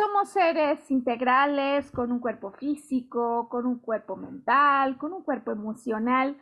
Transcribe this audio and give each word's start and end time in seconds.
Somos 0.00 0.30
seres 0.30 0.90
integrales 0.90 1.92
con 1.92 2.10
un 2.10 2.20
cuerpo 2.20 2.52
físico, 2.52 3.50
con 3.50 3.66
un 3.66 3.80
cuerpo 3.80 4.16
mental, 4.16 4.96
con 4.96 5.12
un 5.12 5.22
cuerpo 5.22 5.50
emocional, 5.50 6.38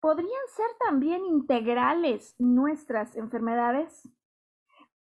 ¿podrían 0.00 0.48
ser 0.56 0.66
también 0.78 1.26
integrales 1.26 2.34
nuestras 2.38 3.16
enfermedades? 3.16 4.08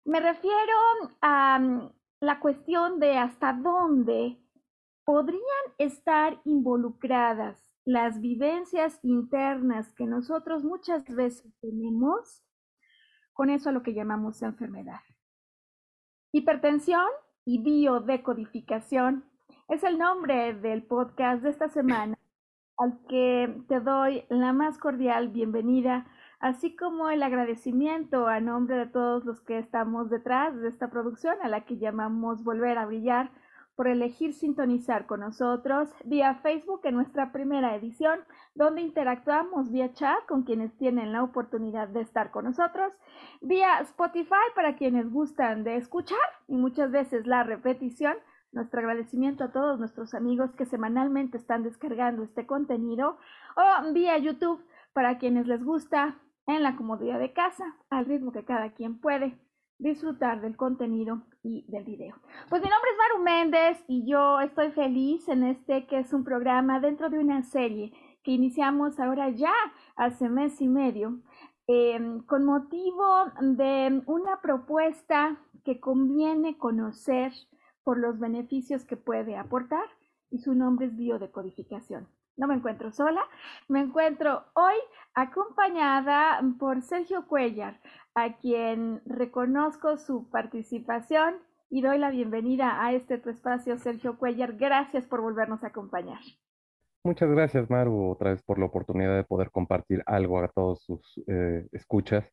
Me 0.04 0.20
refiero 0.20 0.74
a 1.22 1.60
mm, 1.60 1.94
la 2.22 2.40
cuestión 2.40 3.00
de 3.00 3.20
hasta 3.20 3.54
dónde 3.54 4.42
podrían 5.06 5.66
estar 5.78 6.42
involucradas 6.46 7.72
las 7.86 8.20
vivencias 8.20 9.00
internas 9.04 9.94
que 9.94 10.08
nosotros 10.08 10.64
muchas 10.64 11.04
veces 11.06 11.54
tenemos 11.62 12.44
con 13.32 13.52
eso 13.52 13.70
a 13.70 13.74
lo 13.74 13.84
que 13.84 13.94
llamamos 13.94 14.42
enfermedad. 14.42 15.02
Hipertensión 16.32 17.06
y 17.50 17.58
biodecodificación. 17.58 19.24
Es 19.70 19.84
el 19.84 19.98
nombre 19.98 20.54
del 20.54 20.84
podcast 20.84 21.42
de 21.42 21.50
esta 21.50 21.68
semana 21.68 22.16
al 22.78 23.00
que 23.10 23.64
te 23.68 23.80
doy 23.80 24.24
la 24.30 24.54
más 24.54 24.78
cordial 24.78 25.30
bienvenida, 25.30 26.06
así 26.40 26.76
como 26.76 27.10
el 27.10 27.24
agradecimiento 27.24 28.28
a 28.28 28.40
nombre 28.40 28.78
de 28.78 28.86
todos 28.86 29.26
los 29.26 29.42
que 29.42 29.58
estamos 29.58 30.12
detrás 30.12 30.62
de 30.62 30.70
esta 30.70 30.92
producción 30.92 31.38
a 31.42 31.48
la 31.48 31.66
que 31.66 31.80
llamamos 31.80 32.44
Volver 32.44 32.78
a 32.78 32.86
Brillar 32.86 33.32
por 33.80 33.88
elegir 33.88 34.34
sintonizar 34.34 35.06
con 35.06 35.22
nosotros 35.22 35.88
vía 36.04 36.36
Facebook 36.36 36.82
en 36.84 36.96
nuestra 36.96 37.32
primera 37.32 37.78
edición, 37.78 38.20
donde 38.54 38.82
interactuamos 38.82 39.72
vía 39.72 39.94
chat 39.94 40.26
con 40.28 40.44
quienes 40.44 40.76
tienen 40.76 41.14
la 41.14 41.24
oportunidad 41.24 41.88
de 41.88 42.02
estar 42.02 42.30
con 42.30 42.44
nosotros, 42.44 42.92
vía 43.40 43.80
Spotify 43.80 44.52
para 44.54 44.76
quienes 44.76 45.10
gustan 45.10 45.64
de 45.64 45.78
escuchar 45.78 46.20
y 46.50 46.58
muchas 46.58 46.92
veces 46.92 47.26
la 47.26 47.44
repetición. 47.44 48.18
Nuestro 48.52 48.82
agradecimiento 48.82 49.46
a 49.46 49.54
todos 49.54 49.80
nuestros 49.80 50.14
amigos 50.14 50.54
que 50.58 50.66
semanalmente 50.66 51.38
están 51.38 51.64
descargando 51.64 52.24
este 52.24 52.46
contenido 52.46 53.18
o 53.56 53.94
vía 53.94 54.18
YouTube 54.18 54.62
para 54.92 55.18
quienes 55.20 55.48
les 55.48 55.64
gusta 55.64 56.18
en 56.48 56.64
la 56.64 56.76
comodidad 56.76 57.18
de 57.18 57.32
casa, 57.32 57.78
al 57.90 58.08
ritmo 58.08 58.34
que 58.34 58.44
cada 58.44 58.74
quien 58.74 59.00
puede 59.00 59.40
disfrutar 59.80 60.42
del 60.42 60.58
contenido 60.58 61.24
y 61.42 61.66
del 61.72 61.86
video. 61.86 62.16
Pues 62.50 62.62
mi 62.62 62.70
nombre 62.70 62.92
es 62.92 62.98
Maru 62.98 63.24
Méndez 63.24 63.84
y 63.88 64.06
yo 64.06 64.42
estoy 64.42 64.72
feliz 64.72 65.28
en 65.30 65.44
este 65.44 65.88
que 65.88 66.00
es 66.00 66.14
un 66.14 66.24
programa 66.24 66.80
dentro 66.80 67.10
de 67.10 67.18
una 67.18 67.42
serie 67.44 67.94
que 68.24 68.32
iniciamos 68.32 69.00
ahora 69.00 69.30
ya 69.30 69.54
hace 69.96 70.28
mes 70.30 70.60
y 70.62 70.68
medio 70.68 71.22
em, 71.68 72.22
con 72.26 72.44
motivo 72.44 73.32
de 73.42 74.04
una 74.06 74.42
propuesta 74.42 75.38
que 75.64 75.80
conviene 75.80 76.58
conocer 76.58 77.32
por 77.84 77.98
los 77.98 78.20
beneficios 78.20 78.84
que 78.86 78.98
puede 78.98 79.38
aportar 79.38 79.86
y 80.30 80.40
su 80.40 80.54
nombre 80.54 80.88
es 80.88 80.96
biodecodificación. 80.96 82.08
No 82.36 82.48
me 82.48 82.56
encuentro 82.56 82.92
sola, 82.92 83.22
me 83.68 83.82
encuentro 83.82 84.46
hoy 84.54 84.76
acompañada 85.14 86.42
por 86.58 86.82
Sergio 86.82 87.28
Cuellar, 87.28 87.82
a 88.22 88.38
quien 88.38 89.02
reconozco 89.06 89.98
su 89.98 90.30
participación 90.30 91.36
y 91.70 91.82
doy 91.82 91.98
la 91.98 92.10
bienvenida 92.10 92.84
a 92.84 92.94
este 92.94 93.18
tu 93.18 93.30
espacio, 93.30 93.78
Sergio 93.78 94.18
Cuellar. 94.18 94.58
Gracias 94.58 95.06
por 95.06 95.22
volvernos 95.22 95.64
a 95.64 95.68
acompañar. 95.68 96.20
Muchas 97.04 97.30
gracias, 97.30 97.70
Maru, 97.70 98.10
otra 98.10 98.32
vez 98.32 98.44
por 98.44 98.60
la 98.60 98.66
oportunidad 98.66 99.16
de 99.16 99.24
poder 99.24 99.52
compartir 99.52 100.04
algo 100.06 100.40
a 100.40 100.50
todos 100.50 100.84
sus 100.84 101.24
eh, 101.28 101.68
escuchas. 101.72 102.30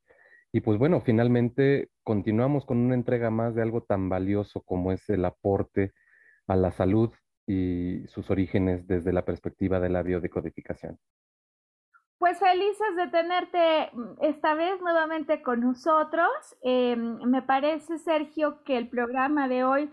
Y 0.52 0.60
pues 0.60 0.78
bueno, 0.78 1.00
finalmente 1.00 1.88
continuamos 2.02 2.64
con 2.64 2.78
una 2.78 2.94
entrega 2.94 3.30
más 3.30 3.54
de 3.54 3.62
algo 3.62 3.82
tan 3.82 4.08
valioso 4.08 4.62
como 4.62 4.90
es 4.90 5.08
el 5.08 5.24
aporte 5.24 5.92
a 6.48 6.56
la 6.56 6.72
salud 6.72 7.12
y 7.46 8.04
sus 8.08 8.30
orígenes 8.30 8.86
desde 8.88 9.12
la 9.12 9.24
perspectiva 9.24 9.78
de 9.78 9.90
la 9.90 10.02
biodecodificación. 10.02 10.98
Pues 12.18 12.38
felices 12.38 12.96
de 12.96 13.08
tenerte 13.08 13.90
mm, 13.92 14.22
esta 14.22 14.54
vez 14.54 14.80
nuevamente 14.80 15.42
con 15.42 15.60
nosotros. 15.60 16.28
Em, 16.62 17.18
me 17.24 17.42
parece, 17.42 17.98
Sergio, 17.98 18.62
que 18.64 18.78
el 18.78 18.88
programa 18.88 19.48
de 19.48 19.64
hoy, 19.64 19.90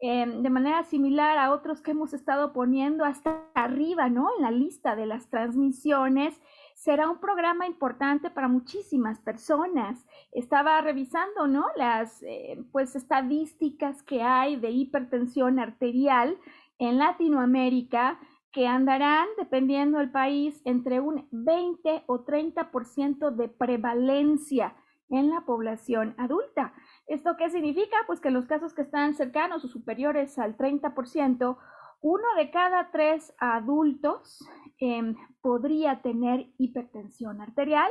em, 0.00 0.42
de 0.42 0.50
manera 0.50 0.84
similar 0.84 1.36
a 1.36 1.52
otros 1.52 1.82
que 1.82 1.90
hemos 1.90 2.14
estado 2.14 2.52
poniendo 2.52 3.04
hasta 3.04 3.42
arriba, 3.54 4.08
¿no? 4.08 4.28
En 4.36 4.42
la 4.42 4.52
lista 4.52 4.94
de 4.94 5.06
las 5.06 5.28
transmisiones, 5.30 6.40
será 6.76 7.10
un 7.10 7.18
programa 7.18 7.66
importante 7.66 8.30
para 8.30 8.46
muchísimas 8.46 9.18
personas. 9.20 10.06
Estaba 10.30 10.80
revisando, 10.80 11.48
¿no? 11.48 11.66
Las, 11.74 12.22
eh, 12.22 12.62
pues, 12.70 12.94
estadísticas 12.94 14.02
que 14.04 14.22
hay 14.22 14.56
de 14.56 14.70
hipertensión 14.70 15.58
arterial 15.58 16.38
en 16.78 16.98
Latinoamérica 16.98 18.20
que 18.54 18.68
andarán, 18.68 19.26
dependiendo 19.36 19.98
del 19.98 20.12
país, 20.12 20.62
entre 20.64 21.00
un 21.00 21.26
20 21.32 22.04
o 22.06 22.24
30% 22.24 23.30
de 23.34 23.48
prevalencia 23.48 24.76
en 25.10 25.28
la 25.28 25.40
población 25.40 26.14
adulta. 26.18 26.72
¿Esto 27.08 27.36
qué 27.36 27.50
significa? 27.50 27.96
Pues 28.06 28.20
que 28.20 28.30
los 28.30 28.46
casos 28.46 28.72
que 28.72 28.82
están 28.82 29.14
cercanos 29.14 29.64
o 29.64 29.68
superiores 29.68 30.38
al 30.38 30.56
30%, 30.56 31.58
uno 32.00 32.24
de 32.36 32.50
cada 32.52 32.92
tres 32.92 33.34
adultos 33.38 34.38
em, 34.78 35.16
podría 35.42 36.00
tener 36.00 36.46
hipertensión 36.56 37.40
arterial 37.40 37.90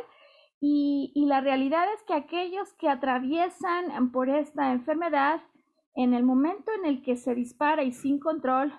y 0.65 1.25
la 1.27 1.41
realidad 1.41 1.83
es 1.93 2.01
que 2.03 2.13
aquellos 2.13 2.71
que 2.75 2.87
atraviesan 2.87 4.13
por 4.13 4.29
esta 4.29 4.71
enfermedad, 4.71 5.41
en 5.93 6.13
el 6.13 6.23
momento 6.23 6.71
en 6.79 6.85
el 6.85 7.03
que 7.03 7.17
se 7.17 7.35
dispara 7.35 7.83
y 7.83 7.91
sin 7.91 8.17
control, 8.17 8.71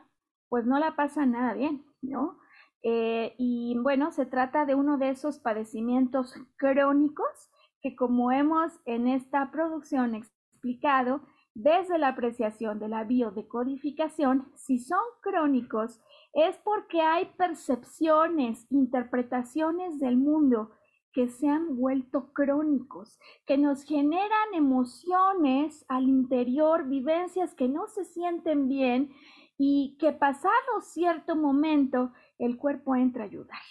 pues 0.48 0.66
no 0.66 0.78
la 0.78 0.96
pasa 0.96 1.26
nada 1.26 1.54
bien, 1.54 1.84
¿no? 2.02 2.38
Eh, 2.82 3.34
y 3.38 3.76
bueno, 3.78 4.12
se 4.12 4.26
trata 4.26 4.66
de 4.66 4.74
uno 4.74 4.98
de 4.98 5.10
esos 5.10 5.38
padecimientos 5.38 6.34
crónicos 6.56 7.50
que 7.80 7.96
como 7.96 8.32
hemos 8.32 8.72
en 8.86 9.08
esta 9.08 9.50
producción 9.50 10.14
explicado, 10.14 11.22
desde 11.54 11.98
la 11.98 12.08
apreciación 12.08 12.78
de 12.78 12.88
la 12.88 13.04
biodecodificación, 13.04 14.50
si 14.56 14.78
son 14.78 15.00
crónicos, 15.20 16.00
es 16.32 16.56
porque 16.64 17.00
hay 17.00 17.26
percepciones, 17.36 18.66
interpretaciones 18.70 20.00
del 20.00 20.16
mundo 20.16 20.70
que 21.12 21.28
se 21.28 21.48
han 21.48 21.76
vuelto 21.76 22.32
crónicos, 22.32 23.20
que 23.46 23.56
nos 23.56 23.84
generan 23.84 24.54
emociones 24.54 25.84
al 25.88 26.08
interior, 26.08 26.88
vivencias 26.88 27.54
que 27.54 27.68
no 27.68 27.86
se 27.86 28.04
sienten 28.04 28.66
bien 28.68 29.12
y 29.56 29.96
que 29.98 30.12
pasado 30.12 30.80
cierto 30.82 31.36
momento 31.36 32.12
el 32.38 32.56
cuerpo 32.56 32.96
entra 32.96 33.24
a 33.24 33.26
ayudar. 33.26 33.62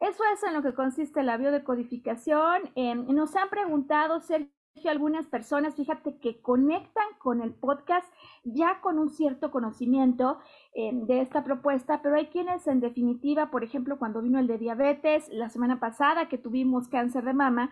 Eso 0.00 0.22
es 0.32 0.42
en 0.44 0.54
lo 0.54 0.62
que 0.62 0.74
consiste 0.74 1.22
la 1.22 1.36
biodecodificación. 1.36 2.70
Eh, 2.76 2.94
nos 2.94 3.34
han 3.34 3.48
preguntado, 3.48 4.20
Sergio, 4.20 4.52
algunas 4.86 5.26
personas, 5.26 5.74
fíjate 5.74 6.18
que 6.18 6.40
conectan 6.40 7.06
con 7.18 7.42
el 7.42 7.52
podcast 7.52 8.06
ya 8.44 8.80
con 8.80 9.00
un 9.00 9.10
cierto 9.10 9.50
conocimiento 9.50 10.38
eh, 10.72 10.90
de 10.92 11.20
esta 11.20 11.42
propuesta, 11.42 12.00
pero 12.00 12.14
hay 12.14 12.26
quienes 12.26 12.66
en 12.68 12.78
definitiva, 12.78 13.50
por 13.50 13.64
ejemplo, 13.64 13.98
cuando 13.98 14.22
vino 14.22 14.38
el 14.38 14.46
de 14.46 14.58
diabetes 14.58 15.28
la 15.30 15.48
semana 15.48 15.80
pasada 15.80 16.28
que 16.28 16.38
tuvimos 16.38 16.86
cáncer 16.86 17.24
de 17.24 17.34
mama, 17.34 17.70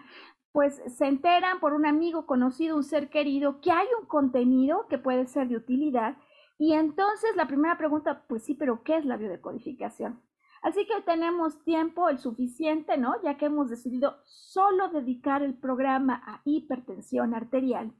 pues 0.50 0.82
se 0.86 1.06
enteran 1.06 1.60
por 1.60 1.74
un 1.74 1.86
amigo 1.86 2.26
conocido, 2.26 2.76
un 2.76 2.82
ser 2.82 3.10
querido, 3.10 3.60
que 3.60 3.70
hay 3.70 3.86
un 4.00 4.06
contenido 4.06 4.86
que 4.88 4.98
puede 4.98 5.26
ser 5.26 5.48
de 5.48 5.56
utilidad. 5.56 6.16
Y 6.58 6.72
entonces 6.72 7.36
la 7.36 7.46
primera 7.46 7.76
pregunta, 7.76 8.24
pues 8.28 8.44
sí, 8.44 8.54
pero 8.54 8.82
¿qué 8.82 8.96
es 8.96 9.04
la 9.04 9.16
biodecodificación? 9.16 10.20
Así 10.62 10.86
que 10.86 11.00
tenemos 11.02 11.62
tiempo 11.64 12.08
el 12.08 12.18
suficiente, 12.18 12.96
¿no? 12.96 13.22
Ya 13.22 13.36
que 13.36 13.46
hemos 13.46 13.70
decidido 13.70 14.16
solo 14.24 14.88
dedicar 14.88 15.42
el 15.42 15.54
programa 15.54 16.22
a 16.26 16.40
hipertensión 16.44 17.34
arterial 17.34 17.92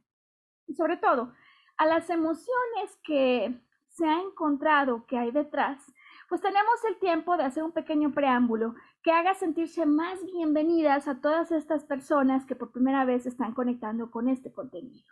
y 0.66 0.74
sobre 0.74 0.96
todo 0.96 1.32
a 1.76 1.86
las 1.86 2.08
emociones 2.10 2.96
que 3.04 3.60
se 3.88 4.06
ha 4.06 4.20
encontrado 4.20 5.06
que 5.06 5.18
hay 5.18 5.30
detrás, 5.30 5.80
pues 6.28 6.40
tenemos 6.40 6.84
el 6.88 6.98
tiempo 6.98 7.36
de 7.36 7.44
hacer 7.44 7.62
un 7.62 7.72
pequeño 7.72 8.12
preámbulo 8.12 8.74
que 9.02 9.12
haga 9.12 9.34
sentirse 9.34 9.86
más 9.86 10.24
bienvenidas 10.24 11.06
a 11.06 11.20
todas 11.20 11.52
estas 11.52 11.84
personas 11.84 12.44
que 12.46 12.56
por 12.56 12.72
primera 12.72 13.04
vez 13.04 13.26
están 13.26 13.54
conectando 13.54 14.10
con 14.10 14.28
este 14.28 14.52
contenido. 14.52 15.06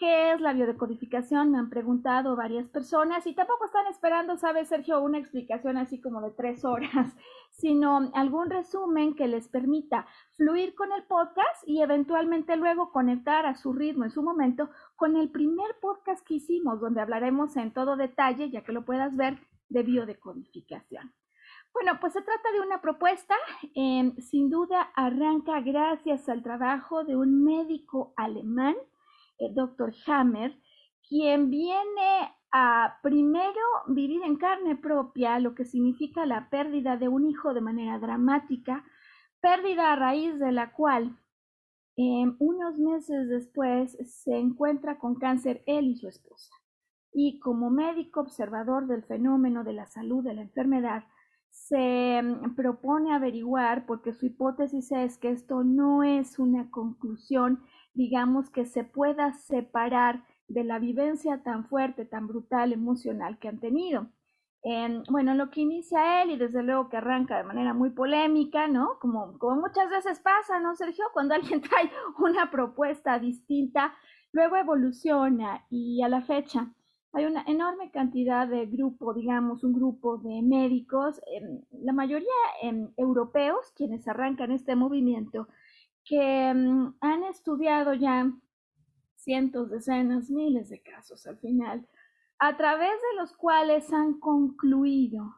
¿Qué 0.00 0.32
es 0.32 0.40
la 0.40 0.54
biodecodificación? 0.54 1.50
Me 1.50 1.58
han 1.58 1.68
preguntado 1.68 2.34
varias 2.34 2.66
personas 2.70 3.26
y 3.26 3.34
tampoco 3.34 3.66
están 3.66 3.86
esperando, 3.88 4.38
¿sabes, 4.38 4.68
Sergio, 4.68 5.02
una 5.02 5.18
explicación 5.18 5.76
así 5.76 6.00
como 6.00 6.22
de 6.22 6.30
tres 6.30 6.64
horas, 6.64 7.14
sino 7.50 8.10
algún 8.14 8.48
resumen 8.48 9.14
que 9.14 9.28
les 9.28 9.48
permita 9.48 10.06
fluir 10.38 10.74
con 10.74 10.90
el 10.92 11.02
podcast 11.02 11.62
y 11.66 11.82
eventualmente 11.82 12.56
luego 12.56 12.92
conectar 12.92 13.44
a 13.44 13.56
su 13.56 13.74
ritmo 13.74 14.04
en 14.04 14.10
su 14.10 14.22
momento 14.22 14.70
con 14.96 15.16
el 15.16 15.28
primer 15.28 15.76
podcast 15.82 16.26
que 16.26 16.36
hicimos, 16.36 16.80
donde 16.80 17.02
hablaremos 17.02 17.54
en 17.58 17.70
todo 17.70 17.96
detalle, 17.96 18.48
ya 18.48 18.64
que 18.64 18.72
lo 18.72 18.86
puedas 18.86 19.14
ver, 19.18 19.38
de 19.68 19.82
biodecodificación. 19.82 21.12
Bueno, 21.74 21.98
pues 22.00 22.14
se 22.14 22.22
trata 22.22 22.50
de 22.52 22.62
una 22.62 22.80
propuesta, 22.80 23.34
eh, 23.74 24.14
sin 24.18 24.48
duda 24.48 24.80
arranca 24.94 25.60
gracias 25.60 26.26
al 26.30 26.42
trabajo 26.42 27.04
de 27.04 27.16
un 27.16 27.44
médico 27.44 28.14
alemán 28.16 28.76
el 29.40 29.54
doctor 29.54 29.92
Hammer, 30.06 30.54
quien 31.08 31.50
viene 31.50 32.32
a 32.52 32.98
primero 33.02 33.60
vivir 33.88 34.22
en 34.24 34.36
carne 34.36 34.76
propia 34.76 35.38
lo 35.38 35.54
que 35.54 35.64
significa 35.64 36.26
la 36.26 36.48
pérdida 36.50 36.96
de 36.96 37.08
un 37.08 37.28
hijo 37.28 37.54
de 37.54 37.60
manera 37.60 37.98
dramática, 37.98 38.84
pérdida 39.40 39.92
a 39.92 39.96
raíz 39.96 40.38
de 40.38 40.52
la 40.52 40.72
cual 40.72 41.16
eh, 41.96 42.24
unos 42.38 42.78
meses 42.78 43.28
después 43.28 43.96
se 44.04 44.36
encuentra 44.36 44.98
con 44.98 45.16
cáncer 45.16 45.62
él 45.66 45.86
y 45.86 45.96
su 45.96 46.08
esposa. 46.08 46.54
Y 47.12 47.40
como 47.40 47.70
médico 47.70 48.20
observador 48.20 48.86
del 48.86 49.04
fenómeno 49.04 49.64
de 49.64 49.72
la 49.72 49.86
salud 49.86 50.24
de 50.24 50.34
la 50.34 50.42
enfermedad, 50.42 51.04
se 51.50 52.22
mm, 52.22 52.54
propone 52.54 53.12
averiguar, 53.12 53.86
porque 53.86 54.12
su 54.12 54.26
hipótesis 54.26 54.92
es 54.92 55.18
que 55.18 55.30
esto 55.30 55.64
no 55.64 56.02
es 56.02 56.38
una 56.38 56.70
conclusión 56.70 57.62
digamos, 57.94 58.50
que 58.50 58.64
se 58.64 58.84
pueda 58.84 59.32
separar 59.32 60.24
de 60.48 60.64
la 60.64 60.78
vivencia 60.78 61.42
tan 61.42 61.66
fuerte, 61.68 62.04
tan 62.04 62.26
brutal, 62.26 62.72
emocional 62.72 63.38
que 63.38 63.48
han 63.48 63.60
tenido. 63.60 64.08
En, 64.62 65.04
bueno, 65.04 65.34
lo 65.34 65.50
que 65.50 65.62
inicia 65.62 66.22
él 66.22 66.32
y 66.32 66.36
desde 66.36 66.62
luego 66.62 66.90
que 66.90 66.98
arranca 66.98 67.38
de 67.38 67.44
manera 67.44 67.72
muy 67.72 67.90
polémica, 67.90 68.68
¿no? 68.68 68.98
Como, 69.00 69.38
como 69.38 69.60
muchas 69.62 69.88
veces 69.90 70.20
pasa, 70.20 70.60
¿no, 70.60 70.74
Sergio? 70.74 71.04
Cuando 71.12 71.34
alguien 71.34 71.60
trae 71.62 71.90
una 72.18 72.50
propuesta 72.50 73.18
distinta, 73.18 73.94
luego 74.32 74.56
evoluciona 74.56 75.64
y 75.70 76.02
a 76.02 76.08
la 76.08 76.20
fecha 76.20 76.74
hay 77.12 77.24
una 77.24 77.42
enorme 77.46 77.90
cantidad 77.90 78.46
de 78.46 78.66
grupo, 78.66 79.14
digamos, 79.14 79.64
un 79.64 79.72
grupo 79.72 80.18
de 80.18 80.42
médicos, 80.42 81.20
la 81.72 81.92
mayoría 81.92 82.28
europeos, 82.96 83.72
quienes 83.74 84.06
arrancan 84.06 84.52
este 84.52 84.76
movimiento, 84.76 85.48
que 86.04 86.52
mm, 86.54 86.96
han 87.00 87.24
estudiado 87.24 87.94
ya 87.94 88.30
cientos, 89.16 89.70
decenas, 89.70 90.30
miles 90.30 90.70
de 90.70 90.82
casos 90.82 91.26
al 91.26 91.38
final, 91.38 91.86
a 92.38 92.56
través 92.56 92.90
de 92.90 93.20
los 93.20 93.36
cuales 93.36 93.92
han 93.92 94.18
concluido 94.18 95.36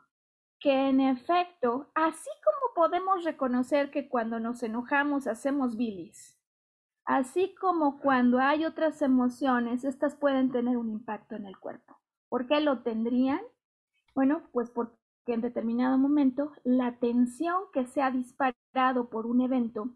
que 0.60 0.88
en 0.88 1.00
efecto, 1.00 1.90
así 1.94 2.30
como 2.44 2.74
podemos 2.74 3.24
reconocer 3.24 3.90
que 3.90 4.08
cuando 4.08 4.38
nos 4.38 4.62
enojamos 4.62 5.26
hacemos 5.26 5.76
bilis, 5.76 6.38
así 7.04 7.54
como 7.60 7.98
cuando 7.98 8.38
hay 8.38 8.64
otras 8.64 9.02
emociones, 9.02 9.82
estas 9.82 10.14
pueden 10.14 10.52
tener 10.52 10.76
un 10.76 10.90
impacto 10.90 11.34
en 11.34 11.46
el 11.46 11.58
cuerpo. 11.58 11.98
¿Por 12.28 12.46
qué 12.46 12.60
lo 12.60 12.82
tendrían? 12.82 13.40
Bueno, 14.14 14.42
pues 14.52 14.70
porque 14.70 14.94
en 15.26 15.40
determinado 15.40 15.98
momento 15.98 16.52
la 16.62 16.96
tensión 16.98 17.64
que 17.72 17.86
se 17.86 18.00
ha 18.00 18.12
disparado 18.12 19.10
por 19.10 19.26
un 19.26 19.40
evento 19.40 19.90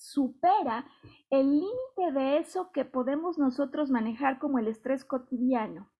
supera 0.00 0.86
el 1.28 1.60
límite 1.60 2.12
de 2.12 2.38
eso 2.38 2.72
que 2.72 2.86
podemos 2.86 3.38
nosotros 3.38 3.90
manejar 3.90 4.38
como 4.38 4.58
el 4.58 4.66
estrés 4.66 5.04
cotidiano. 5.04 5.90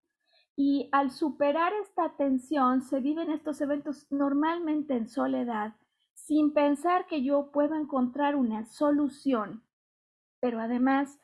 Y 0.57 0.89
al 0.91 1.11
superar 1.11 1.73
esta 1.75 2.17
tensión, 2.17 2.83
se 2.83 3.01
viven 3.01 3.31
estos 3.31 3.61
eventos 3.61 4.07
normalmente 4.11 4.97
en 4.97 5.09
soledad, 5.09 5.77
sin 6.15 6.53
pensar 6.53 7.07
que 7.07 7.23
yo 7.23 7.51
puedo 7.53 7.75
encontrar 7.75 8.37
una 8.37 8.65
solución, 8.65 9.65
pero 10.41 10.61
además, 10.61 11.21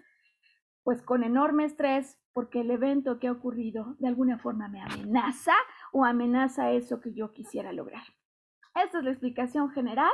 pues 0.83 1.03
con 1.03 1.25
enorme 1.25 1.65
estrés, 1.65 2.21
porque 2.35 2.61
el 2.61 2.71
evento 2.71 3.19
que 3.19 3.29
ha 3.29 3.33
ocurrido 3.33 3.97
de 3.99 4.09
alguna 4.09 4.39
forma 4.39 4.69
me 4.69 4.83
amenaza 4.83 5.55
o 5.93 6.05
amenaza 6.05 6.73
eso 6.73 7.01
que 7.01 7.15
yo 7.15 7.33
quisiera 7.33 7.73
lograr. 7.73 8.05
Esta 8.75 8.99
es 8.99 9.05
la 9.05 9.11
explicación 9.11 9.71
general 9.71 10.13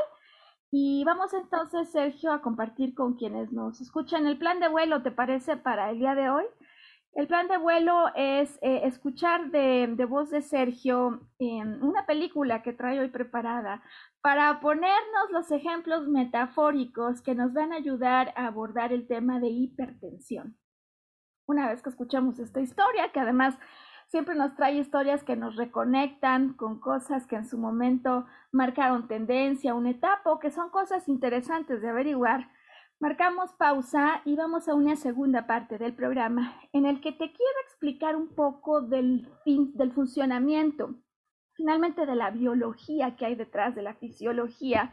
y 0.75 1.05
vamos 1.05 1.35
entonces, 1.35 1.93
Sergio, 1.93 2.33
a 2.33 2.41
compartir 2.41 2.95
con 2.95 3.15
quienes 3.17 3.53
nos 3.53 3.83
escuchan 3.83 4.27
el 4.27 4.39
plan 4.39 4.59
de 4.59 4.69
vuelo, 4.69 5.03
¿te 5.03 5.11
parece, 5.11 5.59
para 5.59 5.91
el 5.91 5.99
día 5.99 6.15
de 6.15 6.31
hoy? 6.31 6.45
El 7.13 7.29
plan 7.29 7.47
de 7.47 7.59
vuelo 7.59 8.07
es 8.15 8.59
eh, 8.63 8.81
escuchar 8.85 9.51
de, 9.51 9.95
voz 10.09 10.31
de 10.31 10.41
Sergio 10.41 11.29
en 11.39 11.83
una 11.83 12.07
película 12.07 12.63
que 12.63 12.73
trae 12.73 13.01
hoy 13.01 13.11
preparada 13.11 13.83
para 14.23 14.61
ponernos 14.61 15.31
los 15.31 15.51
ejemplos 15.51 16.09
metafóricos 16.09 17.21
que 17.21 17.35
nos 17.35 17.53
van 17.53 17.75
a 17.75 17.77
ayudar 17.77 18.33
a 18.35 18.47
abordar 18.47 18.95
el 18.95 19.07
tema 19.07 19.41
de 19.41 19.49
hipertensión. 19.49 20.57
Una 21.47 21.69
vez 21.69 21.83
que 21.83 21.91
escuchamos 21.91 22.39
esta 22.39 22.61
historia, 22.61 23.13
que 23.13 23.21
además 23.21 23.59
siempre 24.13 24.35
nos 24.35 24.55
trae 24.55 24.77
historias 24.77 25.25
que 25.25 25.37
nos 25.37 25.57
reconectan 25.57 26.53
con 26.53 26.81
cosas 26.81 27.27
que 27.27 27.35
en 27.35 27.47
su 27.47 27.57
momento 27.57 28.27
marcaron 28.53 29.09
tendencia, 29.09 29.75
una 29.75 29.89
etapa 29.89 30.31
o 30.31 30.39
que 30.39 30.51
son 30.51 30.69
cosas 30.69 31.09
interesantes 31.09 31.81
de 31.81 31.89
averiguar. 31.89 32.51
Marcamos 33.01 33.55
pausa 33.55 34.21
y 34.27 34.37
vamos 34.37 34.69
a 34.69 34.75
una 34.75 34.97
segunda 34.97 35.47
parte 35.47 35.79
del 35.79 35.95
programa 35.95 36.61
en 36.75 36.85
el 36.85 37.01
que 37.01 37.13
te 37.13 37.33
quiero 37.33 37.59
explicar 37.65 38.15
un 38.15 38.29
poco 38.35 38.83
del, 38.83 39.27
del 39.47 39.93
funcionamiento, 39.93 40.95
finalmente 41.55 42.05
de 42.05 42.15
la 42.15 42.31
biología 42.31 43.17
que 43.17 43.25
hay 43.25 43.35
detrás 43.35 43.75
de 43.75 43.81
la 43.81 43.95
fisiología 43.95 44.93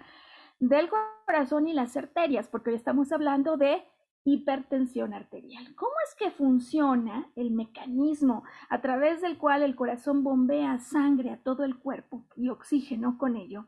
del 0.59 0.89
corazón 1.25 1.67
y 1.67 1.73
las 1.73 1.97
arterias, 1.97 2.47
porque 2.47 2.69
hoy 2.69 2.77
estamos 2.77 3.11
hablando 3.11 3.57
de 3.57 3.83
hipertensión 4.23 5.13
arterial. 5.13 5.73
¿Cómo 5.75 5.93
es 6.07 6.15
que 6.15 6.31
funciona 6.31 7.31
el 7.35 7.51
mecanismo 7.51 8.43
a 8.69 8.81
través 8.81 9.21
del 9.21 9.37
cual 9.37 9.63
el 9.63 9.75
corazón 9.75 10.23
bombea 10.23 10.79
sangre 10.79 11.31
a 11.31 11.41
todo 11.41 11.63
el 11.63 11.77
cuerpo 11.77 12.25
y 12.35 12.49
oxígeno 12.49 13.17
con 13.17 13.35
ello? 13.35 13.67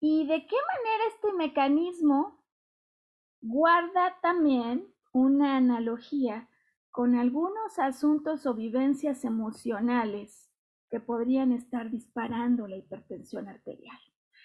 ¿Y 0.00 0.26
de 0.26 0.46
qué 0.46 0.56
manera 0.56 1.04
este 1.14 1.32
mecanismo 1.34 2.42
guarda 3.42 4.18
también 4.22 4.86
una 5.12 5.56
analogía 5.56 6.48
con 6.90 7.14
algunos 7.14 7.78
asuntos 7.78 8.46
o 8.46 8.54
vivencias 8.54 9.24
emocionales 9.24 10.50
que 10.88 11.00
podrían 11.00 11.52
estar 11.52 11.90
disparando 11.90 12.66
la 12.66 12.76
hipertensión 12.76 13.48
arterial? 13.48 13.98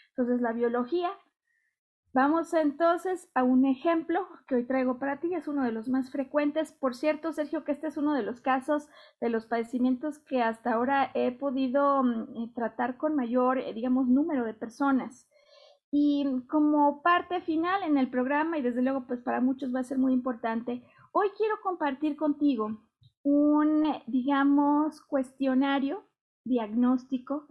Entonces, 0.09 0.41
la 0.41 0.53
biología 0.53 1.11
Vamos 2.15 2.53
entonces 2.53 3.29
a 3.33 3.43
un 3.43 3.65
ejemplo 3.65 4.25
que 4.47 4.55
hoy 4.55 4.63
traigo 4.63 4.99
para 4.99 5.19
ti, 5.19 5.33
es 5.33 5.49
uno 5.49 5.65
de 5.65 5.73
los 5.73 5.89
más 5.89 6.11
frecuentes. 6.11 6.71
Por 6.71 6.95
cierto, 6.95 7.33
Sergio, 7.33 7.65
que 7.65 7.73
este 7.73 7.87
es 7.87 7.97
uno 7.97 8.13
de 8.13 8.23
los 8.23 8.39
casos 8.39 8.87
de 9.19 9.27
los 9.27 9.47
padecimientos 9.47 10.19
que 10.19 10.41
hasta 10.41 10.71
ahora 10.71 11.11
he 11.13 11.33
podido 11.33 12.03
mm, 12.03 12.37
eh, 12.37 12.51
tratar 12.55 12.95
con 12.95 13.17
mayor, 13.17 13.57
eh, 13.57 13.73
digamos, 13.73 14.07
número 14.07 14.45
de 14.45 14.53
personas. 14.53 15.27
Y 15.91 16.25
como 16.47 17.01
parte 17.01 17.41
final 17.41 17.83
en 17.83 17.97
el 17.97 18.09
programa, 18.09 18.57
y 18.57 18.61
desde 18.61 18.81
luego, 18.81 19.05
pues 19.07 19.19
para 19.19 19.41
muchos 19.41 19.75
va 19.75 19.81
a 19.81 19.83
ser 19.83 19.97
muy 19.97 20.13
importante, 20.13 20.85
hoy 21.11 21.27
quiero 21.35 21.55
compartir 21.61 22.15
contigo 22.15 22.81
un, 23.23 23.91
digamos, 24.07 25.01
cuestionario 25.01 26.05
diagnóstico 26.45 27.45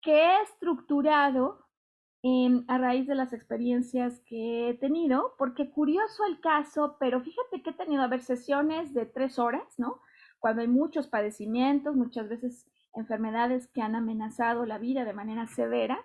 que 0.00 0.14
he 0.14 0.42
estructurado 0.44 1.67
a 2.66 2.78
raíz 2.78 3.06
de 3.06 3.14
las 3.14 3.32
experiencias 3.32 4.20
que 4.26 4.70
he 4.70 4.74
tenido, 4.74 5.34
porque 5.38 5.70
curioso 5.70 6.24
el 6.26 6.40
caso, 6.40 6.96
pero 6.98 7.20
fíjate 7.20 7.62
que 7.62 7.70
he 7.70 7.74
tenido 7.74 8.02
a 8.02 8.08
ver 8.08 8.22
sesiones 8.22 8.92
de 8.92 9.06
tres 9.06 9.38
horas, 9.38 9.78
¿no? 9.78 10.00
Cuando 10.40 10.62
hay 10.62 10.68
muchos 10.68 11.06
padecimientos, 11.06 11.94
muchas 11.94 12.28
veces 12.28 12.66
enfermedades 12.94 13.68
que 13.68 13.82
han 13.82 13.94
amenazado 13.94 14.66
la 14.66 14.78
vida 14.78 15.04
de 15.04 15.12
manera 15.12 15.46
severa, 15.46 16.04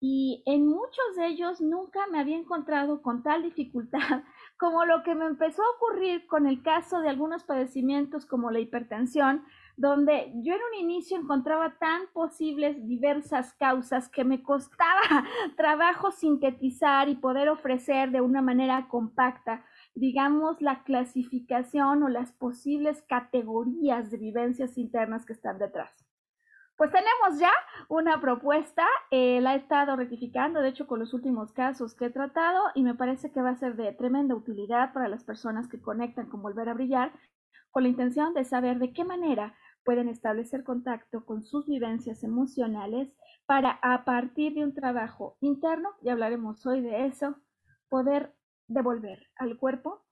y 0.00 0.42
en 0.46 0.66
muchos 0.66 1.16
de 1.16 1.26
ellos 1.26 1.60
nunca 1.60 2.00
me 2.10 2.20
había 2.20 2.38
encontrado 2.38 3.02
con 3.02 3.22
tal 3.22 3.42
dificultad 3.42 4.22
como 4.58 4.86
lo 4.86 5.02
que 5.02 5.14
me 5.14 5.26
empezó 5.26 5.62
a 5.62 5.76
ocurrir 5.76 6.26
con 6.26 6.46
el 6.46 6.62
caso 6.62 7.00
de 7.00 7.10
algunos 7.10 7.44
padecimientos 7.44 8.24
como 8.24 8.50
la 8.50 8.60
hipertensión, 8.60 9.44
donde 9.80 10.30
yo 10.34 10.52
en 10.52 10.60
un 10.60 10.78
inicio 10.78 11.16
encontraba 11.16 11.78
tan 11.78 12.02
posibles 12.12 12.86
diversas 12.86 13.54
causas 13.54 14.10
que 14.10 14.24
me 14.24 14.42
costaba 14.42 15.00
trabajo 15.56 16.12
sintetizar 16.12 17.08
y 17.08 17.14
poder 17.14 17.48
ofrecer 17.48 18.10
de 18.10 18.20
una 18.20 18.42
manera 18.42 18.88
compacta, 18.88 19.64
digamos, 19.94 20.60
la 20.60 20.82
clasificación 20.82 22.02
o 22.02 22.10
las 22.10 22.30
posibles 22.32 23.02
categorías 23.08 24.10
de 24.10 24.18
vivencias 24.18 24.76
internas 24.76 25.24
que 25.24 25.32
están 25.32 25.58
detrás. 25.58 25.90
Pues 26.76 26.90
tenemos 26.92 27.40
ya 27.40 27.52
una 27.88 28.20
propuesta, 28.20 28.86
eh, 29.10 29.40
la 29.40 29.54
he 29.54 29.58
estado 29.58 29.96
rectificando, 29.96 30.60
de 30.60 30.68
hecho, 30.68 30.86
con 30.86 30.98
los 30.98 31.14
últimos 31.14 31.52
casos 31.52 31.94
que 31.94 32.06
he 32.06 32.10
tratado 32.10 32.64
y 32.74 32.82
me 32.82 32.94
parece 32.94 33.32
que 33.32 33.40
va 33.40 33.50
a 33.50 33.56
ser 33.56 33.76
de 33.76 33.92
tremenda 33.94 34.34
utilidad 34.34 34.92
para 34.92 35.08
las 35.08 35.24
personas 35.24 35.68
que 35.68 35.80
conectan 35.80 36.28
con 36.28 36.42
Volver 36.42 36.68
a 36.68 36.74
Brillar, 36.74 37.12
con 37.70 37.84
la 37.84 37.88
intención 37.88 38.34
de 38.34 38.44
saber 38.44 38.78
de 38.78 38.92
qué 38.92 39.04
manera 39.04 39.54
pueden 39.90 40.08
establecer 40.08 40.62
contacto 40.62 41.24
con 41.24 41.42
sus 41.42 41.66
vivencias 41.66 42.22
emocionales 42.22 43.12
para 43.44 43.72
a 43.82 44.04
partir 44.04 44.54
de 44.54 44.62
un 44.62 44.72
trabajo 44.72 45.36
interno, 45.40 45.88
ya 46.00 46.12
hablaremos 46.12 46.64
hoy 46.64 46.80
de 46.80 47.06
eso, 47.06 47.34
poder 47.88 48.32
devolver 48.68 49.26
al 49.34 49.58
cuerpo 49.58 50.04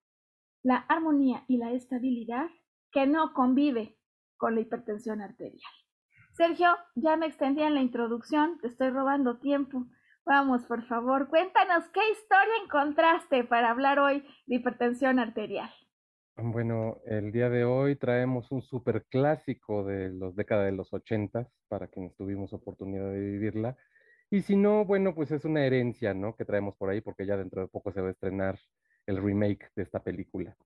la 0.64 0.78
armonía 0.88 1.44
y 1.46 1.58
la 1.58 1.70
estabilidad 1.70 2.48
que 2.90 3.06
no 3.06 3.32
convive 3.34 3.96
con 4.36 4.56
la 4.56 4.62
hipertensión 4.62 5.20
arterial. 5.20 5.72
Sergio, 6.32 6.76
ya 6.96 7.16
me 7.16 7.26
extendí 7.26 7.62
en 7.62 7.76
la 7.76 7.80
introducción, 7.80 8.58
te 8.58 8.66
estoy 8.66 8.90
robando 8.90 9.38
tiempo. 9.38 9.86
Vamos, 10.26 10.64
por 10.64 10.82
favor, 10.88 11.28
cuéntanos 11.28 11.88
qué 11.90 12.00
historia 12.10 12.64
encontraste 12.64 13.44
para 13.44 13.70
hablar 13.70 14.00
hoy 14.00 14.24
de 14.46 14.56
hipertensión 14.56 15.20
arterial. 15.20 15.70
Bueno, 16.40 17.00
el 17.04 17.32
día 17.32 17.50
de 17.50 17.64
hoy 17.64 17.96
traemos 17.96 18.52
un 18.52 18.62
super 18.62 19.04
clásico 19.06 19.82
de 19.84 20.10
los 20.10 20.36
décadas 20.36 20.66
de 20.66 20.72
los 20.72 20.92
ochentas 20.92 21.48
para 21.66 21.88
quienes 21.88 22.14
tuvimos 22.14 22.52
oportunidad 22.52 23.10
de 23.10 23.18
vivirla. 23.18 23.76
Y 24.30 24.42
si 24.42 24.54
no, 24.54 24.84
bueno, 24.84 25.16
pues 25.16 25.32
es 25.32 25.44
una 25.44 25.66
herencia, 25.66 26.14
¿no? 26.14 26.36
Que 26.36 26.44
traemos 26.44 26.76
por 26.76 26.90
ahí 26.90 27.00
porque 27.00 27.26
ya 27.26 27.36
dentro 27.36 27.62
de 27.62 27.66
poco 27.66 27.90
se 27.90 28.00
va 28.00 28.08
a 28.08 28.12
estrenar 28.12 28.56
el 29.06 29.20
remake 29.20 29.68
de 29.74 29.82
esta 29.82 30.04
película. 30.04 30.56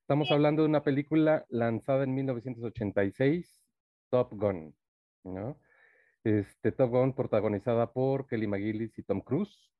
Estamos 0.00 0.32
hablando 0.32 0.62
de 0.62 0.68
una 0.68 0.82
película 0.82 1.46
lanzada 1.48 2.02
en 2.02 2.12
1986, 2.12 3.62
Top 4.10 4.32
Gun, 4.32 4.74
¿no? 5.22 5.60
Este, 6.24 6.72
Top 6.72 6.90
Gun 6.90 7.14
protagonizada 7.14 7.92
por 7.92 8.26
Kelly 8.26 8.48
McGillis 8.48 8.98
y 8.98 9.04
Tom 9.04 9.20
Cruise. 9.20 9.70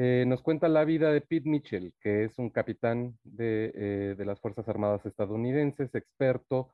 Eh, 0.00 0.24
nos 0.28 0.42
cuenta 0.42 0.68
la 0.68 0.84
vida 0.84 1.10
de 1.12 1.20
Pete 1.20 1.48
Mitchell, 1.48 1.92
que 2.00 2.22
es 2.22 2.38
un 2.38 2.50
capitán 2.50 3.18
de, 3.24 3.72
eh, 3.74 4.24
las 4.24 4.40
Fuerzas 4.40 4.68
Armadas 4.68 5.04
estadounidenses, 5.06 5.92
experto 5.92 6.72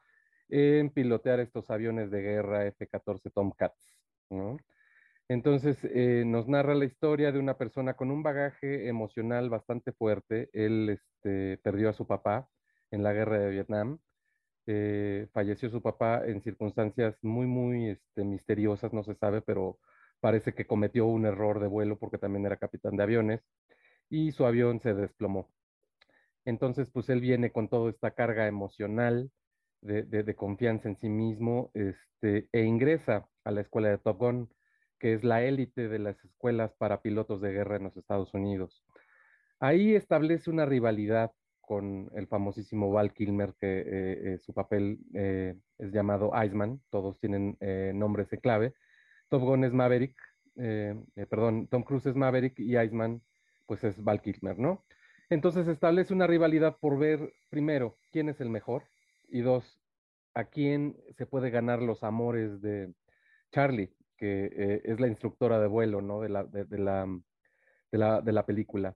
en 0.51 0.91
pilotear 0.91 1.41
estos 1.41 1.71
aviones 1.71 2.11
de 2.11 2.21
guerra 2.21 2.67
F-14 2.67 3.33
Tomcats. 3.33 3.99
Entonces, 5.29 5.79
eh, 5.85 6.25
nos 6.27 6.49
narra 6.49 6.75
la 6.75 6.85
historia 6.85 7.33
de 7.33 7.39
una 7.39 7.57
persona 7.57 7.95
con 7.95 8.11
un 8.11 8.23
bagaje 8.23 8.89
emocional 8.89 9.49
bastante 9.49 9.93
fuerte. 9.93 10.51
Él 10.53 10.91
este, 10.91 11.59
perdió 11.63 11.89
a 11.91 11.95
su 11.95 12.07
papá 12.07 12.49
en 12.91 13.03
la 13.03 13.13
guerra 13.15 13.39
de 13.39 13.51
Vietnam. 13.51 13.99
falleció 15.33 15.71
su 15.71 15.83
papá 15.83 16.23
en 16.27 16.43
circunstancias 16.43 17.17
muy, 17.23 17.47
muy 17.47 17.89
este, 17.91 18.25
misteriosas, 18.25 18.93
no 18.93 19.03
se 19.05 19.15
sabe, 19.15 19.41
pero 19.43 19.79
parece 20.25 20.55
que 20.55 20.67
cometió 20.67 21.05
un 21.05 21.27
error 21.27 21.61
de 21.61 21.67
vuelo 21.67 21.99
porque 21.99 22.17
también 22.17 22.47
era 22.47 22.57
capitán 22.57 22.97
de 22.97 23.03
aviones 23.03 23.43
y 24.09 24.33
su 24.33 24.47
avión 24.47 24.81
se 24.81 24.95
desplomó. 24.95 25.51
Entonces, 26.47 26.89
pues 26.91 27.11
él 27.11 27.21
viene 27.21 27.53
con 27.53 27.69
toda 27.69 27.91
esta 27.91 28.13
carga 28.13 28.47
emocional 28.47 29.31
de, 29.83 30.35
confianza 30.35 30.89
en 30.89 30.97
sí 30.97 31.11
mismo 31.11 31.71
este, 31.75 32.49
e 32.53 32.63
ingresa 32.63 33.29
a 33.45 33.51
la 33.51 33.61
escuela 33.61 33.91
de 33.91 33.99
Top 33.99 34.17
Gun, 34.17 34.49
que 34.99 35.13
es 35.13 35.25
la 35.25 35.43
élite 35.43 35.89
de 35.89 35.99
las 35.99 36.17
escuelas 36.25 36.73
para 36.79 37.03
pilotos 37.03 37.43
de 37.43 37.53
guerra 37.53 37.77
en 37.77 37.85
los 37.85 37.97
Estados 37.99 38.33
Unidos. 38.33 38.83
Ahí 39.61 39.95
establece 39.95 40.49
una 40.49 40.65
rivalidad 40.65 41.33
con 41.61 42.11
el 42.15 42.29
famosísimo 42.29 42.91
Val 42.91 43.13
Kilmer, 43.13 43.53
que 43.61 43.81
eh, 43.81 43.85
eh, 43.89 44.39
su 44.39 44.55
papel 44.55 45.01
eh, 45.13 45.55
es 45.77 45.93
llamado 45.93 46.33
Iceman, 46.43 46.81
todos 46.89 47.21
tienen 47.21 47.59
nombres 47.93 48.31
de 48.31 48.39
clave, 48.39 48.73
Top 49.35 49.43
Gun 49.43 49.65
es 49.65 49.73
Maverick, 49.73 50.17
eh, 50.55 50.95
eh, 51.17 51.27
perdón, 51.27 51.67
Tom 51.67 51.83
Cruise 51.83 52.07
es 52.07 52.15
Maverick 52.15 52.57
y 52.61 52.79
Iceman 52.79 53.21
pues 53.67 53.83
es 53.83 54.01
Val 54.01 54.23
Kilmer, 54.23 54.61
¿no? 54.61 54.85
Entonces 55.29 55.67
establece 55.67 56.15
una 56.15 56.29
rivalidad 56.29 56.77
por 56.79 56.97
ver, 57.01 57.33
primero, 57.51 57.99
quién 58.13 58.29
es 58.29 58.41
el 58.41 58.49
mejor 58.49 58.85
y 59.27 59.41
dos, 59.41 59.81
a 60.35 60.45
quién 60.45 60.97
se 61.17 61.27
puede 61.27 61.51
ganar 61.51 61.83
los 61.83 62.05
amores 62.05 62.61
de 62.61 62.95
Charlie, 63.51 63.93
que 64.17 64.53
eh, 64.57 64.83
es 64.85 65.01
la 65.01 65.09
instructora 65.09 65.59
de 65.59 65.67
vuelo, 65.67 66.01
¿no? 66.01 66.21
De 66.21 66.29
la, 66.29 66.45
de, 66.45 66.79
la, 66.79 68.21
de 68.21 68.33
la, 68.33 68.47
película. 68.47 68.95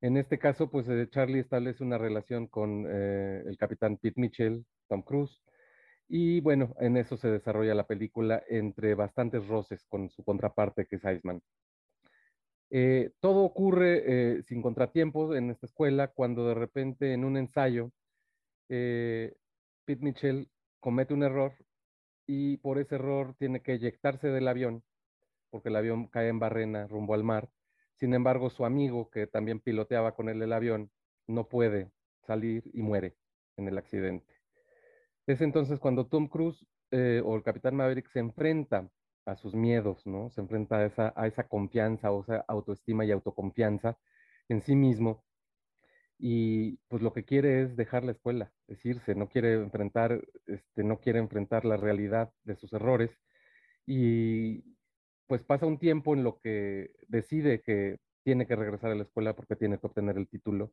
En 0.00 0.16
este 0.16 0.38
caso, 0.38 0.70
pues 0.70 0.86
Charlie 1.10 1.40
establece 1.40 1.82
una 1.82 1.98
relación 1.98 2.46
con 2.46 2.86
el 2.86 3.56
capitán 3.58 3.96
Pete 3.96 4.20
Mitchell, 4.20 4.64
Tom 4.86 5.02
Cruise, 5.02 5.42
y 6.14 6.42
bueno, 6.42 6.74
en 6.78 6.98
eso 6.98 7.16
se 7.16 7.28
desarrolla 7.28 7.74
la 7.74 7.86
película 7.86 8.42
entre 8.46 8.94
bastantes 8.94 9.48
roces 9.48 9.86
con 9.86 10.10
su 10.10 10.22
contraparte 10.22 10.84
que 10.84 10.96
es 10.96 11.04
Iceman. 11.04 11.40
Eh, 12.68 13.12
todo 13.20 13.42
ocurre 13.44 14.02
eh, 14.04 14.42
sin 14.42 14.60
contratiempos 14.60 15.34
en 15.34 15.48
esta 15.48 15.64
escuela 15.64 16.08
cuando 16.08 16.46
de 16.46 16.52
repente 16.52 17.14
en 17.14 17.24
un 17.24 17.38
ensayo 17.38 17.92
eh, 18.68 19.34
Pete 19.86 20.04
Mitchell 20.04 20.50
comete 20.80 21.14
un 21.14 21.22
error 21.22 21.54
y 22.26 22.58
por 22.58 22.78
ese 22.78 22.96
error 22.96 23.34
tiene 23.38 23.62
que 23.62 23.72
eyectarse 23.72 24.28
del 24.28 24.48
avión 24.48 24.84
porque 25.48 25.70
el 25.70 25.76
avión 25.76 26.08
cae 26.08 26.28
en 26.28 26.38
barrena 26.38 26.86
rumbo 26.88 27.14
al 27.14 27.24
mar. 27.24 27.48
Sin 27.94 28.12
embargo, 28.12 28.50
su 28.50 28.66
amigo 28.66 29.08
que 29.08 29.26
también 29.26 29.60
piloteaba 29.60 30.14
con 30.14 30.28
él 30.28 30.42
el 30.42 30.52
avión 30.52 30.90
no 31.26 31.48
puede 31.48 31.90
salir 32.20 32.70
y 32.74 32.82
muere 32.82 33.16
en 33.56 33.68
el 33.68 33.78
accidente. 33.78 34.31
Es 35.26 35.40
entonces 35.40 35.78
cuando 35.78 36.06
Tom 36.06 36.28
Cruise 36.28 36.66
eh, 36.90 37.22
o 37.24 37.36
el 37.36 37.42
Capitán 37.42 37.76
Maverick 37.76 38.08
se 38.10 38.18
enfrenta 38.20 38.88
a 39.24 39.36
sus 39.36 39.54
miedos, 39.54 40.04
¿no? 40.06 40.30
Se 40.30 40.40
enfrenta 40.40 40.78
a 40.78 40.86
esa, 40.86 41.12
a 41.16 41.26
esa 41.28 41.48
confianza, 41.48 42.10
o 42.10 42.24
sea, 42.24 42.44
autoestima 42.48 43.04
y 43.04 43.12
autoconfianza 43.12 43.98
en 44.48 44.62
sí 44.62 44.74
mismo. 44.76 45.24
Y 46.18 46.78
pues 46.88 47.02
lo 47.02 47.12
que 47.12 47.24
quiere 47.24 47.62
es 47.62 47.76
dejar 47.76 48.04
la 48.04 48.12
escuela, 48.12 48.52
es 48.68 48.84
irse, 48.84 49.14
no 49.14 49.28
quiere 49.28 49.54
enfrentar, 49.54 50.22
este, 50.46 50.84
no 50.84 51.00
quiere 51.00 51.18
enfrentar 51.20 51.64
la 51.64 51.76
realidad 51.76 52.32
de 52.44 52.56
sus 52.56 52.72
errores. 52.72 53.10
Y 53.86 54.64
pues 55.26 55.44
pasa 55.44 55.66
un 55.66 55.78
tiempo 55.78 56.14
en 56.14 56.24
lo 56.24 56.38
que 56.40 56.92
decide 57.08 57.62
que 57.62 57.98
tiene 58.24 58.46
que 58.46 58.56
regresar 58.56 58.92
a 58.92 58.94
la 58.96 59.04
escuela 59.04 59.34
porque 59.34 59.56
tiene 59.56 59.78
que 59.78 59.86
obtener 59.86 60.16
el 60.18 60.28
título. 60.28 60.72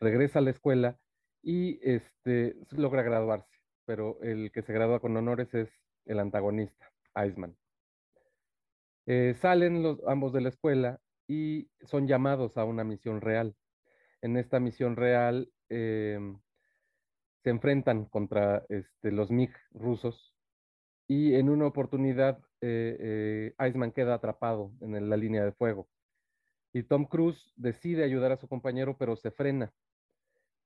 Regresa 0.00 0.40
a 0.40 0.42
la 0.42 0.50
escuela 0.50 0.98
y 1.42 1.80
este, 1.82 2.56
logra 2.72 3.02
graduarse 3.02 3.55
pero 3.86 4.20
el 4.22 4.50
que 4.52 4.62
se 4.62 4.72
gradúa 4.72 5.00
con 5.00 5.16
honores 5.16 5.54
es 5.54 5.70
el 6.04 6.18
antagonista, 6.20 6.92
Iceman. 7.24 7.56
Eh, 9.06 9.34
salen 9.40 9.82
los, 9.82 10.00
ambos 10.06 10.32
de 10.32 10.40
la 10.40 10.48
escuela 10.48 11.00
y 11.28 11.70
son 11.82 12.08
llamados 12.08 12.58
a 12.58 12.64
una 12.64 12.84
misión 12.84 13.20
real. 13.20 13.54
En 14.20 14.36
esta 14.36 14.60
misión 14.60 14.96
real 14.96 15.50
em, 15.68 16.38
se 17.42 17.50
enfrentan 17.50 18.06
contra 18.06 18.64
este, 18.68 19.12
los 19.12 19.30
MiG 19.30 19.52
rusos 19.70 20.34
y 21.06 21.34
en 21.34 21.48
una 21.48 21.66
oportunidad 21.66 22.38
eh, 22.60 23.54
eh, 23.58 23.68
Iceman 23.68 23.92
queda 23.92 24.14
atrapado 24.14 24.72
en 24.80 25.08
la 25.08 25.16
línea 25.16 25.44
de 25.44 25.52
fuego. 25.52 25.88
Y 26.72 26.82
Tom 26.82 27.06
Cruise 27.06 27.52
decide 27.56 28.04
ayudar 28.04 28.32
a 28.32 28.36
su 28.36 28.48
compañero, 28.48 28.96
pero 28.98 29.16
se 29.16 29.30
frena 29.30 29.72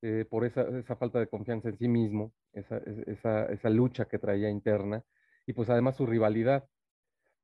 eh, 0.03 0.25
por 0.29 0.45
esa, 0.45 0.65
falta 0.97 1.19
de 1.19 1.29
confianza 1.29 1.69
en 1.69 1.79
sí 1.79 1.89
mismo, 1.89 2.33
esa, 2.53 3.71
lucha 3.71 4.07
que 4.07 4.19
traía 4.19 4.51
interna, 4.51 5.05
y 5.47 5.53
pues 5.53 5.71
además 5.71 5.97
su 5.97 6.07
rivalidad. 6.07 6.69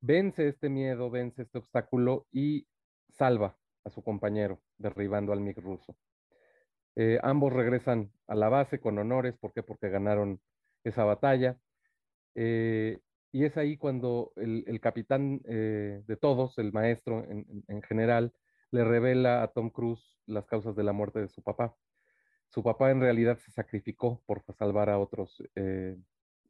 Vence 0.01 0.49
este 0.49 0.69
miedo, 0.69 1.11
vence 1.11 1.43
este 1.43 1.59
obstáculo 1.59 2.27
y 2.31 2.67
salva 3.09 3.57
a 3.85 3.91
su 3.91 4.03
compañero, 4.03 4.61
derribando 4.79 5.33
al 5.33 5.41
MiG 5.41 5.59
ruso. 5.59 5.97
Eh, 6.97 7.19
ambos 7.23 7.53
regresan 7.53 8.11
a 8.27 8.35
la 8.35 8.49
base 8.49 8.81
con 8.81 8.99
honores, 8.99 9.37
¿por 9.37 9.53
qué? 9.53 9.63
Porque 9.63 9.89
ganaron 9.91 10.41
esa 10.85 11.05
batalla. 11.05 11.59
Eh, 12.35 13.01
y 13.33 13.45
es 13.45 13.57
ahí 13.59 13.77
cuando 13.77 14.33
el, 14.37 14.81
capitán 14.81 15.43
eh, 15.45 16.03
de 16.07 16.17
todos, 16.17 16.57
el 16.59 16.73
maestro 16.73 17.23
en, 17.29 17.83
general, 17.83 18.33
le 18.71 18.83
revela 18.83 19.43
a 19.43 19.49
Tom 19.49 19.69
Cruise 19.71 20.19
las 20.27 20.47
causas 20.47 20.75
de 20.75 20.85
la 20.85 20.93
muerte 20.93 21.21
de 21.21 21.29
su 21.29 21.43
papá. 21.43 21.77
Su 22.49 22.62
papá 22.62 22.91
en 22.91 23.00
realidad 23.00 23.38
se 23.38 23.50
sacrificó 23.50 24.23
por 24.26 24.43
salvar 24.55 24.88
a 24.91 24.99
otros 24.99 25.43
eh, 25.55 25.97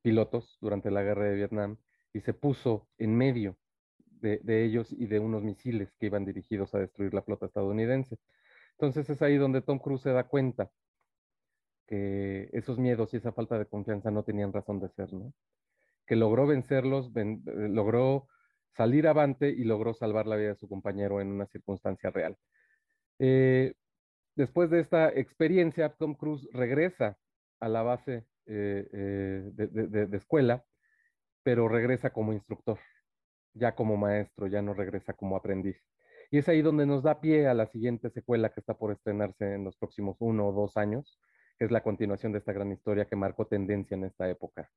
pilotos 0.03 0.59
durante 0.61 0.91
la 0.91 1.03
guerra 1.03 1.25
de 1.25 1.35
Vietnam 1.35 1.79
y 2.12 2.21
se 2.21 2.33
puso 2.33 2.88
en 2.99 3.17
medio 3.17 3.57
de, 4.21 4.65
ellos 4.65 4.93
y 4.93 5.07
de 5.07 5.19
unos 5.19 5.43
misiles 5.43 5.93
que 5.99 6.07
iban 6.07 6.25
dirigidos 6.25 6.75
a 6.75 6.79
destruir 6.79 7.15
la 7.15 7.23
flota 7.23 7.47
estadounidense. 7.47 8.19
Entonces 8.73 9.09
es 9.11 9.23
ahí 9.23 9.37
donde 9.37 9.62
Tom 9.62 9.79
Cruise 9.79 10.03
se 10.03 10.11
da 10.11 10.25
cuenta 10.25 10.71
que 11.87 12.50
esos 12.53 12.79
miedos 12.79 13.15
y 13.15 13.19
esa 13.19 13.33
falta 13.33 13.59
de 13.59 13.67
confianza 13.67 14.11
no 14.11 14.25
tenían 14.25 14.53
razón 14.53 14.81
de 14.81 14.88
ser, 14.88 15.12
¿no? 15.12 15.33
Que 16.07 16.17
logró 16.17 16.47
vencerlos, 16.47 17.11
eh, 17.15 17.38
logró 17.45 18.29
salir 18.73 19.07
avante 19.07 19.50
y 19.50 19.65
logró 19.65 19.95
salvar 19.95 20.26
la 20.26 20.37
vida 20.37 20.49
de 20.49 20.57
su 20.57 20.69
compañero 20.69 21.21
en 21.21 21.29
una 21.29 21.47
circunstancia 21.47 22.11
real. 22.11 22.37
Eh, 23.19 23.75
después 24.37 24.71
de 24.71 24.81
esta 24.81 25.09
experiencia, 25.09 25.88
Tom 25.90 26.14
Cruise 26.14 26.49
regresa 26.52 27.19
a 27.61 27.69
la 27.69 27.83
base 27.83 28.26
eh, 28.47 28.87
de 28.93 30.16
escuela, 30.16 30.64
pero 31.43 31.69
regresa 31.69 32.11
como 32.11 32.33
instructor 32.33 32.78
ya 33.57 33.75
como 33.75 33.97
maestro, 33.97 34.47
ya 34.47 34.62
no 34.62 34.75
regresa 34.75 35.14
como 35.14 35.37
aprendiz. 35.37 35.76
Y 36.31 36.38
es 36.38 36.49
ahí 36.49 36.62
donde 36.62 36.87
nos 36.87 37.02
da 37.02 37.21
pie 37.21 37.47
a 37.49 37.55
la 37.55 37.66
siguiente 37.66 38.11
secuela 38.11 38.50
que 38.50 38.61
está 38.61 38.75
por 38.75 38.93
estrenarse 38.93 39.55
en 39.55 39.64
los 39.64 39.76
próximos 39.76 40.16
uno 40.21 40.49
o 40.49 40.52
dos 40.52 40.76
años, 40.76 41.19
que 41.59 41.64
es 41.64 41.71
la 41.71 41.83
continuación 41.83 42.33
de 42.33 42.38
esta 42.38 42.52
gran 42.52 42.73
historia 42.73 43.07
que 43.07 43.16
marcó 43.16 43.47
tendencia 43.47 43.97
en 43.97 44.05
esta 44.05 44.28
época. 44.28 44.71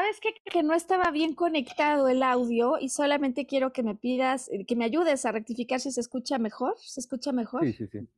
¿Sabes 0.00 0.18
qué? 0.18 0.32
Que 0.50 0.62
no 0.62 0.72
estaba 0.72 1.10
bien 1.10 1.34
conectado 1.34 2.08
el 2.08 2.22
audio 2.22 2.78
y 2.80 2.88
solamente 2.88 3.44
quiero 3.44 3.70
que 3.74 3.82
me 3.82 3.94
pidas, 3.94 4.48
eh, 4.48 4.64
que 4.64 4.74
me 4.74 4.86
ayudes 4.86 5.26
a 5.26 5.32
rectificar 5.32 5.78
si 5.78 5.92
se 5.92 6.00
escucha 6.00 6.38
mejor. 6.38 6.74
¿Se 6.78 7.00
escucha 7.00 7.32
mejor? 7.32 7.66
Sí, 7.66 7.74
sí, 7.74 7.86
sí. 7.86 8.08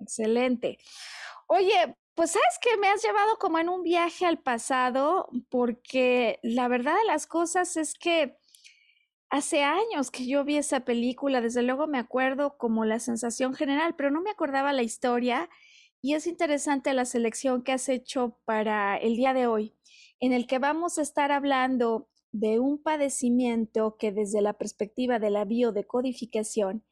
Excelente. 0.00 0.78
Oye, 1.46 1.94
pues 2.14 2.30
sabes 2.30 2.58
que 2.62 2.78
me 2.78 2.88
has 2.88 3.02
llevado 3.02 3.36
como 3.38 3.58
en 3.58 3.68
un 3.68 3.82
viaje 3.82 4.24
al 4.24 4.38
pasado, 4.38 5.28
porque 5.50 6.38
la 6.42 6.68
verdad 6.68 6.96
de 6.96 7.04
las 7.04 7.26
cosas 7.26 7.76
es 7.76 7.92
que 7.92 8.38
hace 9.28 9.62
años 9.62 10.10
que 10.10 10.26
yo 10.26 10.42
vi 10.42 10.56
esa 10.56 10.86
película, 10.86 11.42
desde 11.42 11.62
luego 11.62 11.86
me 11.86 11.98
acuerdo 11.98 12.56
como 12.56 12.86
la 12.86 12.98
sensación 12.98 13.52
general, 13.52 13.94
pero 13.94 14.10
no 14.10 14.22
me 14.22 14.30
acordaba 14.30 14.72
la 14.72 14.82
historia 14.82 15.50
y 16.00 16.14
es 16.14 16.26
interesante 16.26 16.94
la 16.94 17.04
selección 17.04 17.62
que 17.62 17.72
has 17.72 17.90
hecho 17.90 18.38
para 18.46 18.96
el 18.96 19.16
día 19.16 19.34
de 19.34 19.46
hoy, 19.46 19.74
en 20.20 20.32
el 20.32 20.46
que 20.46 20.58
vamos 20.58 20.98
a 20.98 21.02
estar 21.02 21.32
hablando 21.32 22.08
de 22.32 22.58
un 22.58 22.82
padecimiento 22.82 23.96
que 23.98 24.12
desde 24.12 24.42
la 24.42 24.54
perspectiva 24.54 25.18
de 25.18 25.30
la 25.30 25.44
biodecodificación 25.44 26.84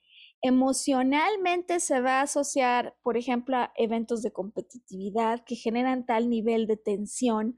emocionalmente 0.46 1.80
se 1.80 2.02
va 2.02 2.18
a 2.20 2.22
asociar, 2.24 2.94
por 3.02 3.16
ejemplo, 3.16 3.56
a 3.56 3.72
eventos 3.76 4.20
de 4.20 4.30
competitividad 4.30 5.42
que 5.42 5.56
generan 5.56 6.04
tal 6.04 6.28
nivel 6.28 6.66
de 6.66 6.76
tensión 6.76 7.56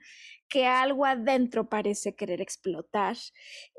que 0.49 0.66
algo 0.66 1.04
adentro 1.04 1.68
parece 1.68 2.14
querer 2.14 2.40
explotar. 2.40 3.16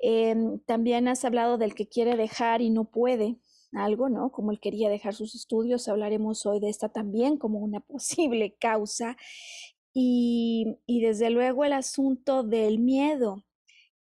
Em, 0.02 0.60
también 0.66 1.08
has 1.08 1.24
hablado 1.24 1.58
del 1.58 1.74
que 1.74 1.88
quiere 1.88 2.18
dejar 2.18 2.62
y 2.62 2.70
no 2.70 2.92
puede 2.92 3.40
algo, 3.72 4.10
¿no? 4.10 4.32
Como 4.32 4.52
él 4.52 4.60
quería 4.60 4.90
dejar 4.90 5.14
sus 5.14 5.36
estudios, 5.36 5.88
hablaremos 5.88 6.46
hoy 6.46 6.60
de 6.60 6.70
esta 6.70 6.90
también 6.90 7.38
como 7.38 7.60
una 7.60 7.80
posible 7.88 8.58
causa. 8.60 9.16
Y, 10.00 10.78
desde 10.86 11.32
luego 11.32 11.66
el 11.66 11.74
asunto 11.74 12.44
del 12.44 12.78
miedo, 12.78 13.44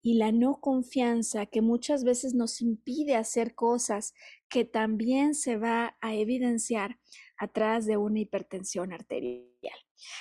y 0.03 0.13
la 0.13 0.31
no 0.31 0.61
confianza 0.61 1.47
que 1.47 1.61
muchas 1.63 2.03
veces 2.03 2.35
nos 2.35 2.61
impide 2.61 3.15
hacer 3.15 3.55
cosas 3.55 4.13
que 4.47 4.63
también 4.63 5.33
se 5.33 5.57
va 5.57 5.97
a 5.99 6.13
evidenciar 6.13 6.99
atrás 7.35 7.87
de 7.87 7.97
una 7.97 8.19
hipertensión 8.19 8.93
arterial. 8.93 9.75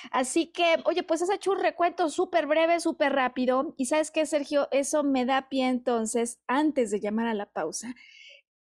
Así 0.09 0.47
que, 0.47 0.77
oye, 0.85 1.03
pues 1.03 1.21
has 1.21 1.29
hecho 1.29 1.51
un 1.51 1.59
recuento 1.59 2.09
súper 2.09 2.47
breve, 2.47 2.79
súper 2.79 3.13
rápido. 3.13 3.75
Y 3.77 3.85
sabes 3.85 4.09
qué, 4.09 4.25
Sergio, 4.25 4.67
eso 4.71 5.03
me 5.03 5.25
da 5.25 5.47
pie 5.47 5.67
entonces, 5.67 6.39
antes 6.47 6.89
de 6.89 6.99
llamar 6.99 7.27
a 7.27 7.35
la 7.35 7.51
pausa, 7.51 7.93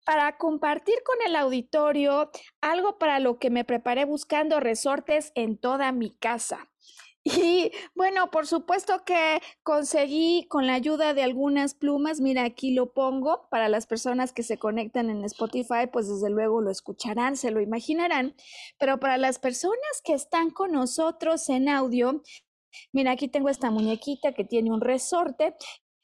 para 0.05 0.37
compartir 0.37 0.97
con 1.07 1.17
el 1.25 1.37
auditorio 1.37 2.33
algo 2.61 2.99
para 2.99 3.21
lo 3.21 3.39
que 3.39 3.51
me 3.51 3.65
preparé 3.65 4.05
buscando 4.05 4.59
resortes 4.59 5.31
en 5.37 5.57
toda 5.57 5.93
mi 5.93 6.11
casa. 6.11 6.74
Y 7.27 7.73
bueno, 7.95 8.31
por 8.31 8.47
supuesto 8.47 9.03
que 9.07 9.41
conseguí 9.63 10.47
con 10.49 10.67
la 10.67 10.75
ayuda 10.75 11.15
de 11.15 11.23
algunas 11.23 11.73
plumas, 11.73 12.21
mira, 12.21 12.45
aquí 12.45 12.75
lo 12.75 12.93
pongo 12.93 13.49
para 13.51 13.71
las 13.71 13.87
personas 13.87 14.35
que 14.35 14.43
se 14.43 14.59
conectan 14.59 15.09
en 15.09 15.25
Spotify, 15.25 15.87
pues 15.91 16.07
desde 16.07 16.29
luego 16.29 16.61
lo 16.61 16.71
escucharán, 16.71 17.39
se 17.39 17.51
lo 17.51 17.63
imaginarán, 17.63 18.35
pero 18.79 19.01
para 19.01 19.17
las 19.17 19.39
personas 19.39 20.03
que 20.05 20.13
están 20.13 20.51
con 20.51 20.73
nosotros 20.73 21.49
en 21.49 21.71
audio, 21.71 22.23
mira, 22.93 23.13
aquí 23.13 23.29
tengo 23.29 23.49
esta 23.49 23.71
muñequita 23.71 24.33
que 24.33 24.45
tiene 24.45 24.71
un 24.71 24.83
resorte 24.83 25.55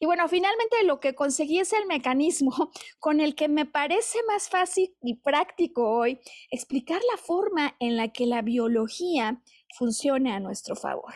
y 0.02 0.06
bueno, 0.06 0.26
finalmente 0.28 0.83
lo 0.85 0.98
que 0.98 1.14
conseguí 1.14 1.59
es 1.59 1.74
el 1.74 1.85
mecanismo 1.87 2.50
con 2.98 3.20
el 3.20 3.35
que 3.35 3.48
me 3.48 3.66
parece 3.66 4.18
más 4.26 4.48
fácil 4.48 4.96
y 5.02 5.16
práctico 5.16 5.90
hoy 5.90 6.18
explicar 6.50 7.02
la 7.12 7.18
forma 7.18 7.76
en 7.80 7.98
la 7.98 8.09
que 8.09 8.24
la 8.24 8.40
biología 8.40 9.42
funcione 9.76 10.33
a 10.33 10.40
nuestro 10.40 10.76
favor. 10.76 11.14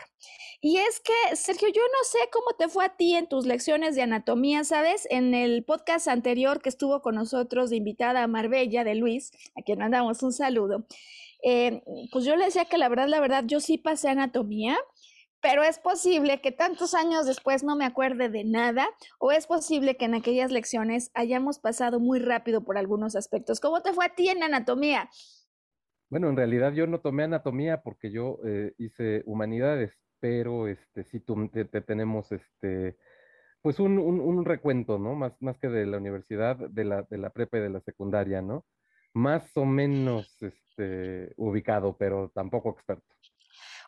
Y 0.61 0.77
es 0.77 0.99
que, 0.99 1.35
Sergio, 1.35 1.67
yo 1.67 1.81
no 1.81 2.03
sé 2.03 2.17
cómo 2.31 2.47
te 2.57 2.69
fue 2.69 2.85
a 2.85 2.95
ti 2.95 3.15
en 3.15 3.27
tus 3.27 3.45
lecciones 3.45 3.95
de 3.95 4.01
anatomía, 4.01 4.63
¿sabes? 4.63 5.07
En 5.11 5.33
el 5.33 5.63
podcast 5.63 6.07
anterior 6.07 6.61
que 6.61 6.69
estuvo 6.69 7.01
con 7.01 7.15
nosotros 7.15 7.69
de 7.69 7.75
invitada 7.75 8.25
Marbella 8.27 8.83
de 8.83 8.95
Luis, 8.95 9.31
a 9.55 9.61
quien 9.61 9.79
mandamos 9.79 10.23
un 10.23 10.33
saludo, 10.33 10.87
eh, 11.43 11.83
pues 12.11 12.25
yo 12.25 12.35
le 12.35 12.45
decía 12.45 12.65
que 12.65 12.77
la 12.77 12.89
verdad, 12.89 13.07
la 13.07 13.19
verdad, 13.19 13.43
yo 13.45 13.59
sí 13.59 13.77
pasé 13.77 14.09
anatomía, 14.09 14.77
pero 15.41 15.61
es 15.61 15.77
posible 15.77 16.41
que 16.41 16.51
tantos 16.51 16.95
años 16.95 17.27
después 17.27 17.63
no 17.63 17.75
me 17.75 17.85
acuerde 17.85 18.29
de 18.29 18.43
nada 18.43 18.87
o 19.19 19.31
es 19.31 19.45
posible 19.45 19.95
que 19.95 20.05
en 20.05 20.15
aquellas 20.15 20.51
lecciones 20.51 21.11
hayamos 21.13 21.59
pasado 21.59 21.99
muy 21.99 22.17
rápido 22.17 22.63
por 22.63 22.79
algunos 22.79 23.15
aspectos. 23.15 23.59
¿Cómo 23.59 23.83
te 23.83 23.93
fue 23.93 24.05
a 24.05 24.15
ti 24.15 24.29
en 24.29 24.41
anatomía? 24.41 25.11
Bueno, 26.15 26.29
en 26.29 26.37
realidad 26.37 26.71
yo 26.71 26.87
no 26.87 27.01
tomé 27.01 27.23
anatomía 27.23 27.81
porque 27.81 28.09
yo 28.09 28.39
eh, 28.45 28.71
hice 28.77 29.21
humanidades, 29.25 29.91
pero 30.21 30.69
este 30.69 31.03
sí 31.03 31.19
te, 31.19 31.65
tenemos 31.81 32.31
este 32.31 32.95
pues 33.61 33.81
un, 33.81 33.99
un, 33.99 34.45
recuento, 34.45 34.97
¿no? 34.97 35.13
Más, 35.13 35.33
más 35.41 35.57
que 35.57 35.67
de 35.67 35.85
la 35.85 35.97
universidad, 35.97 36.55
de 36.55 36.85
la, 36.85 37.01
de 37.01 37.17
la 37.17 37.31
prepa 37.31 37.57
y 37.57 37.61
de 37.63 37.69
la 37.69 37.81
secundaria, 37.81 38.41
¿no? 38.41 38.65
Más 39.13 39.57
o 39.57 39.65
menos 39.65 40.41
este, 40.41 41.33
ubicado, 41.35 41.97
pero 41.97 42.31
tampoco 42.33 42.69
experto. 42.69 43.14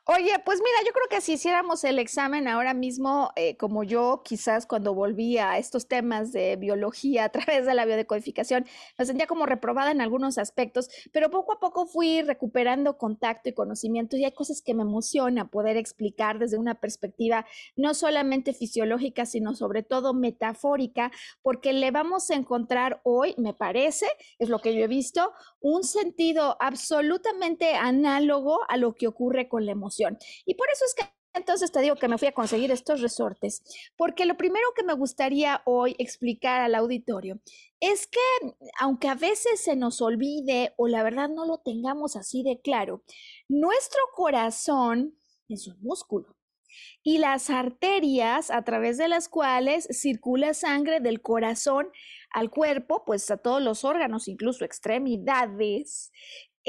Oye, 0.10 0.32
pues 0.46 0.60
mira, 0.60 0.78
yo 0.86 0.94
creo 0.94 1.08
que 1.10 1.20
si 1.20 1.34
hiciéramos 1.34 1.84
el 1.84 2.00
examen 2.00 2.48
ahora 2.48 2.74
mismo, 2.74 3.30
eh, 3.36 3.58
como 3.58 3.84
yo 3.84 4.22
quizás 4.24 4.66
cuando 4.66 4.94
volví 4.94 5.38
a 5.38 5.58
estos 5.58 5.90
temas 5.90 6.32
de 6.32 6.56
biología 6.56 7.26
a 7.26 7.30
través 7.30 7.66
de 7.66 7.74
la 7.74 7.84
biodecodificación, 7.84 8.66
me 8.98 9.06
sentía 9.06 9.28
como 9.28 9.46
reprobada 9.46 9.92
en 9.92 10.00
algunos 10.00 10.38
aspectos, 10.38 10.88
pero 11.12 11.30
poco 11.30 11.52
a 11.52 11.60
poco 11.60 11.88
fui 11.88 12.22
recuperando 12.22 12.98
contacto 12.98 13.50
y 13.50 13.54
conocimiento 13.54 14.16
y 14.16 14.24
hay 14.24 14.32
cosas 14.32 14.62
que 14.62 14.74
me 14.74 14.84
emociona 14.84 15.50
poder 15.50 15.76
explicar 15.76 16.40
desde 16.40 16.58
una 16.58 16.76
perspectiva 16.76 17.46
no 17.76 17.94
solamente 17.94 18.54
fisiológica, 18.54 19.26
sino 19.26 19.56
sobre 19.56 19.84
todo 19.84 20.14
metafórica, 20.14 21.12
porque 21.42 21.74
le 21.74 21.92
vamos 21.92 22.32
a 22.32 22.36
encontrar 22.36 23.02
hoy, 23.04 23.36
me 23.38 23.54
parece, 23.54 24.06
es 24.40 24.48
lo 24.48 24.60
que 24.60 24.74
yo 24.74 24.86
he 24.86 24.88
visto, 24.88 25.34
un 25.60 25.84
sentido 25.84 26.56
absolutamente 26.62 27.74
análogo 27.76 28.62
a 28.70 28.78
lo 28.78 28.96
que 28.96 29.08
ocurre 29.08 29.50
con 29.50 29.66
la 29.66 29.74
emoción 29.74 29.97
y 30.46 30.54
por 30.56 30.68
eso 30.72 30.86
es 30.86 30.94
que 30.94 31.06
entonces 31.34 31.72
te 31.72 31.82
digo 31.82 31.96
que 31.96 32.08
me 32.08 32.18
fui 32.18 32.28
a 32.28 32.34
conseguir 32.34 32.72
estos 32.72 33.00
resortes, 33.02 33.64
porque 33.96 34.26
lo 34.26 34.38
primero 34.38 34.66
que 34.76 34.84
me 34.84 34.94
gustaría 34.94 35.62
hoy 35.66 35.96
explicar 36.00 36.62
al 36.62 36.74
auditorio 36.74 37.40
es 37.80 38.08
que, 38.08 38.20
aunque 38.80 39.08
a 39.08 39.16
veces 39.16 39.62
se 39.62 39.76
nos 39.76 40.02
olvide 40.02 40.74
o 40.78 40.88
la 40.88 41.04
verdad 41.04 41.30
no 41.30 41.46
lo 41.46 41.60
tengamos 41.60 42.16
así 42.16 42.42
de 42.42 42.60
claro, 42.60 43.04
nuestro 43.48 44.02
corazón 44.16 45.16
es 45.48 45.68
un 45.68 45.80
músculo 45.82 46.36
y 47.04 47.20
las 47.20 47.50
arterias 47.50 48.52
a 48.52 48.64
través 48.64 48.98
de 48.98 49.08
las 49.08 49.30
cuales 49.30 49.88
circula 49.92 50.54
sangre 50.54 51.00
del 51.00 51.22
corazón 51.22 51.90
al 52.32 52.50
cuerpo, 52.50 53.04
pues 53.06 53.30
a 53.32 53.38
todos 53.38 53.62
los 53.62 53.84
órganos, 53.86 54.28
incluso 54.28 54.66
extremidades, 54.66 56.12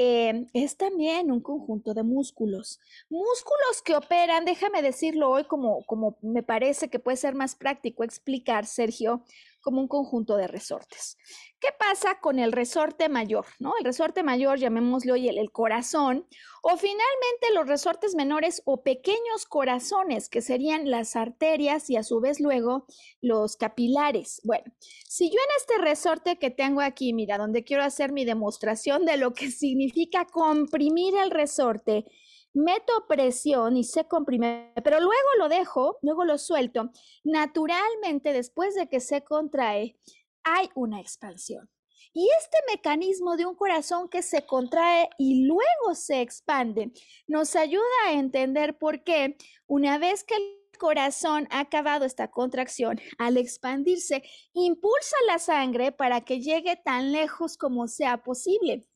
Em, 0.01 0.47
es 0.53 0.77
también 0.77 1.29
un 1.29 1.41
conjunto 1.41 1.93
de 1.93 2.03
músculos. 2.03 2.79
Músculos 3.09 3.81
que 3.83 3.97
operan, 3.97 4.45
déjame 4.45 4.81
decirlo 4.81 5.29
hoy 5.29 5.43
como, 5.43 5.85
como 5.87 6.17
me 6.21 6.41
parece 6.41 6.89
que 6.89 6.99
puede 6.99 7.17
ser 7.17 7.35
más 7.35 7.53
práctico 7.53 8.05
explicar, 8.05 8.65
Sergio, 8.65 9.25
como 9.61 9.81
un 9.81 9.87
conjunto 9.87 10.37
de 10.37 10.47
resortes. 10.47 11.17
¿Qué 11.59 11.69
pasa 11.77 12.19
con 12.21 12.39
el 12.39 12.51
resorte 12.51 13.09
mayor? 13.09 13.45
¿no? 13.59 13.73
El 13.77 13.85
resorte 13.85 14.23
mayor, 14.23 14.59
llamémosle 14.59 15.11
hoy 15.11 15.27
el, 15.27 15.51
corazón, 15.51 16.25
o 16.61 16.77
finalmente 16.77 17.53
los 17.53 17.67
resortes 17.67 18.15
menores 18.15 18.61
o 18.65 18.81
pequeños 18.81 19.45
corazones, 19.47 20.29
que 20.29 20.41
serían 20.41 20.89
las 20.89 21.15
arterias 21.15 21.89
y 21.89 21.97
a 21.97 22.03
su 22.03 22.21
vez 22.21 22.39
luego 22.39 22.85
los 23.21 23.57
capilares. 23.57 24.41
Bueno, 24.43 24.71
si 25.07 25.29
yo 25.29 25.35
en 25.35 25.57
este 25.57 25.77
resorte 25.79 26.37
que 26.37 26.49
tengo 26.49 26.81
aquí, 26.81 27.13
mira, 27.13 27.37
donde 27.37 27.63
quiero 27.63 27.83
hacer 27.83 28.11
mi 28.11 28.23
demostración 28.25 29.05
de 29.05 29.17
lo 29.17 29.33
que 29.33 29.51
significa 29.51 30.25
comprimir 30.25 31.15
el 31.17 31.31
resorte, 31.31 32.05
meto 32.53 33.05
presión 33.07 33.77
y 33.77 33.83
se 33.83 34.07
comprime, 34.07 34.73
pero 34.83 34.99
luego 34.99 35.29
lo 35.37 35.49
dejo, 35.49 35.97
luego 36.01 36.25
lo 36.25 36.37
suelto, 36.37 36.91
naturalmente 37.23 38.33
después 38.33 38.75
de 38.75 38.87
que 38.87 38.99
se 38.99 39.23
contrae, 39.23 39.97
hay 40.43 40.69
una 40.75 40.99
expansión. 40.99 41.69
Y 42.13 42.27
este 42.39 42.57
mecanismo 42.71 43.37
de 43.37 43.45
un 43.45 43.55
corazón 43.55 44.09
que 44.09 44.23
se 44.23 44.45
contrae 44.45 45.09
y 45.17 45.45
luego 45.45 45.93
se 45.93 46.21
expande 46.21 46.91
nos 47.27 47.55
ayuda 47.55 47.83
a 48.07 48.13
entender 48.13 48.77
por 48.77 49.03
qué 49.03 49.37
una 49.67 49.99
vez 49.99 50.23
que 50.23 50.35
el 50.35 50.59
corazón 50.79 51.47
ha 51.51 51.59
acabado 51.59 52.05
esta 52.05 52.31
contracción, 52.31 52.99
al 53.19 53.37
expandirse, 53.37 54.23
impulsa 54.53 55.15
la 55.27 55.37
sangre 55.37 55.91
para 55.91 56.21
que 56.21 56.41
llegue 56.41 56.77
tan 56.83 57.11
lejos 57.11 57.57
como 57.57 57.87
sea 57.87 58.23
posible. 58.23 58.87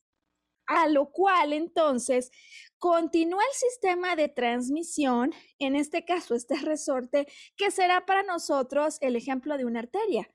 A 0.65 0.88
lo 0.88 1.12
cual 1.12 1.54
entonces 1.54 2.32
continúa 2.78 3.41
el 3.41 3.56
sistema 3.56 4.15
de 4.15 4.30
transmisión, 4.30 5.34
en 5.60 5.76
este 5.76 6.06
caso 6.06 6.36
este 6.36 6.56
resorte, 6.56 7.28
que 7.56 7.71
será 7.71 8.06
para 8.06 8.23
nosotros 8.23 8.97
el 9.02 9.15
ejemplo 9.15 9.58
de 9.58 9.65
una 9.65 9.80
arteria. 9.80 10.30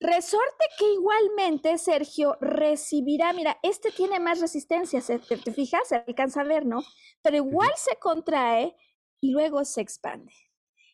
Resorte 0.00 0.64
que 0.78 0.86
igualmente, 0.94 1.76
Sergio, 1.76 2.38
recibirá, 2.40 3.34
mira, 3.34 3.58
este 3.62 3.90
tiene 3.90 4.18
más 4.18 4.40
resistencia, 4.40 5.02
¿te, 5.02 5.52
fijas? 5.52 5.88
Se 5.88 5.96
alcanza 5.96 6.40
a 6.40 6.44
ver, 6.44 6.64
¿no? 6.64 6.82
Pero 7.22 7.36
igual 7.36 7.70
se 7.76 7.96
contrae 7.96 8.74
y 9.20 9.32
luego 9.32 9.62
se 9.66 9.82
expande. 9.82 10.32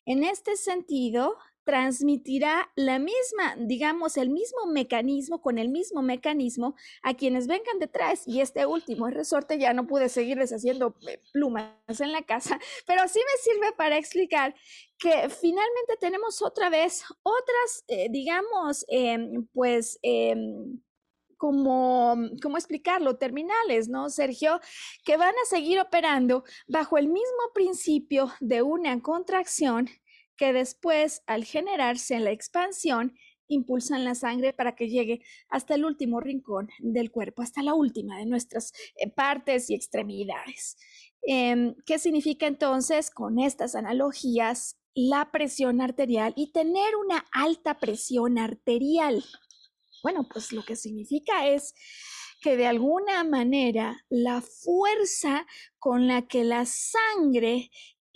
En 0.06 0.24
este 0.24 0.56
sentido, 0.56 1.36
transmitirá 1.66 2.70
la 2.76 3.00
misma, 3.00 3.56
digamos, 3.58 4.16
el 4.16 4.30
mismo 4.30 4.66
mecanismo, 4.66 5.42
con 5.42 5.58
el 5.58 5.68
mismo 5.68 6.00
mecanismo 6.00 6.76
a 7.02 7.14
quienes 7.14 7.48
vengan 7.48 7.80
detrás. 7.80 8.22
Y 8.24 8.40
este 8.40 8.66
último, 8.66 9.08
resorte, 9.10 9.58
ya 9.58 9.74
no 9.74 9.88
pude 9.88 10.08
seguirles 10.08 10.52
haciendo 10.52 10.94
eh, 11.08 11.20
plumas 11.32 11.74
en 11.98 12.12
la 12.12 12.22
casa, 12.22 12.58
pero 12.86 13.06
sí 13.08 13.18
me 13.18 13.52
sirve 13.52 13.72
para 13.76 13.98
explicar 13.98 14.54
que 14.96 15.28
finalmente 15.28 15.96
tenemos 16.00 16.40
otra 16.40 16.70
vez 16.70 17.02
otras, 17.24 17.84
eh, 17.88 18.06
digamos, 18.10 18.84
em, 18.88 19.46
pues... 19.52 19.98
Em, 20.02 20.80
como, 21.38 22.16
¿cómo 22.42 22.56
explicarlo? 22.56 23.18
Terminales, 23.18 23.90
¿no, 23.90 24.08
Sergio? 24.08 24.58
Que 25.04 25.18
van 25.18 25.34
a 25.34 25.44
seguir 25.44 25.78
operando 25.78 26.44
bajo 26.66 26.96
el 26.96 27.08
mismo 27.08 27.52
principio 27.52 28.32
de 28.40 28.62
una 28.62 29.02
contracción 29.02 29.90
que 30.36 30.52
después, 30.52 31.22
al 31.26 31.44
generarse 31.44 32.14
en 32.14 32.24
la 32.24 32.30
expansión, 32.30 33.14
impulsan 33.48 34.04
la 34.04 34.14
sangre 34.14 34.52
para 34.52 34.74
que 34.74 34.88
llegue 34.88 35.22
hasta 35.48 35.74
el 35.74 35.84
último 35.84 36.20
rincón 36.20 36.68
del 36.78 37.10
cuerpo, 37.10 37.42
hasta 37.42 37.62
la 37.62 37.74
última 37.74 38.18
de 38.18 38.26
nuestras 38.26 38.72
eh, 38.96 39.10
partes 39.10 39.70
y 39.70 39.74
extremidades. 39.74 40.76
Em, 41.22 41.74
¿Qué 41.84 41.98
significa 41.98 42.46
entonces 42.46 43.10
con 43.10 43.38
estas 43.38 43.74
analogías 43.74 44.76
la 44.94 45.30
presión 45.30 45.80
arterial 45.80 46.32
y 46.36 46.52
tener 46.52 46.96
una 46.96 47.24
alta 47.32 47.78
presión 47.78 48.38
arterial? 48.38 49.24
Bueno, 50.02 50.26
pues 50.32 50.52
lo 50.52 50.64
que 50.64 50.76
significa 50.76 51.48
es 51.48 51.74
que 52.40 52.56
de 52.56 52.66
alguna 52.66 53.24
manera 53.24 54.04
la 54.08 54.40
fuerza 54.40 55.46
con 55.78 56.06
la 56.06 56.28
que 56.28 56.44
la 56.44 56.64
sangre 56.64 57.70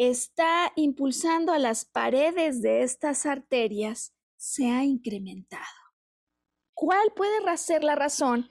está 0.08 0.72
impulsando 0.76 1.52
a 1.52 1.58
las 1.58 1.84
paredes 1.84 2.62
de 2.62 2.82
estas 2.82 3.26
arterias 3.26 4.14
se 4.38 4.70
ha 4.70 4.82
incrementado. 4.82 5.62
¿Cuál 6.72 7.12
puede 7.14 7.54
ser 7.58 7.84
la 7.84 7.96
razón 7.96 8.48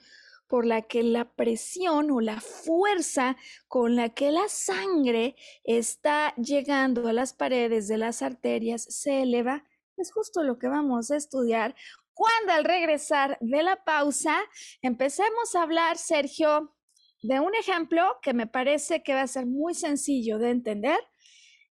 por 0.47 0.63
la 0.67 0.83
que 0.83 1.01
la 1.01 1.33
presión 1.33 2.11
o 2.11 2.21
la 2.21 2.39
fuerza 2.39 3.35
con 3.67 3.95
la 3.95 4.09
que 4.09 4.31
la 4.31 4.47
sangre 4.47 5.35
está 5.63 6.35
llegando 6.35 7.07
a 7.07 7.13
las 7.13 7.33
paredes 7.33 7.87
de 7.87 7.97
las 7.97 8.21
arterias 8.21 8.83
se 8.83 9.23
eleva? 9.23 9.63
Es 9.97 10.11
justo 10.11 10.43
lo 10.43 10.59
que 10.59 10.67
vamos 10.67 11.09
a 11.09 11.17
estudiar 11.17 11.75
cuando 12.13 12.53
al 12.53 12.63
regresar 12.63 13.39
de 13.41 13.63
la 13.63 13.83
pausa 13.83 14.37
empecemos 14.83 15.55
a 15.55 15.63
hablar, 15.63 15.97
Sergio, 15.97 16.75
de 17.23 17.39
un 17.39 17.55
ejemplo 17.55 18.19
que 18.21 18.35
me 18.35 18.45
parece 18.45 19.01
que 19.01 19.15
va 19.15 19.23
a 19.23 19.27
ser 19.27 19.47
muy 19.47 19.73
sencillo 19.73 20.37
de 20.37 20.51
entender 20.51 20.99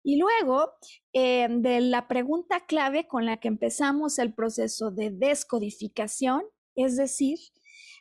y 0.05 0.17
luego 0.17 0.71
eh, 1.13 1.47
de 1.49 1.81
la 1.81 2.07
pregunta 2.07 2.63
clave 2.67 3.07
con 3.07 3.25
la 3.25 3.37
que 3.37 3.47
empezamos 3.47 4.19
el 4.19 4.35
proceso 4.35 4.91
de 4.91 5.09
descodificación, 5.09 6.43
es 6.75 6.95
decir, 6.95 7.39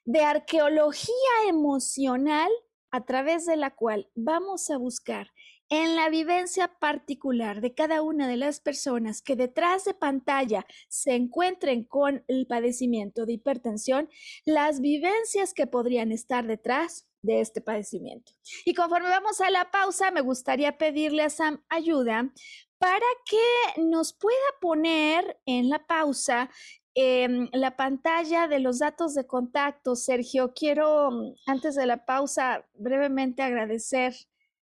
de 0.04 0.20
arqueología 0.20 1.48
emocional 1.48 2.50
a 2.90 3.06
través 3.06 3.46
de 3.46 3.56
la 3.56 3.74
cual 3.74 4.10
vamos 4.14 4.68
a 4.68 4.76
buscar 4.76 5.30
en 5.70 5.96
la 5.96 6.10
vivencia 6.10 6.68
particular 6.78 7.62
de 7.62 7.72
cada 7.72 8.02
una 8.02 8.28
de 8.28 8.36
las 8.36 8.60
personas 8.60 9.22
que 9.22 9.34
detrás 9.34 9.86
de 9.86 9.94
pantalla 9.94 10.66
se 10.88 11.14
encuentren 11.14 11.84
con 11.84 12.22
el 12.28 12.46
padecimiento 12.46 13.24
de 13.24 13.32
hipertensión, 13.32 14.10
las 14.44 14.82
vivencias 14.82 15.54
que 15.54 15.66
podrían 15.66 16.12
estar 16.12 16.46
detrás 16.46 17.08
de 17.24 17.40
este 17.40 17.60
padecimiento. 17.60 18.32
Y 18.64 18.74
conforme 18.74 19.08
vamos 19.08 19.40
a 19.40 19.50
la 19.50 19.70
pausa, 19.70 20.10
me 20.10 20.20
gustaría 20.20 20.76
pedirle 20.76 21.22
a 21.22 21.30
Sam 21.30 21.62
ayuda 21.68 22.30
para 22.78 23.06
que 23.24 23.82
nos 23.82 24.12
pueda 24.12 24.36
poner 24.60 25.40
en 25.46 25.70
la 25.70 25.86
pausa 25.86 26.50
em, 26.94 27.48
la 27.52 27.76
pantalla 27.76 28.46
de 28.46 28.60
los 28.60 28.78
datos 28.78 29.14
de 29.14 29.26
contacto. 29.26 29.96
Sergio, 29.96 30.52
quiero 30.54 31.10
mm, 31.10 31.34
antes 31.46 31.74
de 31.76 31.86
la 31.86 32.04
pausa 32.04 32.66
brevemente 32.74 33.42
agradecer 33.42 34.14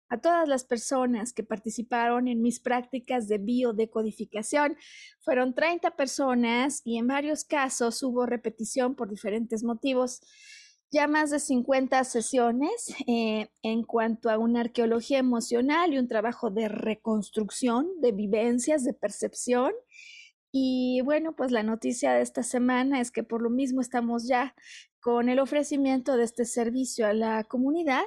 a 0.08 0.20
todas 0.20 0.46
las 0.46 0.64
personas 0.64 1.32
que 1.32 1.42
participaron 1.42 2.28
en 2.28 2.42
mis 2.42 2.60
prácticas 2.60 3.28
de 3.28 3.38
biodecodificación. 3.38 4.76
Fueron 5.20 5.54
30 5.54 5.96
personas 5.96 6.82
y 6.84 6.98
en 6.98 7.06
varios 7.08 7.44
casos 7.44 8.02
hubo 8.02 8.26
repetición 8.26 8.94
por 8.94 9.08
diferentes 9.08 9.64
motivos 9.64 10.20
ya 10.92 11.08
más 11.08 11.30
de 11.30 11.40
50 11.40 12.04
sesiones 12.04 12.94
eh, 13.06 13.48
en 13.62 13.82
cuanto 13.82 14.28
a 14.28 14.36
una 14.36 14.60
arqueología 14.60 15.18
emocional 15.18 15.92
y 15.92 15.98
un 15.98 16.06
trabajo 16.06 16.50
de 16.50 16.68
reconstrucción 16.68 17.88
de 18.02 18.12
vivencias, 18.12 18.84
de 18.84 18.92
percepción. 18.92 19.72
Y 20.52 21.00
bueno, 21.02 21.34
pues 21.34 21.50
la 21.50 21.62
noticia 21.62 22.12
de 22.12 22.20
esta 22.20 22.42
semana 22.42 23.00
es 23.00 23.10
que 23.10 23.22
por 23.22 23.40
lo 23.40 23.48
mismo 23.48 23.80
estamos 23.80 24.28
ya 24.28 24.54
con 25.00 25.30
el 25.30 25.38
ofrecimiento 25.38 26.18
de 26.18 26.24
este 26.24 26.44
servicio 26.44 27.06
a 27.06 27.14
la 27.14 27.42
comunidad 27.44 28.04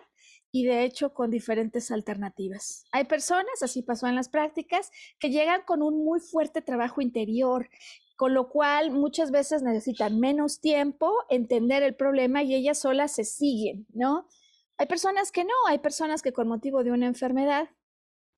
y 0.52 0.65
de 0.65 0.84
hecho 0.84 1.12
con 1.12 1.32
diferentes 1.32 1.89
alternativas. 1.89 2.86
Hay 2.91 3.06
personas, 3.06 3.63
así 3.63 3.82
pasó 3.82 4.08
en 4.08 4.15
las 4.15 4.30
prácticas, 4.30 4.91
que 5.19 5.32
llegan 5.32 5.63
con 5.65 5.82
un 5.82 6.06
muy 6.06 6.19
fuerte 6.19 6.62
trabajo 6.62 7.02
interior 7.02 7.67
con 8.15 8.34
lo 8.34 8.49
cual 8.49 8.91
muchas 8.91 9.32
veces 9.32 9.62
necesitan 9.62 10.19
menos 10.19 10.62
tiempo, 10.62 11.13
entender 11.30 11.84
el 11.84 11.95
problema 11.95 12.43
y 12.43 12.56
ellas 12.56 12.80
solas 12.80 13.13
se 13.13 13.23
siguen, 13.23 13.86
¿no? 13.93 14.28
Hay 14.78 14.88
personas 14.88 15.32
que 15.32 15.43
no, 15.43 15.54
hay 15.67 15.80
personas 15.80 16.21
que 16.21 16.34
con 16.34 16.47
motivo 16.47 16.84
de 16.84 16.91
una 16.91 17.08
enfermedad 17.08 17.69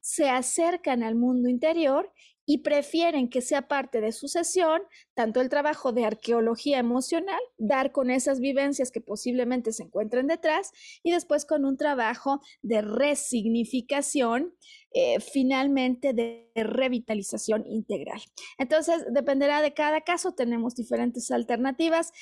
se 0.01 0.29
acercan 0.29 1.03
al 1.03 1.15
mundo 1.15 1.49
interior 1.49 2.11
y 2.49 2.59
prefieren 2.59 3.29
que 3.29 3.41
sea 3.41 3.67
parte 3.67 3.99
de 3.99 4.13
su 4.13 4.29
sesión, 4.29 4.81
tanto 5.13 5.41
el 5.41 5.49
trabajo 5.49 5.91
de 5.91 6.05
arqueología 6.05 6.79
emocional, 6.79 7.41
dar 7.57 7.91
con 7.91 8.09
esas 8.09 8.39
vivencias 8.39 8.89
que 8.89 9.01
posiblemente 9.01 9.73
se 9.73 9.83
encuentren 9.83 10.27
detrás, 10.27 10.71
y 11.03 11.11
después 11.11 11.45
con 11.45 11.65
un 11.65 11.75
trabajo 11.75 12.41
de 12.61 12.81
resignificación, 12.81 14.55
eh, 14.93 15.19
finalmente 15.19 16.13
de 16.13 16.49
revitalización 16.55 17.65
integral. 17.67 18.21
Entonces, 18.57 19.05
dependerá 19.11 19.61
de 19.61 19.73
cada 19.73 19.99
caso, 20.01 20.31
tenemos 20.33 20.73
diferentes 20.73 21.29
alternativas. 21.31 22.13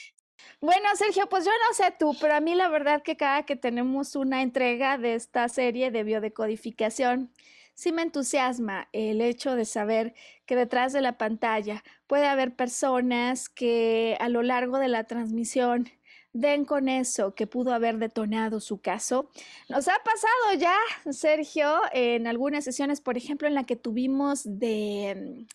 Bueno, 0.59 0.87
Sergio, 0.95 1.29
pues 1.29 1.45
yo 1.45 1.51
no 1.51 1.75
sé 1.75 1.93
tú, 1.99 2.15
pero 2.19 2.33
a 2.33 2.39
mí 2.39 2.55
la 2.55 2.67
verdad 2.67 3.03
que 3.03 3.15
cada 3.15 3.43
que 3.45 3.55
tenemos 3.55 4.15
una 4.15 4.41
entrega 4.41 4.97
de 4.97 5.13
esta 5.13 5.47
serie 5.49 5.91
de 5.91 6.03
biodecodificación, 6.03 7.31
sí 7.75 7.91
me 7.91 8.01
entusiasma 8.01 8.87
el 8.93 9.21
hecho 9.21 9.55
de 9.55 9.65
saber 9.65 10.15
que 10.45 10.55
detrás 10.55 10.93
de 10.93 11.01
la 11.01 11.17
pantalla 11.17 11.83
puede 12.07 12.25
haber 12.25 12.55
personas 12.55 13.49
que 13.49 14.17
a 14.19 14.29
lo 14.29 14.41
largo 14.41 14.79
de 14.79 14.87
la 14.87 15.03
transmisión 15.03 15.87
den 16.33 16.65
con 16.65 16.89
eso 16.89 17.33
que 17.33 17.47
pudo 17.47 17.73
haber 17.73 17.97
detonado 17.97 18.59
su 18.59 18.81
caso. 18.81 19.29
Nos 19.69 19.87
ha 19.87 19.97
pasado 20.03 20.59
ya, 20.59 20.75
Sergio, 21.11 21.79
en 21.93 22.27
algunas 22.27 22.65
sesiones, 22.65 22.99
por 22.99 23.17
ejemplo, 23.17 23.47
en 23.47 23.53
la 23.53 23.63
que 23.65 23.77
tuvimos 23.77 24.41
de 24.43 25.15
mm, 25.15 25.45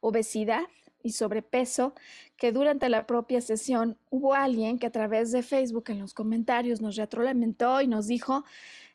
obesidad 0.00 0.62
y 1.02 1.12
sobrepeso, 1.12 1.94
que 2.36 2.52
durante 2.52 2.88
la 2.88 3.06
propia 3.06 3.40
sesión 3.42 3.98
hubo 4.10 4.34
alguien 4.34 4.78
que 4.78 4.86
a 4.86 4.92
través 4.92 5.30
de 5.30 5.42
Facebook 5.42 5.84
en 5.88 5.98
los 5.98 6.14
comentarios 6.14 6.80
nos 6.80 6.96
retroalimentó 6.96 7.80
y 7.82 7.86
nos 7.86 8.06
dijo 8.06 8.44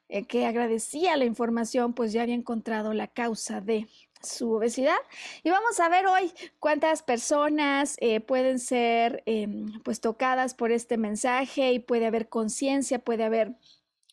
eh, 0.10 0.26
que 0.26 0.46
agradecía 0.46 1.18
la 1.18 1.26
información, 1.26 1.94
pues 1.94 2.14
ya 2.14 2.24
había 2.24 2.36
encontrado 2.36 2.94
la 2.94 3.08
causa 3.08 3.62
de 3.62 3.88
su 4.22 4.52
obesidad. 4.52 4.98
Y 5.44 5.50
vamos 5.50 5.80
a 5.80 5.90
ver 5.90 6.08
hoy 6.08 6.32
cuántas 6.60 7.04
personas 7.04 7.96
eh, 8.00 8.20
pueden 8.22 8.60
ser 8.60 9.24
em, 9.26 9.68
pues 9.84 10.02
tocadas 10.02 10.54
por 10.54 10.72
este 10.72 10.98
mensaje 10.98 11.74
y 11.74 11.80
puede 11.80 12.06
haber 12.06 12.30
conciencia, 12.30 13.00
puede 13.00 13.24
haber 13.24 13.56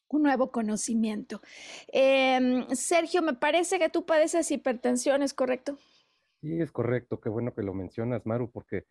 un 0.08 0.22
nuevo 0.22 0.50
conocimiento. 0.50 1.40
Em, 1.88 2.66
Sergio, 2.70 3.22
me 3.22 3.34
parece 3.34 3.78
que 3.78 3.88
tú 3.88 4.04
padeces 4.04 4.50
hipertensión, 4.50 5.22
¿es 5.22 5.34
correcto? 5.34 5.78
Sí, 6.40 6.60
es 6.60 6.70
correcto. 6.70 7.20
Qué 7.20 7.28
bueno 7.28 7.54
que 7.54 7.62
lo 7.62 7.72
mencionas, 7.72 8.26
Maru, 8.26 8.50
porque 8.50 8.84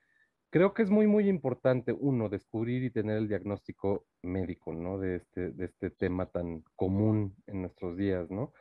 creo 0.52 0.74
que 0.74 0.84
es 0.84 0.90
muy, 0.90 1.08
muy 1.08 1.28
importante, 1.28 1.94
uno, 1.94 2.30
descubrir 2.30 2.84
y 2.84 2.92
tener 2.92 3.18
el 3.18 3.28
diagnóstico 3.28 4.06
médico, 4.22 4.74
¿no? 4.74 5.00
De 5.00 5.16
este, 5.16 5.52
de 5.52 5.66
este 5.66 5.90
tema 5.90 6.28
tan 6.28 6.64
común 6.76 7.36
en 7.48 7.62
nuestros 7.62 7.98
días, 7.98 8.30
¿no? 8.30 8.54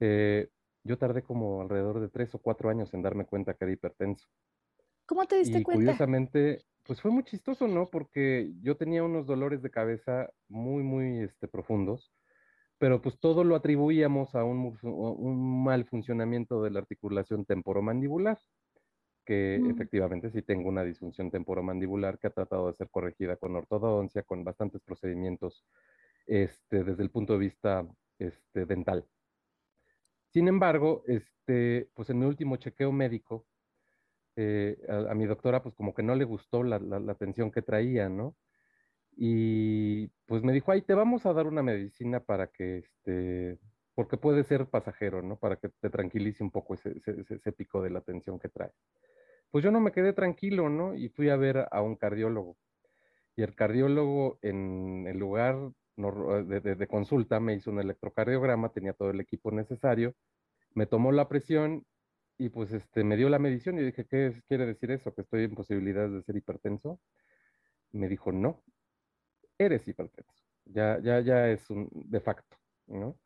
Eh, 0.00 0.48
yo 0.82 0.96
tardé 0.96 1.22
como 1.22 1.60
alrededor 1.60 2.00
de 2.00 2.08
tres 2.08 2.34
o 2.34 2.38
cuatro 2.38 2.70
años 2.70 2.92
en 2.94 3.02
darme 3.02 3.26
cuenta 3.26 3.54
que 3.54 3.64
era 3.66 3.72
hipertenso. 3.72 4.26
¿Cómo 5.06 5.26
te 5.26 5.36
diste 5.36 5.58
y 5.58 5.62
cuenta? 5.62 5.82
Curiosamente, 5.82 6.64
pues 6.84 7.00
fue 7.00 7.10
muy 7.10 7.24
chistoso, 7.24 7.68
¿no? 7.68 7.86
Porque 7.86 8.50
yo 8.62 8.76
tenía 8.76 9.04
unos 9.04 9.26
dolores 9.26 9.60
de 9.60 9.70
cabeza 9.70 10.30
muy, 10.48 10.82
muy 10.82 11.20
este, 11.20 11.46
profundos, 11.46 12.10
pero 12.78 13.02
pues 13.02 13.20
todo 13.20 13.44
lo 13.44 13.54
atribuíamos 13.54 14.34
a 14.34 14.44
un, 14.44 14.78
un 14.82 15.64
mal 15.64 15.84
funcionamiento 15.84 16.62
de 16.62 16.70
la 16.70 16.78
articulación 16.78 17.44
temporomandibular, 17.44 18.38
que 19.28 19.60
mm. 19.60 19.70
efectivamente 19.72 20.30
sí 20.30 20.40
tengo 20.40 20.70
una 20.70 20.82
disfunción 20.82 21.30
temporomandibular 21.30 22.18
que 22.18 22.28
ha 22.28 22.30
tratado 22.30 22.68
de 22.68 22.72
ser 22.72 22.88
corregida 22.88 23.36
con 23.36 23.54
ortodoncia, 23.54 24.22
con 24.22 24.42
bastantes 24.42 24.80
procedimientos 24.80 25.66
este, 26.26 26.82
desde 26.82 27.02
el 27.02 27.10
punto 27.10 27.34
de 27.34 27.38
vista 27.40 27.86
este, 28.18 28.64
dental. 28.64 29.04
Sin 30.32 30.48
embargo, 30.48 31.02
este, 31.06 31.90
pues 31.92 32.08
en 32.08 32.20
mi 32.20 32.24
último 32.24 32.56
chequeo 32.56 32.90
médico, 32.90 33.46
eh, 34.36 34.78
a, 34.88 35.14
mi 35.14 35.26
doctora 35.26 35.62
pues 35.62 35.74
como 35.74 35.92
que 35.92 36.02
no 36.02 36.14
le 36.14 36.24
gustó 36.24 36.62
la, 36.62 36.76
atención 37.12 37.50
que 37.50 37.60
traía, 37.60 38.08
¿no? 38.08 38.34
Y 39.14 40.06
pues 40.24 40.42
me 40.42 40.54
dijo, 40.54 40.72
ay, 40.72 40.80
te 40.80 40.94
vamos 40.94 41.26
a 41.26 41.34
dar 41.34 41.46
una 41.46 41.62
medicina 41.62 42.20
para 42.20 42.46
que, 42.46 42.78
este, 42.78 43.58
porque 43.94 44.16
puede 44.16 44.44
ser 44.44 44.66
pasajero, 44.70 45.20
¿no? 45.20 45.36
Para 45.36 45.56
que 45.56 45.68
te 45.68 45.90
tranquilice 45.90 46.42
un 46.42 46.50
poco 46.50 46.74
ese, 46.74 46.94
ese, 47.04 47.52
pico 47.52 47.82
de 47.82 47.90
la 47.90 47.98
atención 47.98 48.38
que 48.38 48.48
trae. 48.48 48.72
Pues 49.50 49.64
yo 49.64 49.70
no 49.70 49.80
me 49.80 49.92
quedé 49.92 50.12
tranquilo, 50.12 50.68
¿no? 50.68 50.94
Y 50.94 51.08
fui 51.08 51.30
a 51.30 51.36
ver 51.36 51.66
a 51.70 51.82
un 51.82 51.96
cardiólogo. 51.96 52.56
Y 53.36 53.42
el 53.42 53.54
cardiólogo 53.54 54.38
en 54.42 55.06
el 55.06 55.18
lugar 55.18 55.72
de, 55.96 56.86
consulta, 56.88 57.40
me 57.40 57.54
hizo 57.54 57.70
un 57.70 57.80
electrocardiograma, 57.80 58.70
tenía 58.70 58.92
todo 58.92 59.10
el 59.10 59.20
equipo 59.20 59.50
necesario, 59.50 60.14
me 60.74 60.86
tomó 60.86 61.12
la 61.12 61.28
presión 61.28 61.84
y 62.38 62.50
pues 62.50 62.72
este, 62.72 63.02
me 63.04 63.16
dio 63.16 63.28
la 63.28 63.40
medición 63.40 63.78
y 63.78 63.82
dije, 63.82 64.06
¿qué 64.06 64.32
quiere 64.46 64.66
decir 64.66 64.92
eso? 64.92 65.12
¿Que 65.14 65.22
estoy 65.22 65.44
en 65.44 65.54
posibilidades 65.54 66.12
de 66.12 66.22
ser 66.22 66.36
hipertenso? 66.36 67.00
me 67.92 68.08
dijo, 68.08 68.32
no, 68.32 68.62
eres 69.58 69.86
hipertenso. 69.88 70.44
Ya, 70.66 70.98
ya, 71.00 71.20
ya 71.20 71.48
es 71.48 71.68
un 71.70 71.88
de 71.92 72.20
facto, 72.20 72.56
¿no? 72.86 73.18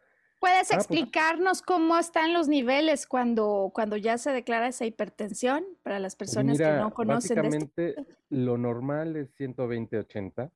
¿Puedes 0.42 0.72
ah, 0.72 0.74
pues 0.74 0.86
explicarnos 0.86 1.62
cómo 1.62 1.96
están 1.96 2.34
los 2.34 2.48
niveles 2.48 3.06
cuando, 3.06 3.70
cuando 3.72 3.96
ya 3.96 4.18
se 4.18 4.32
declara 4.32 4.68
esa 4.68 4.84
hipertensión 4.84 5.64
para 5.82 5.98
las 5.98 6.16
pues 6.16 6.34
personas 6.34 6.58
que 6.58 6.72
no 6.72 6.92
conocen? 6.92 7.38
Este 7.38 7.48
básicamente, 7.48 8.16
lo 8.28 8.58
normal 8.58 9.16
es 9.16 9.34
120-80 9.38 10.50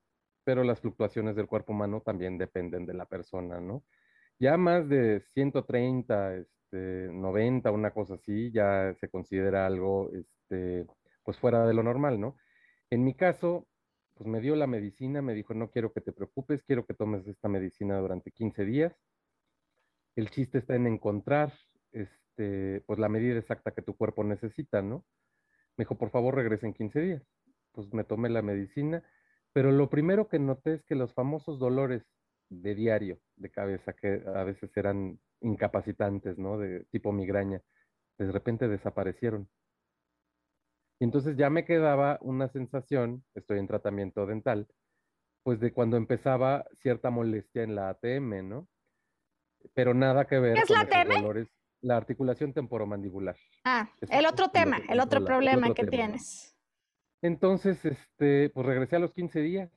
pero 0.47 0.63
las 0.63 0.79
fluctuaciones 0.79 1.35
del 1.35 1.49
cuerpo 1.49 1.73
humano 1.73 2.01
también 2.03 2.39
dependen 2.39 2.87
de 2.87 2.95
la 2.95 3.07
persona, 3.07 3.61
¿no? 3.61 3.83
Ya 4.39 4.57
más 4.57 4.89
de 4.89 5.21
130, 5.35 6.37
este, 6.37 7.09
90, 7.11 7.73
una 7.73 7.91
cosa 7.91 8.15
así, 8.15 8.53
ya 8.53 8.95
se 9.01 9.09
considera 9.09 9.67
algo, 9.67 10.09
este, 10.13 10.87
pues 11.25 11.37
fuera 11.37 11.67
de 11.67 11.75
lo 11.75 11.83
normal, 11.83 12.21
¿no? 12.21 12.37
En 12.91 13.03
mi 13.03 13.15
caso, 13.15 13.67
pues 14.15 14.29
me 14.29 14.41
dio 14.41 14.55
la 14.55 14.69
medicina, 14.69 15.21
me 15.21 15.35
dijo, 15.35 15.53
no 15.53 15.69
quiero 15.73 15.93
que 15.93 16.01
te 16.01 16.13
preocupes, 16.13 16.63
quiero 16.63 16.87
que 16.87 16.95
tomes 16.95 17.27
esta 17.27 17.49
medicina 17.49 17.99
durante 17.99 18.31
15 18.31 18.65
días. 18.65 18.95
El 20.17 20.31
chiste 20.31 20.59
está 20.59 20.75
en 20.75 20.89
encontrar, 20.89 21.53
este, 21.93 22.83
pues 22.87 22.99
la 22.99 23.09
medida 23.09 23.39
exacta 23.39 23.73
que 23.73 23.83
tu 23.83 23.97
cuerpo 23.97 24.25
necesita, 24.25 24.83
¿no? 24.83 25.05
Me 25.77 25.85
dijo, 25.85 25.97
por 25.97 26.11
favor, 26.11 26.35
regrese 26.35 26.67
en 26.67 26.75
15 26.75 27.01
días. 27.01 27.23
Pues 27.73 27.93
me 27.93 28.03
tomé 28.03 28.31
la 28.31 28.43
medicina 28.43 29.05
pero 29.57 29.73
lo 29.73 29.89
primero 29.89 30.29
que 30.29 30.39
noté 30.39 30.75
es 30.75 30.85
que 30.85 30.95
los 30.95 31.15
famosos 31.15 31.59
dolores 31.59 32.03
de 32.51 32.75
diario 32.75 33.21
de 33.37 33.51
cabeza, 33.51 33.95
que 33.95 34.23
a 34.27 34.45
veces 34.45 34.77
eran 34.77 35.19
incapacitantes, 35.41 36.37
¿no? 36.37 36.59
De 36.59 36.85
tipo 36.91 37.11
migraña, 37.11 37.63
de 38.19 38.31
repente 38.31 38.69
desaparecieron. 38.69 39.49
Y 41.01 41.05
entonces 41.05 41.39
ya 41.39 41.49
me 41.49 41.65
quedaba 41.65 42.19
una 42.21 42.49
sensación, 42.49 43.25
estoy 43.35 43.59
en 43.59 43.67
tratamiento 43.67 44.27
dental, 44.27 44.69
pues 45.43 45.59
de 45.59 45.73
cuando 45.73 45.97
empezaba 45.97 46.67
cierta 46.75 47.09
molestia 47.09 47.63
en 47.63 47.77
la 47.77 47.89
ATM, 47.89 48.47
¿no? 48.47 48.69
Pero 49.75 49.95
nada 49.95 50.27
que 50.27 50.39
ver 50.39 50.55
¿Qué 50.55 50.61
es 50.61 50.67
con 50.67 50.77
la 50.77 50.83
ATM? 50.83 51.23
dolores. 51.23 51.49
La 51.83 51.97
articulación 51.97 52.53
temporomandibular. 52.53 53.37
Ah, 53.65 53.91
el 54.11 54.27
otro 54.27 54.49
tema, 54.49 54.79
el 54.89 54.99
otro, 55.01 55.25
problema 55.25 55.73
que 55.75 55.87
tienes. 55.87 56.57
Entonces, 57.23 57.85
este, 57.85 58.51
pues 58.51 58.67
regresé 58.67 58.97
a 58.97 58.99
los 58.99 59.13
15 59.13 59.41
días 59.41 59.71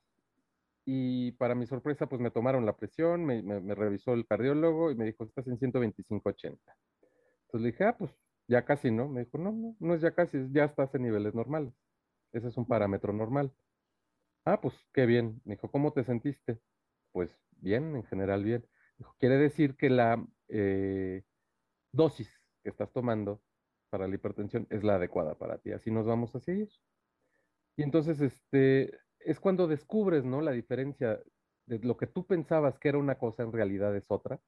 y 0.85 1.33
para 1.33 1.55
mi 1.55 1.67
sorpresa, 1.67 2.07
pues 2.07 2.21
me 2.21 2.31
tomaron 2.31 2.65
la 2.65 2.75
presión, 2.75 3.25
me, 3.25 3.75
revisó 3.75 4.13
el 4.13 4.25
cardiólogo 4.25 4.91
y 4.91 4.95
me 4.95 5.05
dijo, 5.05 5.23
estás 5.23 5.45
en 5.47 5.59
125-80. 5.59 6.45
Entonces 6.45 7.61
le 7.61 7.67
dije, 7.67 7.83
ah, 7.83 7.95
pues 7.97 8.11
ya 8.47 8.65
casi, 8.65 8.89
¿no? 8.89 9.07
Me 9.07 9.25
dijo, 9.25 9.37
no, 9.37 9.51
no, 9.51 9.75
no 9.79 9.93
es 9.93 10.01
ya 10.01 10.11
casi, 10.11 10.47
ya 10.51 10.65
estás 10.65 10.93
en 10.95 11.03
niveles 11.03 11.35
normales. 11.35 11.73
Ese 12.31 12.47
es 12.47 12.57
un 12.57 12.65
parámetro 12.65 13.13
normal. 13.13 13.53
Ah, 14.45 14.59
pues 14.61 14.73
qué 14.93 15.05
bien. 15.05 15.41
Me 15.45 15.55
dijo, 15.55 15.69
¿cómo 15.69 15.93
te 15.93 16.03
sentiste? 16.03 16.59
Pues 17.11 17.29
bien, 17.57 17.95
en 17.95 18.03
general 18.05 18.43
bien. 18.43 18.65
Quiere 19.19 19.37
decir 19.37 19.75
que 19.75 19.89
la 19.89 20.25
eh, 20.49 21.23
dosis 21.91 22.29
que 22.63 22.69
estás 22.69 22.91
tomando 22.91 23.41
para 23.89 24.07
la 24.07 24.15
hipertensión 24.15 24.67
es 24.69 24.83
la 24.83 24.95
adecuada 24.95 25.35
para 25.37 25.57
ti. 25.57 25.71
Así 25.71 25.91
nos 25.91 26.05
vamos 26.05 26.35
a 26.35 26.39
seguir. 26.39 26.69
Y 27.75 27.83
entonces, 27.83 28.21
este, 28.21 28.99
es 29.19 29.39
cuando 29.39 29.67
descubres, 29.67 30.25
¿no? 30.25 30.41
La 30.41 30.51
diferencia 30.51 31.19
de 31.65 31.79
lo 31.79 31.97
que 31.97 32.07
tú 32.07 32.25
pensabas 32.25 32.79
que 32.79 32.89
era 32.89 32.97
una 32.97 33.15
cosa, 33.15 33.43
en 33.43 33.51
realidad 33.51 33.95
es 33.95 34.05
otra. 34.09 34.39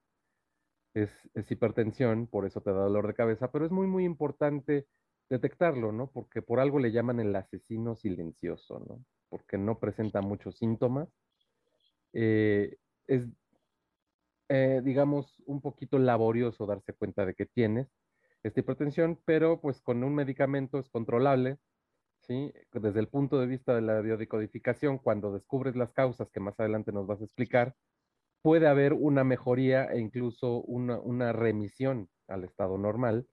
Es, 0.94 1.30
es 1.34 1.50
hipertensión, 1.50 2.28
por 2.28 2.46
eso 2.46 2.62
te 2.62 2.72
da 2.72 2.82
dolor 2.82 3.08
de 3.08 3.14
cabeza, 3.14 3.52
pero 3.52 3.66
es 3.66 3.72
muy, 3.72 3.88
muy 3.88 4.04
importante 4.04 4.88
detectarlo, 5.30 5.94
¿no? 5.94 6.12
Porque 6.12 6.42
por 6.42 6.60
algo 6.60 6.80
le 6.80 6.92
llaman 6.92 7.22
el 7.22 7.34
asesino 7.36 7.96
silencioso, 7.96 8.84
¿no? 8.88 9.06
Porque 9.30 9.58
no 9.58 9.80
presenta 9.80 10.22
muchos 10.22 10.58
síntomas. 10.58 11.08
Eh, 12.12 12.78
es, 13.08 13.30
eh, 14.52 14.82
digamos, 14.84 15.42
un 15.46 15.62
poquito 15.62 15.98
laborioso 16.00 16.66
darse 16.66 16.94
cuenta 16.94 17.26
de 17.26 17.34
que 17.34 17.46
tienes 17.46 17.88
esta 18.44 18.60
hipertensión, 18.60 19.20
pero 19.26 19.62
pues 19.62 19.82
con 19.82 20.04
un 20.04 20.16
medicamento 20.16 20.80
es 20.80 20.90
controlable 20.90 21.58
desde 22.72 23.00
el 23.00 23.08
punto 23.08 23.40
de 23.40 23.48
vista 23.48 23.76
de 23.76 23.82
la 23.82 24.00
biodecodificación, 24.02 25.00
cuando 25.00 25.34
descubres 25.34 25.76
las 25.76 25.92
causas 25.92 26.30
que 26.32 26.40
más 26.40 26.60
adelante 26.60 26.92
nos 26.92 27.08
vas 27.08 27.22
a 27.22 27.26
explicar, 27.26 27.76
puede 28.42 28.68
haber 28.68 28.94
una 28.94 29.24
mejoría 29.24 29.86
e 29.86 30.00
incluso 30.00 30.62
una, 30.62 31.00
una 31.00 31.34
remisión 31.34 32.10
al 32.28 32.44
estado 32.44 32.78
normal. 32.78 33.28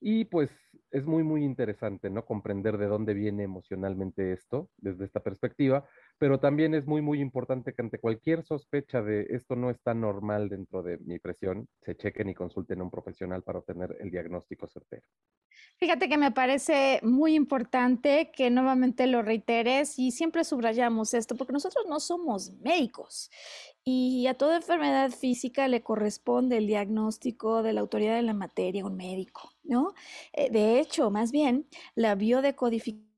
Y 0.00 0.26
pues 0.26 0.50
es 0.90 1.06
muy, 1.06 1.22
muy 1.22 1.42
interesante, 1.42 2.10
¿no? 2.10 2.24
Comprender 2.26 2.76
de 2.76 2.86
dónde 2.86 3.14
viene 3.14 3.44
emocionalmente 3.44 4.32
esto 4.32 4.70
desde 4.76 5.06
esta 5.06 5.20
perspectiva, 5.20 5.88
pero 6.18 6.40
también 6.40 6.74
es 6.74 6.86
muy, 6.86 7.02
muy 7.02 7.20
importante 7.20 7.72
que 7.72 7.82
ante 7.82 7.98
cualquier 7.98 8.44
sospecha 8.44 9.02
de 9.02 9.26
esto 9.30 9.56
no 9.56 9.70
está 9.70 9.94
normal 9.94 10.48
dentro 10.48 10.82
de 10.82 10.98
mi 10.98 11.18
presión, 11.18 11.68
se 11.82 11.96
chequen 11.96 12.28
y 12.28 12.34
consulten 12.34 12.80
a 12.80 12.84
un 12.84 12.90
profesional 12.90 13.42
para 13.42 13.58
obtener 13.58 13.96
el 14.00 14.10
diagnóstico 14.10 14.66
certero. 14.66 15.06
Fíjate 15.78 16.08
que 16.08 16.16
me 16.16 16.32
parece 16.32 17.00
muy 17.02 17.34
importante 17.34 18.30
que 18.34 18.50
nuevamente 18.50 19.06
lo 19.06 19.22
reiteres 19.22 19.98
y 19.98 20.10
siempre 20.10 20.44
subrayamos 20.44 21.12
esto, 21.12 21.36
porque 21.36 21.52
nosotros 21.52 21.84
no 21.88 22.00
somos 22.00 22.52
médicos 22.60 23.30
y 23.84 24.26
a 24.26 24.34
toda 24.34 24.56
enfermedad 24.56 25.10
física 25.10 25.68
le 25.68 25.82
corresponde 25.82 26.56
el 26.56 26.66
diagnóstico 26.66 27.62
de 27.62 27.72
la 27.72 27.82
autoridad 27.82 28.16
de 28.16 28.22
la 28.22 28.34
materia, 28.34 28.84
un 28.84 28.96
médico, 28.96 29.52
¿no? 29.64 29.94
Eh, 30.32 30.50
de 30.50 30.80
hecho, 30.80 31.10
más 31.10 31.30
bien, 31.30 31.68
la 31.94 32.14
biodecodificación 32.14 33.15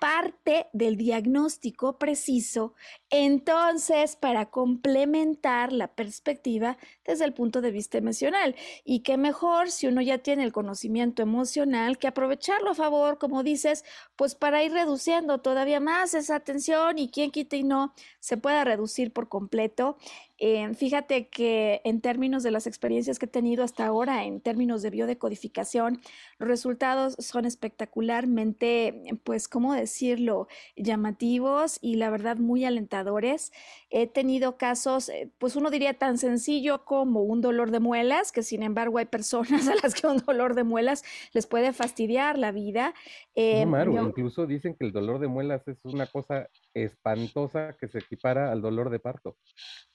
parte 0.00 0.66
del 0.72 0.96
diagnóstico 0.96 1.98
preciso, 1.98 2.74
entonces 3.10 4.16
para 4.16 4.46
complementar 4.46 5.72
la 5.72 5.88
perspectiva 5.88 6.78
desde 7.04 7.24
el 7.24 7.34
punto 7.34 7.60
de 7.60 7.70
vista 7.70 7.98
emocional. 7.98 8.54
Y 8.84 9.00
qué 9.00 9.16
mejor 9.16 9.70
si 9.70 9.86
uno 9.86 10.00
ya 10.00 10.18
tiene 10.18 10.44
el 10.44 10.52
conocimiento 10.52 11.22
emocional 11.22 11.98
que 11.98 12.08
aprovecharlo 12.08 12.70
a 12.70 12.74
favor, 12.74 13.18
como 13.18 13.42
dices, 13.42 13.84
pues 14.16 14.34
para 14.34 14.62
ir 14.62 14.72
reduciendo 14.72 15.38
todavía 15.38 15.80
más 15.80 16.14
esa 16.14 16.40
tensión 16.40 16.98
y 16.98 17.08
quien 17.08 17.30
quita 17.30 17.56
y 17.56 17.64
no 17.64 17.94
se 18.20 18.36
pueda 18.36 18.64
reducir 18.64 19.12
por 19.12 19.28
completo 19.28 19.96
eh, 20.44 20.74
fíjate 20.74 21.28
que 21.28 21.80
en 21.84 22.00
términos 22.00 22.42
de 22.42 22.50
las 22.50 22.66
experiencias 22.66 23.20
que 23.20 23.26
he 23.26 23.28
tenido 23.28 23.62
hasta 23.62 23.86
ahora, 23.86 24.24
en 24.24 24.40
términos 24.40 24.82
de 24.82 24.90
biodecodificación, 24.90 26.00
los 26.40 26.48
resultados 26.48 27.14
son 27.20 27.44
espectacularmente, 27.44 29.20
pues, 29.22 29.46
¿cómo 29.46 29.72
decirlo?, 29.72 30.48
llamativos 30.74 31.78
y 31.80 31.94
la 31.94 32.10
verdad 32.10 32.38
muy 32.38 32.64
alentadores. 32.64 33.52
He 33.88 34.08
tenido 34.08 34.56
casos, 34.56 35.10
eh, 35.10 35.30
pues 35.38 35.54
uno 35.54 35.70
diría 35.70 35.94
tan 35.94 36.18
sencillo 36.18 36.84
como 36.84 37.22
un 37.22 37.40
dolor 37.40 37.70
de 37.70 37.78
muelas, 37.78 38.32
que 38.32 38.42
sin 38.42 38.64
embargo 38.64 38.98
hay 38.98 39.06
personas 39.06 39.68
a 39.68 39.76
las 39.80 39.94
que 39.94 40.08
un 40.08 40.18
dolor 40.18 40.56
de 40.56 40.64
muelas 40.64 41.04
les 41.32 41.46
puede 41.46 41.72
fastidiar 41.72 42.36
la 42.36 42.50
vida. 42.50 42.94
Eh, 43.36 43.64
incluso 43.64 44.48
dicen 44.48 44.74
que 44.74 44.86
el 44.86 44.92
dolor 44.92 45.20
de 45.20 45.28
muelas 45.28 45.68
es 45.68 45.78
una 45.84 46.08
cosa 46.08 46.48
espantosa 46.74 47.76
que 47.78 47.88
se 47.88 47.98
equipara 47.98 48.52
al 48.52 48.62
dolor 48.62 48.90
de 48.90 48.98
parto. 48.98 49.36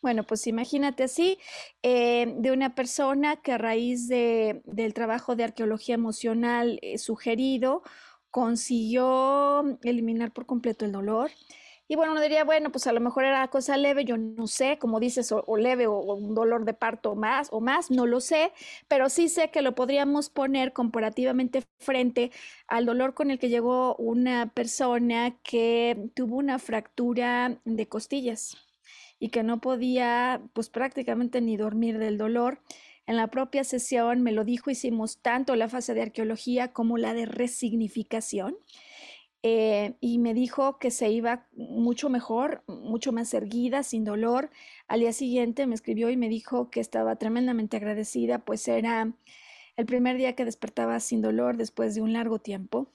Bueno, 0.02 0.24
pues 0.24 0.48
imagínate 0.48 1.04
así, 1.04 1.38
eh, 1.82 2.34
de 2.38 2.52
una 2.52 2.76
persona 2.76 3.38
que 3.38 3.54
a 3.54 3.58
raíz 3.58 4.08
de, 4.08 4.62
del 4.66 4.94
trabajo 4.94 5.36
de 5.36 5.44
arqueología 5.44 5.96
emocional 5.96 6.80
eh, 6.82 6.98
sugerido 6.98 7.84
consiguió 8.30 9.80
eliminar 9.84 10.32
por 10.32 10.46
completo 10.46 10.86
el 10.86 10.92
dolor. 10.92 11.32
Y 11.90 11.96
bueno, 11.96 12.12
uno 12.12 12.22
diría, 12.22 12.44
bueno, 12.44 12.70
pues 12.70 12.86
a 12.88 12.92
lo 12.92 13.00
mejor 13.00 13.24
era 13.24 13.48
cosa 13.48 13.78
leve, 13.78 14.04
yo 14.04 14.18
no 14.18 14.48
sé, 14.48 14.78
como 14.78 15.00
dices, 15.00 15.32
o, 15.32 15.58
leve 15.58 15.88
o, 15.88 16.00
un 16.00 16.36
dolor 16.36 16.66
de 16.66 16.74
parto 16.74 17.16
más 17.16 17.48
o 17.52 17.62
más, 17.62 17.90
no 17.92 18.06
lo 18.06 18.20
sé, 18.20 18.52
pero 18.90 19.10
sí 19.10 19.30
sé 19.30 19.52
que 19.52 19.62
lo 19.62 19.74
podríamos 19.74 20.30
poner 20.30 20.74
comparativamente 20.74 21.64
frente 21.80 22.32
al 22.68 22.86
dolor 22.86 23.14
con 23.14 23.32
el 23.32 23.40
que 23.40 23.48
llegó 23.48 23.96
una 23.96 24.52
persona 24.54 25.38
que 25.44 26.10
tuvo 26.14 26.36
una 26.38 26.60
fractura 26.60 27.58
de 27.64 27.88
costillas 27.88 28.58
y 29.20 29.30
que 29.30 29.44
no 29.44 29.62
podía 29.62 30.42
pues 30.54 30.70
prácticamente 30.70 31.40
ni 31.40 31.56
dormir 31.56 32.00
del 32.00 32.18
dolor. 32.18 32.60
En 33.06 33.16
la 33.16 33.28
propia 33.28 33.64
sesión 33.64 34.22
me 34.22 34.34
lo 34.34 34.44
dijo, 34.44 34.70
hicimos 34.70 35.20
tanto 35.22 35.56
la 35.56 35.70
fase 35.70 35.94
de 35.94 36.02
arqueología 36.02 36.74
como 36.74 36.98
la 36.98 37.14
de 37.14 37.26
resignificación. 37.26 38.58
Eh, 39.44 39.96
y 40.02 40.18
me 40.18 40.34
dijo 40.34 40.80
que 40.80 40.92
se 40.92 41.10
iba 41.12 41.48
mucho 41.54 42.10
mejor, 42.10 42.64
mucho 42.68 43.12
más 43.12 43.34
erguida, 43.34 43.84
sin 43.84 44.04
dolor. 44.04 44.50
Al 44.88 45.02
día 45.02 45.14
siguiente 45.14 45.68
me 45.68 45.76
escribió 45.76 46.10
y 46.10 46.18
me 46.18 46.30
dijo 46.30 46.70
que 46.70 46.80
estaba 46.80 47.16
tremendamente 47.18 47.78
agradecida, 47.78 48.40
pues 48.40 48.68
era 48.68 49.14
el 49.78 49.86
primer 49.86 50.18
día 50.18 50.36
que 50.36 50.46
despertaba 50.46 51.00
sin 51.00 51.22
dolor 51.22 51.58
después 51.58 51.96
de 51.96 52.02
un 52.02 52.14
largo 52.14 52.40
tiempo. 52.40 52.92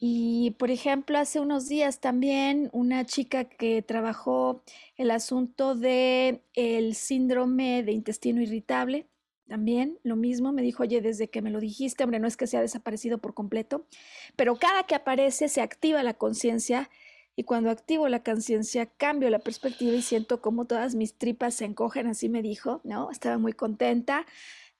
Y, 0.00 0.52
por 0.58 0.70
ejemplo, 0.70 1.18
hace 1.18 1.40
unos 1.40 1.68
días 1.68 2.00
también 2.00 2.70
una 2.72 3.04
chica 3.04 3.44
que 3.46 3.82
trabajó 3.82 4.62
el 4.96 5.10
asunto 5.10 5.74
de 5.74 6.44
el 6.54 6.94
síndrome 6.94 7.82
de 7.82 7.92
intestino 7.92 8.40
irritable, 8.40 9.08
también 9.48 9.98
lo 10.02 10.14
mismo, 10.14 10.52
me 10.52 10.62
dijo, 10.62 10.82
oye, 10.82 11.00
desde 11.00 11.28
que 11.28 11.42
me 11.42 11.50
lo 11.50 11.58
dijiste, 11.58 12.04
hombre, 12.04 12.20
no 12.20 12.28
es 12.28 12.36
que 12.36 12.46
se 12.46 12.56
ha 12.56 12.60
desaparecido 12.60 13.18
por 13.18 13.34
completo, 13.34 13.86
pero 14.36 14.56
cada 14.56 14.84
que 14.84 14.94
aparece 14.94 15.48
se 15.48 15.60
activa 15.60 16.02
la 16.02 16.14
conciencia 16.14 16.90
y 17.34 17.44
cuando 17.44 17.70
activo 17.70 18.08
la 18.08 18.22
conciencia 18.22 18.86
cambio 18.86 19.30
la 19.30 19.38
perspectiva 19.38 19.92
y 19.92 20.02
siento 20.02 20.40
como 20.40 20.66
todas 20.66 20.94
mis 20.94 21.14
tripas 21.14 21.54
se 21.54 21.64
encogen, 21.64 22.06
así 22.08 22.28
me 22.28 22.42
dijo, 22.42 22.80
¿no? 22.84 23.10
Estaba 23.10 23.38
muy 23.38 23.52
contenta. 23.52 24.26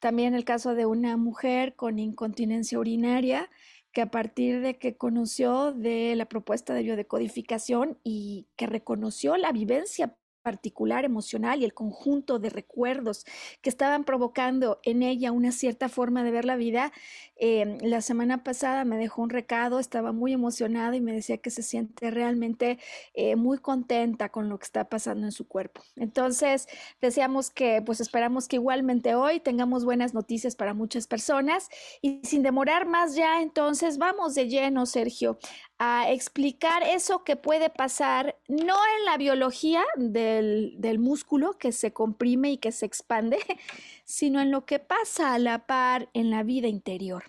También 0.01 0.35
el 0.35 0.45
caso 0.45 0.75
de 0.75 0.85
una 0.85 1.17
mujer 1.17 1.75
con 1.75 1.99
incontinencia 1.99 2.79
urinaria 2.79 3.49
que 3.93 4.03
a 4.03 4.11
partir 4.11 4.61
de 4.61 4.77
que 4.77 4.97
conoció 4.97 5.73
de 5.73 6.15
la 6.17 6.27
propuesta 6.27 6.75
de 6.75 6.83
biodecodificación 6.83 7.99
y 8.03 8.49
que 8.57 8.67
reconoció 8.67 9.37
la 9.37 9.53
vivencia 9.53 10.17
particular 10.49 11.05
emocional 11.05 11.61
y 11.61 11.67
el 11.67 11.75
conjunto 11.75 12.39
de 12.39 12.49
recuerdos 12.49 13.27
que 13.61 13.69
estaban 13.69 14.05
provocando 14.05 14.81
en 14.83 15.03
ella 15.03 15.31
una 15.31 15.53
cierta 15.53 15.91
forma 15.91 16.25
de 16.25 16.31
ver 16.31 16.47
la 16.47 16.57
vida. 16.57 16.91
Em, 17.37 17.77
la 17.83 18.01
semana 18.01 18.43
pasada 18.43 18.87
me 18.87 18.97
dejó 18.97 19.21
un 19.21 19.29
recado, 19.29 19.79
estaba 19.79 20.13
muy 20.13 20.33
emocionada 20.33 20.97
y 20.97 21.03
me 21.03 21.13
decía 21.13 21.37
que 21.37 21.51
se 21.51 21.63
siente 21.63 22.11
realmente 22.11 22.79
eh, 23.13 23.37
muy 23.37 23.59
contenta 23.59 24.31
con 24.31 24.49
lo 24.49 24.59
que 24.59 24.65
está 24.65 24.89
pasando 24.89 25.27
en 25.27 25.33
su 25.33 25.47
cuerpo. 25.47 25.83
Entonces, 25.97 26.67
deseamos 27.03 27.51
que, 27.51 27.83
pues 27.85 28.01
esperamos 28.01 28.49
que 28.49 28.57
igualmente 28.57 29.15
hoy 29.15 29.41
tengamos 29.41 29.85
buenas 29.85 30.15
noticias 30.15 30.57
para 30.57 30.73
muchas 30.73 31.07
personas 31.07 31.69
y 32.01 32.23
sin 32.25 32.43
demorar 32.43 32.87
más 32.87 33.17
ya, 33.17 33.43
entonces 33.43 33.99
vamos 33.99 34.35
de 34.35 34.49
lleno, 34.49 34.87
Sergio, 34.87 35.39
a 35.79 36.11
explicar 36.11 36.83
eso 36.83 37.23
que 37.23 37.37
puede 37.37 37.71
pasar 37.71 38.37
no 38.49 38.75
en 38.99 39.05
la 39.05 39.17
biología 39.17 39.85
del, 39.97 40.75
del, 40.79 40.99
músculo 40.99 41.57
que 41.57 41.71
se 41.71 41.93
comprime 41.93 42.51
y 42.51 42.59
que 42.59 42.73
se 42.73 42.85
expande, 42.85 43.39
sino 44.05 44.41
en 44.41 44.51
lo 44.51 44.65
que 44.67 44.81
pasa 44.81 45.35
a 45.35 45.39
la 45.39 45.67
par 45.67 46.09
en 46.15 46.31
la 46.31 46.43
vida 46.43 46.67
interior. 46.67 47.25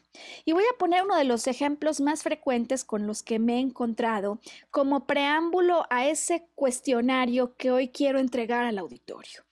Y 0.45 0.53
voy 0.53 0.63
a 0.63 0.77
poner 0.79 1.03
uno 1.03 1.15
de 1.15 1.25
los 1.25 1.45
ejemplos 1.45 2.01
más 2.01 2.23
frecuentes 2.23 2.83
con 2.83 3.05
los 3.05 3.21
que 3.21 3.38
me 3.38 3.57
he 3.57 3.59
encontrado 3.59 4.39
como 4.71 5.05
preámbulo 5.05 5.85
a 5.91 6.07
ese 6.07 6.47
cuestionario 6.55 7.55
que 7.55 7.69
hoy 7.69 7.89
quiero 7.89 8.19
entregar 8.19 8.65
al 8.65 8.79
auditorio. 8.79 9.43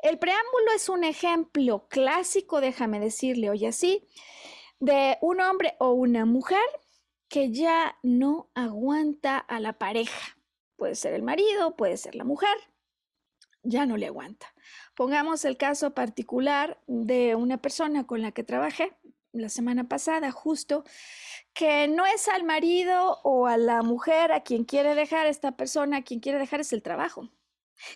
El 0.00 0.18
preámbulo 0.18 0.72
es 0.74 0.88
un 0.88 1.04
ejemplo 1.04 1.86
clásico, 1.88 2.60
déjame 2.60 2.98
decirle 2.98 3.50
hoy 3.50 3.66
así, 3.66 4.04
de 4.80 5.16
un 5.20 5.40
hombre 5.40 5.76
o 5.78 5.92
una 5.92 6.26
mujer 6.26 6.58
que 7.32 7.50
ya 7.50 7.96
no 8.02 8.50
aguanta 8.54 9.38
a 9.38 9.58
la 9.58 9.72
pareja. 9.72 10.36
Puede 10.76 10.94
ser 10.94 11.14
el 11.14 11.22
marido, 11.22 11.76
puede 11.76 11.96
ser 11.96 12.14
la 12.14 12.24
mujer, 12.24 12.54
ya 13.62 13.86
no 13.86 13.96
le 13.96 14.04
aguanta. 14.04 14.52
Pongamos 14.94 15.46
el 15.46 15.56
caso 15.56 15.94
particular 15.94 16.78
de 16.86 17.34
una 17.34 17.56
persona 17.56 18.06
con 18.06 18.20
la 18.20 18.32
que 18.32 18.44
trabajé 18.44 18.94
la 19.32 19.48
semana 19.48 19.88
pasada, 19.88 20.30
justo, 20.30 20.84
que 21.54 21.88
no 21.88 22.04
es 22.04 22.28
al 22.28 22.44
marido 22.44 23.20
o 23.24 23.46
a 23.46 23.56
la 23.56 23.80
mujer 23.80 24.30
a 24.30 24.42
quien 24.42 24.64
quiere 24.64 24.94
dejar 24.94 25.26
esta 25.26 25.56
persona, 25.56 25.96
a 25.98 26.02
quien 26.02 26.20
quiere 26.20 26.38
dejar 26.38 26.60
es 26.60 26.74
el 26.74 26.82
trabajo, 26.82 27.30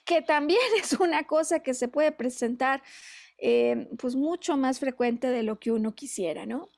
que 0.07 0.23
también 0.23 0.61
es 0.83 0.95
una 0.95 1.27
cosa 1.27 1.61
que 1.61 1.75
se 1.75 1.89
puede 1.89 2.11
presentar 2.11 2.83
eh, 3.37 3.87
pues 3.99 4.17
mucho 4.17 4.57
más 4.57 4.81
frecuente 4.81 5.29
de 5.29 5.43
lo 5.43 5.61
que 5.61 5.73
uno 5.73 5.95
quisiera, 5.95 6.47
¿no? 6.47 6.71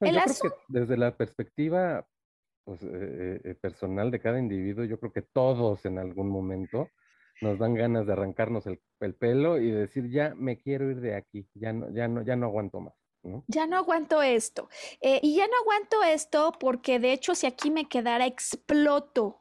Pues 0.00 0.14
yo 0.14 0.20
creo 0.22 0.52
que 0.52 0.58
desde 0.68 0.96
la 0.96 1.14
perspectiva 1.14 2.06
pues, 2.64 2.82
eh, 2.82 3.40
eh, 3.44 3.54
personal 3.54 4.10
de 4.10 4.18
cada 4.18 4.38
individuo, 4.38 4.84
yo 4.84 4.98
creo 4.98 5.12
que 5.12 5.22
todos 5.22 5.84
en 5.84 5.98
algún 5.98 6.30
momento 6.30 6.88
nos 7.42 7.58
dan 7.58 7.74
ganas 7.74 8.06
de 8.06 8.14
arrancarnos 8.14 8.66
el, 8.66 8.80
pelo 9.14 9.58
y 9.58 9.70
decir, 9.70 10.10
ya 10.10 10.34
me 10.34 10.58
quiero 10.58 10.90
ir 10.90 11.00
de 11.00 11.14
aquí, 11.14 11.46
ya 11.54 11.72
no, 11.72 11.90
ya 11.92 12.08
no, 12.08 12.22
ya 12.22 12.34
no 12.36 12.46
aguanto 12.46 12.80
más. 12.80 12.94
Ya 13.48 13.66
no 13.66 13.76
aguanto 13.76 14.22
esto. 14.22 14.70
Eh, 15.02 15.20
y 15.22 15.36
ya 15.36 15.46
no 15.46 15.52
aguanto 15.60 16.02
esto 16.02 16.52
porque 16.58 16.98
de 16.98 17.12
hecho 17.12 17.34
si 17.34 17.46
aquí 17.46 17.70
me 17.70 17.86
quedara 17.86 18.26
exploto 18.26 19.39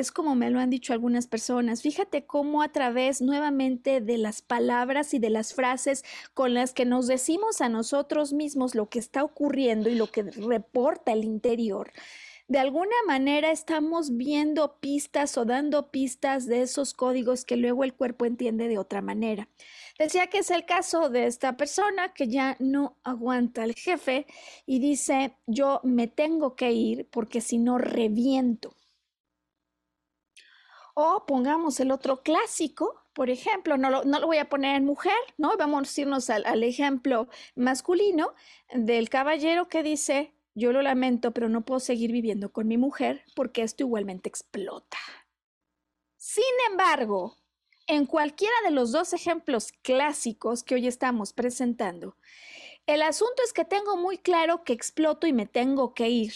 es 0.00 0.12
como 0.12 0.34
me 0.34 0.50
lo 0.50 0.60
han 0.60 0.70
dicho 0.70 0.92
algunas 0.92 1.26
personas. 1.26 1.82
Fíjate 1.82 2.24
cómo 2.24 2.62
a 2.62 2.68
través 2.68 3.20
nuevamente 3.20 4.00
de 4.00 4.18
las 4.18 4.42
palabras 4.42 5.14
y 5.14 5.18
de 5.18 5.30
las 5.30 5.54
frases 5.54 6.04
con 6.34 6.54
las 6.54 6.72
que 6.72 6.84
nos 6.84 7.06
decimos 7.06 7.60
a 7.60 7.68
nosotros 7.68 8.32
mismos 8.32 8.74
lo 8.74 8.88
que 8.88 8.98
está 8.98 9.24
ocurriendo 9.24 9.88
y 9.88 9.94
lo 9.94 10.08
que 10.10 10.22
reporta 10.22 11.12
el 11.12 11.24
interior, 11.24 11.92
de 12.48 12.58
alguna 12.58 12.96
manera 13.06 13.50
estamos 13.50 14.16
viendo 14.16 14.78
pistas 14.80 15.36
o 15.36 15.44
dando 15.44 15.90
pistas 15.90 16.46
de 16.46 16.62
esos 16.62 16.94
códigos 16.94 17.44
que 17.44 17.58
luego 17.58 17.84
el 17.84 17.92
cuerpo 17.92 18.24
entiende 18.24 18.68
de 18.68 18.78
otra 18.78 19.02
manera. 19.02 19.50
Decía 19.98 20.28
que 20.28 20.38
es 20.38 20.50
el 20.50 20.64
caso 20.64 21.10
de 21.10 21.26
esta 21.26 21.58
persona 21.58 22.14
que 22.14 22.26
ya 22.28 22.56
no 22.58 22.96
aguanta 23.02 23.64
al 23.64 23.74
jefe 23.74 24.26
y 24.64 24.78
dice, 24.78 25.36
yo 25.46 25.80
me 25.84 26.06
tengo 26.06 26.56
que 26.56 26.72
ir 26.72 27.06
porque 27.10 27.42
si 27.42 27.58
no 27.58 27.76
reviento. 27.76 28.74
O 31.00 31.26
pongamos 31.26 31.78
el 31.78 31.92
otro 31.92 32.24
clásico, 32.24 33.04
por 33.12 33.30
ejemplo, 33.30 33.78
no 33.78 33.88
lo, 33.88 34.02
no 34.02 34.18
lo 34.18 34.26
voy 34.26 34.38
a 34.38 34.48
poner 34.48 34.74
en 34.74 34.84
mujer, 34.84 35.14
¿no? 35.36 35.56
Vamos 35.56 35.96
a 35.96 36.00
irnos 36.00 36.28
al, 36.28 36.44
al 36.44 36.64
ejemplo 36.64 37.28
masculino 37.54 38.34
del 38.74 39.08
caballero 39.08 39.68
que 39.68 39.84
dice, 39.84 40.34
yo 40.56 40.72
lo 40.72 40.82
lamento, 40.82 41.30
pero 41.32 41.48
no 41.48 41.64
puedo 41.64 41.78
seguir 41.78 42.10
viviendo 42.10 42.50
con 42.50 42.66
mi 42.66 42.78
mujer 42.78 43.22
porque 43.36 43.62
esto 43.62 43.84
igualmente 43.84 44.28
explota. 44.28 44.98
Sin 46.16 46.42
embargo, 46.68 47.36
en 47.86 48.04
cualquiera 48.04 48.56
de 48.64 48.72
los 48.72 48.90
dos 48.90 49.12
ejemplos 49.12 49.70
clásicos 49.82 50.64
que 50.64 50.74
hoy 50.74 50.88
estamos 50.88 51.32
presentando, 51.32 52.16
el 52.88 53.02
asunto 53.02 53.40
es 53.44 53.52
que 53.52 53.64
tengo 53.64 53.96
muy 53.96 54.18
claro 54.18 54.64
que 54.64 54.72
exploto 54.72 55.28
y 55.28 55.32
me 55.32 55.46
tengo 55.46 55.94
que 55.94 56.08
ir. 56.08 56.34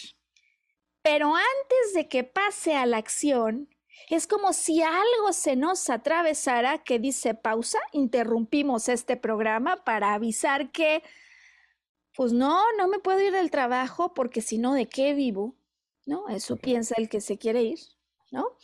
Pero 1.02 1.34
antes 1.34 1.94
de 1.94 2.06
que 2.06 2.22
pase 2.22 2.76
a 2.76 2.86
la 2.86 2.98
acción, 2.98 3.68
es 4.08 4.26
como 4.26 4.52
si 4.52 4.82
algo 4.82 5.32
se 5.32 5.56
nos 5.56 5.88
atravesara 5.90 6.82
que 6.82 6.98
dice 6.98 7.34
pausa, 7.34 7.78
interrumpimos 7.92 8.88
este 8.88 9.16
programa 9.16 9.84
para 9.84 10.14
avisar 10.14 10.70
que, 10.72 11.02
pues 12.14 12.32
no, 12.32 12.62
no 12.78 12.88
me 12.88 12.98
puedo 12.98 13.20
ir 13.20 13.32
del 13.32 13.50
trabajo 13.50 14.14
porque 14.14 14.40
si 14.40 14.58
no, 14.58 14.74
¿de 14.74 14.88
qué 14.88 15.14
vivo? 15.14 15.56
¿No? 16.04 16.28
Eso 16.28 16.56
piensa 16.56 16.94
el 16.98 17.08
que 17.08 17.20
se 17.20 17.38
quiere 17.38 17.62
ir, 17.62 17.78
¿no? 18.30 18.56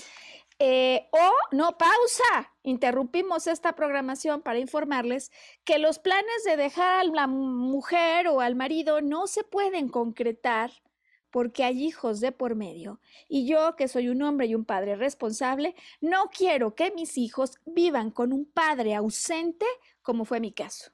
Eh, 0.61 1.09
o 1.12 1.32
no, 1.53 1.78
pausa, 1.78 2.53
interrumpimos 2.64 3.47
esta 3.47 3.76
programación 3.76 4.43
para 4.43 4.59
informarles 4.59 5.30
que 5.64 5.78
los 5.78 6.01
planes 6.01 6.43
de 6.45 6.57
dejar 6.57 7.01
a 7.01 7.05
la 7.05 7.28
mujer 7.28 8.26
o 8.26 8.41
al 8.41 8.57
marido 8.57 9.01
no 9.01 9.28
se 9.28 9.45
pueden 9.45 9.89
concretar 9.89 10.72
porque 11.31 11.64
hay 11.64 11.85
hijos 11.85 12.20
de 12.20 12.33
por 12.33 12.55
medio. 12.55 13.01
Y 13.29 13.47
yo, 13.47 13.76
que 13.76 13.89
soy 13.89 14.09
un 14.09 14.22
hombre 14.22 14.47
y 14.47 14.55
un 14.55 14.64
padre 14.64 14.97
responsable, 14.97 15.74
no 16.01 16.31
quiero 16.31 16.74
que 16.74 16.91
mis 16.91 17.18
hijos 17.18 17.59
vivan 17.66 18.11
con 18.11 18.33
un 18.33 18.47
padre 18.47 18.95
ausente, 18.95 19.66
como 20.03 20.24
fue 20.24 20.41
mi 20.41 20.53
caso. 20.53 20.91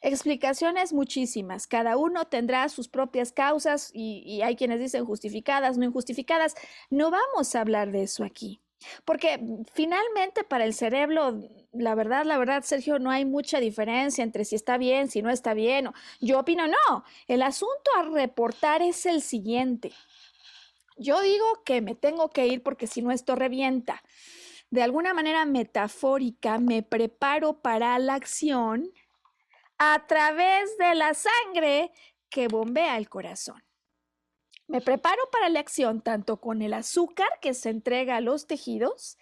Explicaciones 0.00 0.92
muchísimas. 0.92 1.66
Cada 1.68 1.96
uno 1.96 2.24
tendrá 2.26 2.68
sus 2.68 2.88
propias 2.88 3.30
causas 3.30 3.90
y, 3.94 4.42
hay 4.42 4.56
quienes 4.56 4.80
dicen 4.80 5.04
justificadas, 5.04 5.78
no 5.78 5.84
injustificadas. 5.84 6.54
No 6.90 7.10
vamos 7.10 7.54
a 7.54 7.60
hablar 7.60 7.92
de 7.92 8.02
eso 8.02 8.24
aquí. 8.24 8.61
Porque 9.04 9.40
finalmente 9.72 10.44
para 10.44 10.64
el 10.64 10.74
cerebro, 10.74 11.40
la 11.72 11.94
verdad, 11.94 12.24
la 12.24 12.38
verdad, 12.38 12.62
Sergio, 12.62 12.98
no 12.98 13.10
hay 13.10 13.24
mucha 13.24 13.60
diferencia 13.60 14.22
entre 14.22 14.44
si 14.44 14.54
está 14.54 14.78
bien, 14.78 15.08
si 15.08 15.22
no 15.22 15.30
está 15.30 15.54
bien. 15.54 15.90
Yo 16.20 16.40
opino, 16.40 16.66
no. 16.66 17.04
El 17.26 17.42
asunto 17.42 17.90
a 17.96 18.02
reportar 18.02 18.82
es 18.82 19.06
el 19.06 19.22
siguiente. 19.22 19.92
Yo 20.96 21.20
digo 21.20 21.62
que 21.64 21.80
me 21.80 21.94
tengo 21.94 22.30
que 22.30 22.46
ir 22.46 22.62
porque 22.62 22.86
si 22.86 23.02
no 23.02 23.10
esto 23.10 23.34
revienta. 23.34 24.02
De 24.70 24.82
alguna 24.82 25.14
manera 25.14 25.44
metafórica 25.44 26.58
me 26.58 26.82
preparo 26.82 27.60
para 27.60 27.98
la 27.98 28.14
acción 28.14 28.90
a 29.78 30.06
través 30.06 30.76
de 30.78 30.94
la 30.94 31.12
sangre 31.14 31.92
que 32.30 32.48
bombea 32.48 32.96
el 32.96 33.08
corazón. 33.08 33.62
Me 34.72 34.80
preparo 34.80 35.20
para 35.30 35.50
la 35.50 35.60
acción 35.60 36.00
tanto 36.00 36.40
con 36.40 36.62
el 36.62 36.72
azúcar 36.72 37.28
que 37.42 37.52
se 37.52 37.68
entrega 37.68 38.16
a 38.16 38.20
los 38.22 38.46
tejidos 38.46 39.18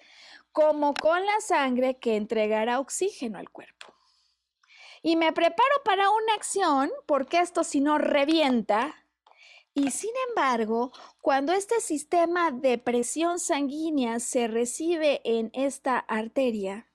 como 0.53 0.94
con 0.94 1.26
la 1.26 1.40
sangre 1.40 1.98
que 1.98 2.14
entregará 2.14 2.78
oxígeno 2.78 3.36
al 3.36 3.51
cuerpo. 3.51 3.92
Y 5.03 5.16
me 5.16 5.32
preparo 5.32 5.82
para 5.84 6.09
una 6.09 6.34
acción 6.34 6.92
porque 7.05 7.40
esto 7.40 7.64
si 7.64 7.80
no 7.80 7.98
revienta. 7.98 8.94
Y 9.74 9.90
sin 9.90 10.12
embargo, 10.28 10.92
cuando 11.20 11.53
este 11.53 11.80
sistema 11.80 12.53
de 12.53 12.78
presión 12.78 13.40
sanguínea 13.40 14.20
se 14.20 14.46
recibe 14.46 15.20
en 15.24 15.51
esta 15.53 15.98
arteria, 15.98 16.86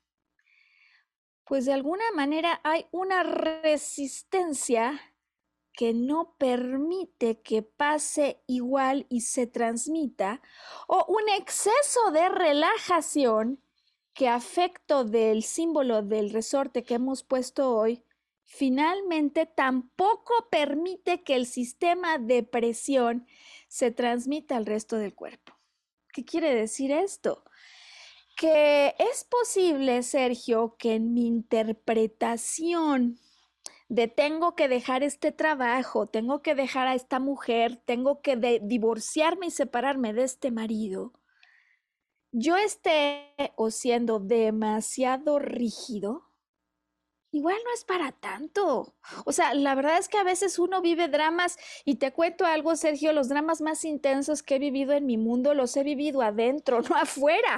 pues 1.43 1.65
de 1.65 1.73
alguna 1.73 2.09
manera 2.13 2.61
hay 2.63 2.87
una 2.91 3.21
resistencia 3.23 4.97
que 5.75 5.93
no 5.93 6.35
permite 6.37 7.41
que 7.41 7.61
pase 7.61 8.41
igual 8.47 9.05
y 9.09 9.21
se 9.21 9.45
transmita, 9.45 10.41
o 10.87 11.05
un 11.07 11.27
exceso 11.37 12.11
de 12.11 12.29
relajación 12.29 13.61
que 14.13 14.29
afecto 14.29 15.03
del 15.03 15.43
símbolo 15.43 16.01
del 16.01 16.29
resorte 16.29 16.83
que 16.83 16.93
hemos 16.93 17.23
puesto 17.23 17.75
hoy, 17.75 18.05
finalmente 18.45 19.45
tampoco 19.45 20.47
permite 20.49 21.23
que 21.23 21.35
el 21.35 21.45
sistema 21.45 22.17
de 22.17 22.43
presión 22.43 23.27
se 23.67 23.91
transmita 23.91 24.55
al 24.55 24.65
resto 24.65 24.97
del 24.97 25.13
cuerpo. 25.13 25.53
¿Qué 26.13 26.23
quiere 26.23 26.55
decir 26.55 26.91
esto? 26.91 27.43
Que 28.37 28.95
es 28.97 29.25
posible, 29.25 30.01
Sergio, 30.03 30.77
que 30.79 30.95
en 30.95 31.13
mi 31.13 31.27
interpretación 31.27 33.19
de 33.87 34.07
tengo 34.07 34.55
que 34.55 34.67
dejar 34.67 35.03
este 35.03 35.31
trabajo, 35.31 36.07
tengo 36.07 36.41
que 36.41 36.55
dejar 36.55 36.87
a 36.87 36.95
esta 36.95 37.19
mujer, 37.19 37.77
tengo 37.85 38.21
que 38.21 38.59
divorciarme 38.63 39.47
y 39.47 39.51
separarme 39.51 40.13
de 40.13 40.23
este 40.23 40.51
marido, 40.51 41.13
yo 42.37 42.57
esté 42.57 43.33
o 43.55 43.71
siendo 43.71 44.19
demasiado 44.19 45.39
rígido, 45.39 46.23
igual 47.35 47.57
no 47.63 47.73
es 47.73 47.83
para 47.83 48.11
tanto. 48.13 48.95
O 49.25 49.31
sea, 49.31 49.53
la 49.53 49.75
verdad 49.75 49.97
es 49.97 50.07
que 50.07 50.17
a 50.17 50.23
veces 50.23 50.57
uno 50.57 50.81
vive 50.81 51.07
dramas 51.09 51.57
y 51.83 51.95
te 51.95 52.13
cuento 52.13 52.45
algo, 52.45 52.75
Sergio, 52.75 53.11
los 53.11 53.29
dramas 53.29 53.61
más 53.61 53.83
intensos 53.83 54.41
que 54.41 54.55
he 54.55 54.59
vivido 54.59 54.93
en 54.93 55.05
mi 55.05 55.17
mundo 55.17 55.53
los 55.53 55.75
he 55.75 55.83
vivido 55.83 56.21
adentro, 56.21 56.81
no 56.89 56.95
afuera. 56.95 57.57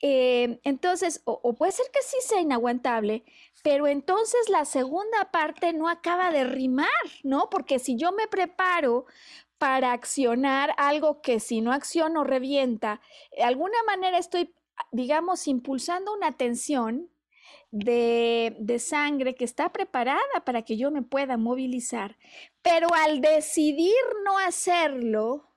Eh, 0.00 0.58
entonces, 0.64 1.22
o 1.24 1.54
puede 1.54 1.72
ser 1.72 1.86
que 1.92 2.02
sí 2.02 2.16
sea 2.22 2.40
inaguantable, 2.40 3.24
pero 3.62 3.86
entonces 3.86 4.48
la 4.48 4.64
segunda 4.64 5.30
parte 5.30 5.72
no 5.72 5.88
acaba 5.88 6.30
de 6.30 6.44
rimar, 6.44 6.88
¿no? 7.22 7.50
Porque 7.50 7.78
si 7.78 7.96
yo 7.96 8.12
me 8.12 8.26
preparo 8.26 9.06
para 9.58 9.92
accionar 9.92 10.74
algo 10.78 11.20
que 11.20 11.40
si 11.40 11.60
no 11.60 11.72
acciono 11.72 12.24
revienta, 12.24 13.00
de 13.36 13.42
alguna 13.42 13.82
manera 13.86 14.16
estoy, 14.18 14.54
digamos, 14.92 15.46
impulsando 15.48 16.14
una 16.14 16.36
tensión 16.36 17.10
de, 17.70 18.56
de, 18.58 18.78
sangre 18.78 19.34
que 19.34 19.44
está 19.44 19.72
preparada 19.72 20.44
para 20.44 20.62
que 20.62 20.76
yo 20.76 20.90
me 20.90 21.02
pueda 21.02 21.36
movilizar, 21.36 22.16
pero 22.62 22.88
al 22.94 23.20
decidir 23.20 23.94
no 24.24 24.38
hacerlo, 24.38 25.48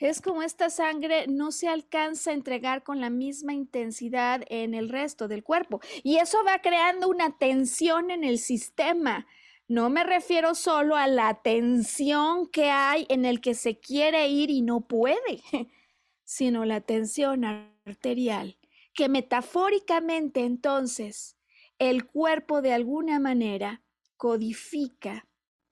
es 0.00 0.22
como 0.22 0.42
esta 0.42 0.70
sangre 0.70 1.26
no 1.28 1.52
se 1.52 1.68
alcanza 1.68 2.30
a 2.30 2.34
entregar 2.34 2.82
con 2.82 3.00
la 3.00 3.10
misma 3.10 3.52
intensidad 3.52 4.42
en 4.48 4.72
el 4.72 4.88
resto 4.88 5.28
del 5.28 5.44
cuerpo. 5.44 5.80
Y 6.02 6.16
eso 6.16 6.38
va 6.46 6.60
creando 6.60 7.08
una 7.08 7.36
tensión 7.36 8.10
en 8.10 8.24
el 8.24 8.38
sistema. 8.38 9.26
No 9.68 9.90
me 9.90 10.02
refiero 10.02 10.54
solo 10.54 10.96
a 10.96 11.06
la 11.06 11.42
tensión 11.42 12.48
que 12.48 12.70
hay 12.70 13.06
en 13.10 13.26
el 13.26 13.42
que 13.42 13.54
se 13.54 13.78
quiere 13.78 14.26
ir 14.28 14.50
y 14.50 14.62
no 14.62 14.80
puede, 14.80 15.42
sino 16.24 16.64
la 16.64 16.80
tensión 16.80 17.44
arterial, 17.44 18.56
que 19.00 19.08
metafóricamente 19.08 20.44
entonces 20.44 21.38
el 21.78 22.04
cuerpo 22.04 22.60
de 22.60 22.74
alguna 22.74 23.18
manera 23.18 23.82
codifica 24.18 25.26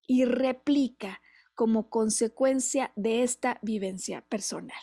y 0.06 0.24
replica 0.24 1.20
como 1.54 1.90
consecuencia 1.90 2.90
de 2.96 3.22
esta 3.22 3.58
vivencia 3.60 4.22
personal. 4.22 4.80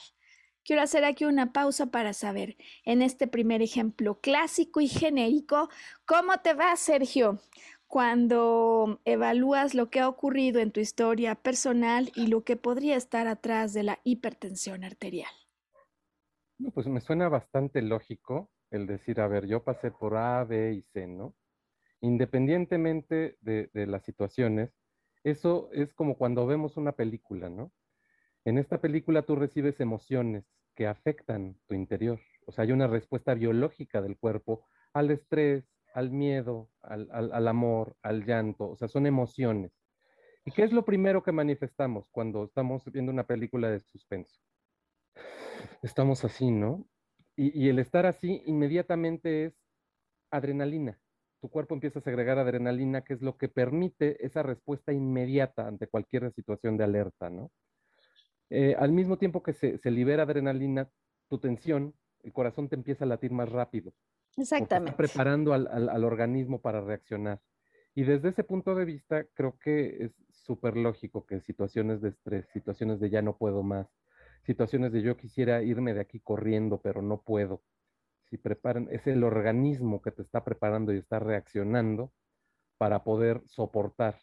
Quiero 0.63 0.83
hacer 0.83 1.05
aquí 1.05 1.25
una 1.25 1.53
pausa 1.53 1.87
para 1.87 2.13
saber, 2.13 2.55
en 2.83 3.01
este 3.01 3.25
primer 3.25 3.63
ejemplo 3.63 4.21
clásico 4.21 4.79
y 4.79 4.89
genérico, 4.89 5.69
¿cómo 6.05 6.37
te 6.43 6.53
va, 6.53 6.75
Sergio, 6.75 7.41
cuando 7.87 9.01
evalúas 9.05 9.73
lo 9.73 9.89
que 9.89 10.01
ha 10.01 10.07
ocurrido 10.07 10.59
en 10.59 10.69
tu 10.69 10.81
historia 10.81 11.33
personal 11.33 12.11
y 12.13 12.27
lo 12.27 12.43
que 12.43 12.57
podría 12.57 12.95
estar 12.95 13.25
atrás 13.25 13.73
de 13.73 13.81
la 13.81 14.01
hipertensión 14.03 14.83
arterial? 14.83 15.31
Pues 16.73 16.87
me 16.87 17.01
suena 17.01 17.29
bastante 17.29 17.81
lógico 17.81 18.51
el 18.71 18.87
decir, 18.87 19.21
a 19.21 19.27
ver, 19.27 19.45
yo 19.45 19.63
pasé 19.63 19.91
por 19.91 20.15
A, 20.15 20.43
B 20.43 20.73
y 20.73 20.81
C, 20.81 21.07
¿no? 21.07 21.35
Independientemente 22.01 23.37
de, 23.41 23.69
de 23.73 23.87
las 23.87 24.03
situaciones, 24.03 24.71
eso 25.23 25.69
es 25.73 25.93
como 25.93 26.17
cuando 26.17 26.45
vemos 26.45 26.77
una 26.77 26.91
película, 26.91 27.49
¿no? 27.49 27.71
En 28.45 28.57
esta 28.59 28.79
película 28.79 29.23
tú 29.23 29.35
recibes 29.35 29.79
emociones 29.79 30.45
que 30.75 30.85
afectan 30.85 31.57
tu 31.67 31.73
interior. 31.73 32.19
O 32.45 32.51
sea, 32.51 32.63
hay 32.63 32.71
una 32.71 32.87
respuesta 32.87 33.33
biológica 33.33 34.01
del 34.01 34.17
cuerpo 34.17 34.67
al 34.93 35.09
estrés, 35.09 35.65
al 35.95 36.11
miedo, 36.11 36.69
al, 36.81 37.47
amor, 37.47 37.95
al 38.03 38.25
llanto. 38.25 38.69
O 38.69 38.75
sea, 38.75 38.87
son 38.87 39.07
emociones. 39.07 39.71
¿Y 40.45 40.51
qué 40.51 40.63
es 40.63 40.71
lo 40.71 40.85
primero 40.85 41.23
que 41.23 41.31
manifestamos 41.31 42.07
cuando 42.11 42.43
estamos 42.43 42.83
viendo 42.91 43.11
una 43.11 43.25
película 43.25 43.69
de 43.69 43.79
suspenso? 43.79 44.39
Estamos 45.85 46.25
así, 46.25 46.51
¿no? 46.51 46.87
y 47.37 47.67
el 47.67 47.79
estar 47.79 48.05
así 48.05 48.41
inmediatamente 48.45 49.43
es 49.43 49.53
adrenalina 50.31 50.97
tu 51.45 51.51
cuerpo 51.51 51.75
empieza 51.75 51.99
a 51.99 52.01
segregar 52.01 52.39
adrenalina, 52.39 53.03
que 53.03 53.13
es 53.13 53.21
lo 53.21 53.37
que 53.37 53.49
permite 53.49 54.25
esa 54.25 54.41
respuesta 54.41 54.91
inmediata 54.91 55.67
ante 55.67 55.85
cualquier 55.85 56.31
situación 56.31 56.75
de 56.75 56.85
alerta, 56.85 57.29
¿no? 57.29 57.51
Eh, 58.49 58.75
al 58.79 58.91
mismo 58.91 59.19
tiempo 59.19 59.43
que 59.43 59.53
se, 59.53 59.79
libera 59.91 60.23
adrenalina, 60.23 60.89
tu 61.29 61.37
tensión, 61.37 61.93
el 62.23 62.33
corazón 62.33 62.67
te 62.67 62.75
empieza 62.75 63.05
a 63.05 63.07
latir 63.07 63.31
más 63.31 63.49
rápido. 63.49 63.93
Exactamente. 64.35 64.89
Está 64.89 64.97
preparando 64.97 65.53
al, 65.53 65.67
al, 65.67 66.03
organismo 66.03 66.61
para 66.61 66.81
reaccionar. 66.81 67.39
Y 67.93 68.05
desde 68.05 68.29
ese 68.29 68.43
punto 68.43 68.73
de 68.73 68.85
vista, 68.85 69.25
creo 69.35 69.55
que 69.59 70.03
es 70.03 70.11
súper 70.31 70.75
lógico 70.75 71.27
que 71.27 71.41
situaciones 71.41 72.01
de 72.01 72.09
estrés, 72.09 72.47
situaciones 72.53 72.99
de 72.99 73.11
ya 73.11 73.21
no 73.21 73.37
puedo 73.37 73.61
más, 73.61 73.87
situaciones 74.45 74.91
de 74.91 75.01
yo 75.01 75.17
quisiera 75.17 75.61
irme 75.63 75.93
de 75.93 76.01
aquí 76.01 76.19
corriendo, 76.19 76.79
pero 76.81 77.01
no 77.01 77.21
puedo, 77.21 77.63
si 78.29 78.37
preparan, 78.37 78.87
es 78.91 79.05
el 79.07 79.23
organismo 79.23 80.01
que 80.01 80.11
te 80.11 80.21
está 80.21 80.43
preparando 80.43 80.93
y 80.93 80.97
está 80.97 81.19
reaccionando 81.19 82.11
para 82.77 83.03
poder 83.03 83.41
soportar 83.45 84.19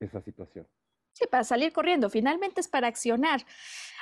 esa 0.00 0.20
situación. 0.20 0.66
Sí, 1.12 1.26
para 1.30 1.44
salir 1.44 1.72
corriendo, 1.72 2.10
finalmente 2.10 2.60
es 2.60 2.68
para 2.68 2.86
accionar. 2.86 3.40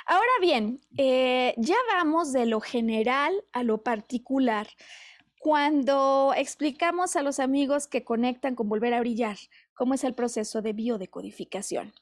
Ahora 0.05 0.31
bien, 0.39 0.81
eh, 0.97 1.55
ya 1.57 1.77
vamos 1.91 2.31
de 2.31 2.45
lo 2.45 2.59
general 2.59 3.33
a 3.53 3.63
lo 3.63 3.81
particular. 3.81 4.67
Cuando 5.39 6.33
explicamos 6.35 7.15
a 7.15 7.23
los 7.23 7.39
amigos 7.39 7.87
que 7.87 8.03
conectan 8.03 8.55
con 8.55 8.69
volver 8.69 8.93
a 8.93 8.99
brillar, 8.99 9.37
cómo 9.77 9.93
es 9.93 10.03
el 10.03 10.13
proceso 10.13 10.61
de 10.61 10.73
biodecodificación. 10.73 11.93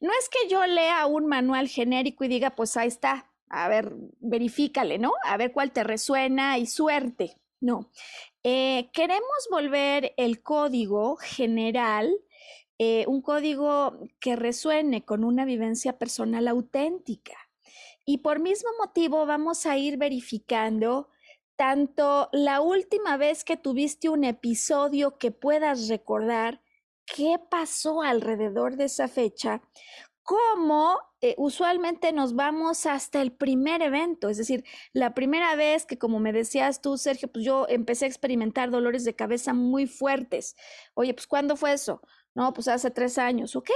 No 0.00 0.10
es 0.10 0.28
que 0.28 0.48
yo 0.48 0.64
lea 0.66 1.06
un 1.06 1.26
manual 1.26 1.68
genérico 1.68 2.24
y 2.24 2.28
diga, 2.28 2.50
pues 2.50 2.76
ahí 2.76 2.88
está, 2.88 3.32
a 3.48 3.68
ver, 3.68 3.92
verifícale, 4.20 4.98
¿no? 4.98 5.12
A 5.24 5.36
ver 5.36 5.52
cuál 5.52 5.72
te 5.72 5.82
resuena 5.82 6.58
y 6.58 6.66
suerte. 6.66 7.38
No. 7.60 7.90
Eh, 8.42 8.90
queremos 8.92 9.48
volver 9.50 10.14
el 10.16 10.42
código 10.42 11.16
general, 11.16 12.12
eh, 12.78 13.04
un 13.06 13.22
código 13.22 13.98
que 14.20 14.36
resuene 14.36 15.04
con 15.04 15.24
una 15.24 15.44
vivencia 15.44 15.98
personal 15.98 16.48
auténtica. 16.48 17.36
Y 18.04 18.18
por 18.18 18.40
mismo 18.40 18.70
motivo 18.80 19.26
vamos 19.26 19.64
a 19.64 19.78
ir 19.78 19.96
verificando 19.96 21.08
tanto 21.56 22.28
la 22.32 22.60
última 22.60 23.16
vez 23.16 23.44
que 23.44 23.56
tuviste 23.56 24.08
un 24.08 24.24
episodio 24.24 25.18
que 25.18 25.30
puedas 25.30 25.88
recordar, 25.88 26.60
qué 27.14 27.36
pasó 27.50 28.02
alrededor 28.02 28.76
de 28.76 28.84
esa 28.84 29.06
fecha, 29.06 29.60
como 30.22 30.98
eh, 31.20 31.34
usualmente 31.36 32.12
nos 32.12 32.34
vamos 32.34 32.86
hasta 32.86 33.20
el 33.20 33.32
primer 33.32 33.82
evento, 33.82 34.28
es 34.28 34.38
decir, 34.38 34.64
la 34.92 35.12
primera 35.12 35.54
vez 35.56 35.84
que, 35.84 35.98
como 35.98 36.20
me 36.20 36.32
decías 36.32 36.80
tú, 36.80 36.96
Sergio, 36.96 37.30
pues 37.30 37.44
yo 37.44 37.66
empecé 37.68 38.06
a 38.06 38.08
experimentar 38.08 38.70
dolores 38.70 39.04
de 39.04 39.14
cabeza 39.14 39.52
muy 39.52 39.86
fuertes. 39.86 40.56
Oye, 40.94 41.12
pues 41.12 41.26
¿cuándo 41.26 41.56
fue 41.56 41.72
eso? 41.72 42.00
No, 42.34 42.52
pues 42.54 42.68
hace 42.68 42.90
tres 42.90 43.18
años. 43.18 43.56
Ok, 43.56 43.70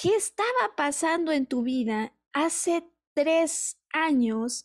¿qué 0.00 0.14
estaba 0.16 0.74
pasando 0.76 1.32
en 1.32 1.46
tu 1.46 1.62
vida 1.62 2.14
hace 2.32 2.84
tres 3.14 3.78
años 3.92 4.64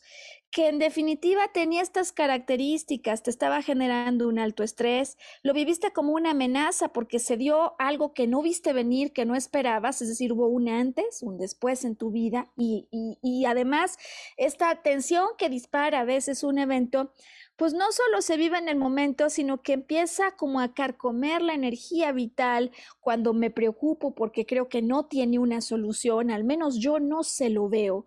que 0.56 0.70
en 0.70 0.80
definitiva 0.80 1.50
tenía 1.50 1.82
estas 1.82 2.14
características, 2.14 3.24
te 3.24 3.30
estaba 3.30 3.62
generando 3.62 4.30
un 4.30 4.40
alto 4.40 4.64
estrés, 4.64 5.18
lo 5.44 5.52
viviste 5.52 5.92
como 5.92 6.14
una 6.14 6.32
amenaza 6.32 6.94
porque 6.94 7.20
se 7.20 7.36
dio 7.36 7.74
algo 7.78 8.14
que 8.14 8.26
no 8.26 8.42
viste 8.42 8.72
venir, 8.72 9.12
que 9.12 9.26
no 9.26 9.36
esperabas, 9.36 10.02
es 10.02 10.08
decir, 10.08 10.32
hubo 10.32 10.48
un 10.48 10.70
antes, 10.70 11.22
un 11.24 11.38
después 11.38 11.84
en 11.84 11.98
tu 11.98 12.10
vida 12.10 12.54
y, 12.56 12.88
y 13.22 13.44
además 13.44 13.98
esta 14.38 14.82
tensión 14.82 15.28
que 15.38 15.50
dispara 15.50 16.00
a 16.00 16.06
veces 16.06 16.42
un 16.42 16.58
evento, 16.58 17.12
pues 17.58 17.74
no 17.74 17.92
solo 17.92 18.22
se 18.22 18.38
vive 18.38 18.58
en 18.58 18.70
el 18.70 18.78
momento, 18.78 19.30
sino 19.30 19.62
que 19.62 19.74
empieza 19.74 20.38
como 20.38 20.62
a 20.62 20.74
carcomer 20.74 21.42
la 21.42 21.54
energía 21.54 22.14
vital 22.14 22.72
cuando 23.02 23.34
me 23.34 23.52
preocupo 23.52 24.16
porque 24.16 24.46
creo 24.46 24.70
que 24.70 24.82
no 24.82 25.08
tiene 25.08 25.38
una 25.38 25.60
solución, 25.60 26.32
al 26.32 26.46
menos 26.46 26.78
yo 26.80 27.02
no 27.02 27.24
se 27.24 27.50
lo 27.50 27.68
veo. 27.68 28.06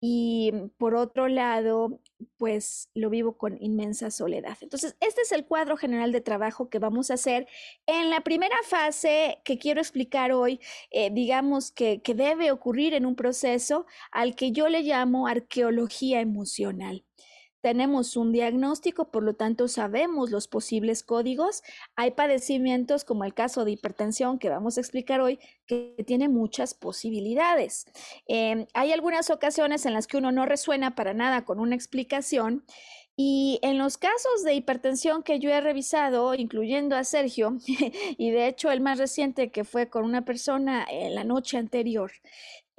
Y 0.00 0.52
por 0.78 0.94
otro 0.94 1.28
lado, 1.28 2.00
pues 2.38 2.88
lo 2.94 3.10
vivo 3.10 3.36
con 3.36 3.62
inmensa 3.62 4.10
soledad. 4.10 4.56
Entonces, 4.62 4.96
este 5.00 5.22
es 5.22 5.32
el 5.32 5.44
cuadro 5.44 5.76
general 5.76 6.10
de 6.12 6.22
trabajo 6.22 6.70
que 6.70 6.78
vamos 6.78 7.10
a 7.10 7.14
hacer. 7.14 7.46
En 7.86 8.08
la 8.10 8.22
primera 8.22 8.56
fase 8.64 9.40
que 9.44 9.58
quiero 9.58 9.80
explicar 9.80 10.32
hoy, 10.32 10.60
eh, 10.90 11.10
digamos 11.12 11.70
que, 11.70 12.00
que 12.00 12.14
debe 12.14 12.50
ocurrir 12.50 12.94
en 12.94 13.04
un 13.04 13.14
proceso 13.14 13.86
al 14.10 14.34
que 14.34 14.52
yo 14.52 14.68
le 14.68 14.82
llamo 14.82 15.26
arqueología 15.26 16.20
emocional 16.20 17.04
tenemos 17.60 18.16
un 18.16 18.32
diagnóstico, 18.32 19.10
por 19.10 19.22
lo 19.22 19.34
tanto 19.34 19.68
sabemos 19.68 20.30
los 20.30 20.48
posibles 20.48 21.02
códigos. 21.02 21.62
Hay 21.96 22.12
padecimientos 22.12 23.04
como 23.04 23.24
el 23.24 23.34
caso 23.34 23.64
de 23.64 23.72
hipertensión 23.72 24.38
que 24.38 24.48
vamos 24.48 24.76
a 24.76 24.80
explicar 24.80 25.20
hoy, 25.20 25.38
que 25.66 25.94
tiene 26.06 26.28
muchas 26.28 26.74
posibilidades. 26.74 27.86
Em, 28.26 28.66
hay 28.74 28.92
algunas 28.92 29.30
ocasiones 29.30 29.86
en 29.86 29.94
las 29.94 30.06
que 30.06 30.16
uno 30.16 30.32
no 30.32 30.46
resuena 30.46 30.94
para 30.94 31.14
nada 31.14 31.44
con 31.44 31.60
una 31.60 31.74
explicación. 31.74 32.64
Y 33.22 33.58
en 33.60 33.76
los 33.76 33.98
casos 33.98 34.44
de 34.44 34.54
hipertensión 34.54 35.22
que 35.22 35.38
yo 35.40 35.50
he 35.50 35.60
revisado, 35.60 36.34
incluyendo 36.34 36.96
a 36.96 37.04
Sergio, 37.04 37.58
y 38.16 38.30
de 38.30 38.46
hecho 38.46 38.70
el 38.70 38.80
más 38.80 38.96
reciente 38.96 39.50
que 39.50 39.64
fue 39.64 39.90
con 39.90 40.04
una 40.04 40.24
persona 40.24 40.86
en 40.90 41.14
la 41.14 41.24
noche 41.24 41.58
anterior, 41.58 42.12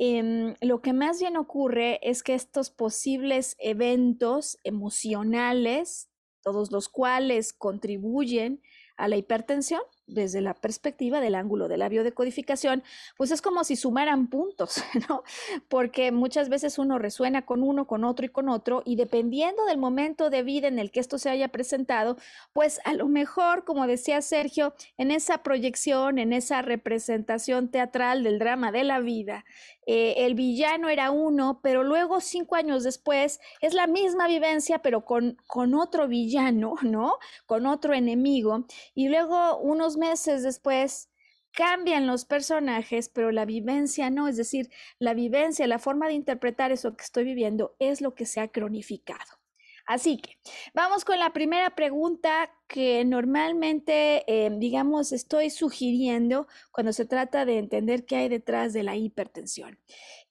Em, 0.04 0.56
lo 0.62 0.82
que 0.82 0.94
más 0.94 1.20
bien 1.20 1.38
ocurre 1.38 2.00
es 2.02 2.24
que 2.24 2.34
estos 2.34 2.72
posibles 2.72 3.56
eventos 3.60 4.58
emocionales, 4.64 6.10
todos 6.42 6.72
los 6.72 6.90
cuales 6.90 7.54
contribuyen 7.54 8.64
a 8.98 9.08
la 9.08 9.18
hipertensión, 9.18 9.84
desde 10.08 10.42
la 10.42 10.54
perspectiva 10.54 11.22
del 11.22 11.36
ángulo 11.36 11.68
de 11.68 11.78
la 11.78 11.90
biodecodificación, 11.90 12.84
pues 13.18 13.32
es 13.32 13.42
como 13.42 13.64
si 13.64 13.76
sumaran 13.76 14.28
puntos, 14.28 14.84
¿no? 15.10 15.24
Porque 15.70 16.12
muchas 16.12 16.50
veces 16.50 16.78
uno 16.78 17.00
resuena 17.00 17.46
con 17.46 17.64
uno, 17.64 17.88
con 17.88 18.04
otro 18.04 18.26
y 18.26 18.30
con 18.30 18.50
otro, 18.50 18.84
y 18.86 18.96
dependiendo 18.96 19.66
del 19.66 19.78
momento 19.78 20.30
de 20.30 20.44
vida 20.44 20.68
en 20.68 20.80
el 20.80 20.92
que 20.92 21.00
esto 21.00 21.18
se 21.18 21.30
haya 21.30 21.48
presentado, 21.50 22.18
pues 22.54 22.80
a 22.86 22.94
lo 22.94 23.08
mejor, 23.08 23.64
como 23.64 23.88
decía 23.88 24.22
Sergio, 24.22 24.74
en 24.98 25.12
esa 25.12 25.44
proyección, 25.44 26.20
en 26.20 26.34
esa 26.34 26.62
representación 26.62 27.70
teatral 27.70 28.24
del 28.24 28.40
drama 28.40 28.72
de 28.72 28.84
la 28.84 29.00
vida, 29.00 29.46
eh, 29.88 30.26
el 30.26 30.36
villano 30.36 30.90
era 30.90 31.10
uno, 31.10 31.60
pero 31.64 31.84
luego 31.84 32.22
cinco 32.22 32.56
años 32.56 32.84
después 32.84 33.40
es 33.62 33.74
la 33.74 33.88
misma 33.88 34.28
vivencia, 34.28 34.80
pero 34.80 35.04
con, 35.06 35.38
con 35.48 35.74
otro 35.74 36.08
villano, 36.08 36.76
¿no? 36.84 37.16
Con 37.48 37.66
otro 37.66 37.94
enemigo, 37.94 38.66
y 38.94 39.10
luego 39.10 39.58
unos 39.58 39.98
meses 40.02 40.44
después 40.44 41.10
cambian 41.54 42.08
los 42.08 42.26
personajes, 42.26 43.10
pero 43.10 43.32
la 43.32 43.46
vivencia 43.46 44.10
no, 44.10 44.28
es 44.28 44.38
decir, 44.38 44.70
la 45.00 45.14
vivencia, 45.14 45.68
la 45.68 45.80
forma 45.80 46.08
de 46.08 46.14
interpretar 46.14 46.72
eso 46.72 46.96
que 46.96 47.04
estoy 47.04 47.24
viviendo 47.24 47.76
es 47.80 48.02
lo 48.02 48.16
que 48.16 48.26
se 48.26 48.40
ha 48.40 48.48
cronificado. 48.48 49.40
Así 49.86 50.18
que 50.18 50.38
vamos 50.74 51.04
con 51.04 51.20
la 51.20 51.34
primera 51.34 51.76
pregunta 51.76 52.52
que 52.68 53.04
normalmente, 53.04 54.24
eh, 54.28 54.50
digamos, 54.54 55.12
estoy 55.12 55.50
sugiriendo 55.50 56.48
cuando 56.72 56.94
se 56.94 57.06
trata 57.06 57.46
de 57.46 57.58
entender 57.58 58.06
qué 58.06 58.16
hay 58.18 58.30
detrás 58.30 58.74
de 58.74 58.84
la 58.84 58.96
hipertensión. 58.96 59.80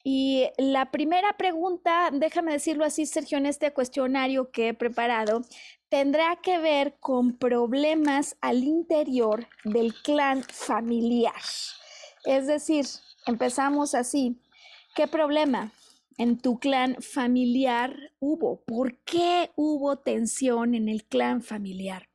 Y 0.03 0.49
la 0.57 0.91
primera 0.91 1.37
pregunta, 1.37 2.09
déjame 2.11 2.53
decirlo 2.53 2.85
así, 2.85 3.05
Sergio, 3.05 3.37
en 3.37 3.45
este 3.45 3.73
cuestionario 3.73 4.51
que 4.51 4.69
he 4.69 4.75
preparado, 4.75 5.43
tendrá 5.91 6.37
que 6.37 6.59
ver 6.59 6.97
con 7.01 7.37
problemas 7.37 8.37
al 8.41 8.65
interior 8.65 9.49
del 9.65 9.93
clan 9.93 10.45
familiar. 10.45 11.43
Es 12.25 12.47
decir, 12.47 12.87
empezamos 13.27 13.95
así. 13.95 14.41
¿Qué 14.95 15.07
problema 15.07 15.73
en 16.17 16.39
tu 16.39 16.59
clan 16.59 16.97
familiar 17.01 18.13
hubo? 18.21 18.63
¿Por 18.65 18.99
qué 18.99 19.51
hubo 19.57 19.97
tensión 19.97 20.75
en 20.75 20.89
el 20.89 21.05
clan 21.05 21.43
familiar? 21.43 22.10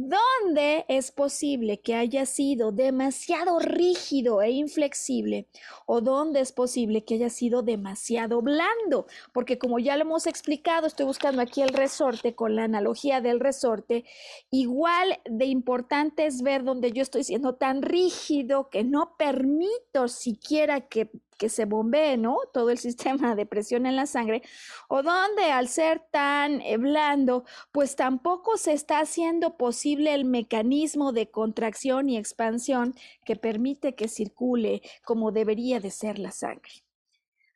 ¿Dónde 0.00 0.84
es 0.86 1.10
posible 1.10 1.80
que 1.80 1.96
haya 1.96 2.24
sido 2.24 2.70
demasiado 2.70 3.58
rígido 3.58 4.42
e 4.42 4.52
inflexible 4.52 5.48
o 5.86 6.00
dónde 6.00 6.38
es 6.38 6.52
posible 6.52 7.04
que 7.04 7.14
haya 7.14 7.30
sido 7.30 7.62
demasiado 7.62 8.40
blando, 8.40 9.08
porque 9.32 9.58
como 9.58 9.80
ya 9.80 9.96
lo 9.96 10.02
hemos 10.02 10.28
explicado, 10.28 10.86
estoy 10.86 11.06
buscando 11.06 11.42
aquí 11.42 11.62
el 11.62 11.70
resorte 11.70 12.36
con 12.36 12.54
la 12.54 12.62
analogía 12.62 13.20
del 13.20 13.40
resorte, 13.40 14.04
igual 14.52 15.18
de 15.24 15.46
importante 15.46 16.26
es 16.26 16.42
ver 16.42 16.62
dónde 16.62 16.92
yo 16.92 17.02
estoy 17.02 17.24
siendo 17.24 17.56
tan 17.56 17.82
rígido 17.82 18.70
que 18.70 18.84
no 18.84 19.16
permito 19.18 20.06
siquiera 20.06 20.82
que 20.82 21.10
que 21.38 21.48
se 21.48 21.64
bombee, 21.64 22.18
¿no? 22.18 22.38
Todo 22.52 22.70
el 22.70 22.78
sistema 22.78 23.34
de 23.34 23.46
presión 23.46 23.86
en 23.86 23.96
la 23.96 24.06
sangre, 24.06 24.42
o 24.88 25.02
donde 25.02 25.44
al 25.44 25.68
ser 25.68 26.00
tan 26.10 26.60
eh, 26.60 26.76
blando, 26.76 27.44
pues 27.72 27.96
tampoco 27.96 28.58
se 28.58 28.72
está 28.72 29.00
haciendo 29.00 29.56
posible 29.56 30.12
el 30.12 30.24
mecanismo 30.24 31.12
de 31.12 31.30
contracción 31.30 32.10
y 32.10 32.18
expansión 32.18 32.94
que 33.24 33.36
permite 33.36 33.94
que 33.94 34.08
circule 34.08 34.82
como 35.04 35.32
debería 35.32 35.80
de 35.80 35.90
ser 35.90 36.18
la 36.18 36.32
sangre. 36.32 36.84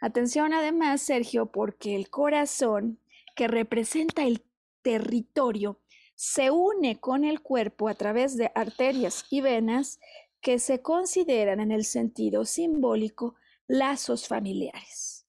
Atención 0.01 0.53
además, 0.53 1.03
Sergio, 1.03 1.47
porque 1.47 1.95
el 1.95 2.09
corazón, 2.11 2.99
que 3.37 3.49
representa 3.49 4.25
el 4.25 4.43
territorio, 4.83 5.79
se 6.15 6.51
une 6.51 7.01
con 7.01 7.25
el 7.25 7.41
cuerpo 7.41 7.89
a 7.89 7.95
través 7.95 8.37
de 8.37 8.51
arterias 8.55 9.25
y 9.31 9.41
venas 9.41 10.01
que 10.41 10.59
se 10.59 10.83
consideran 10.83 11.61
en 11.61 11.73
el 11.73 11.85
sentido 11.85 12.45
simbólico 12.45 13.37
lazos 13.67 14.29
familiares. 14.29 15.27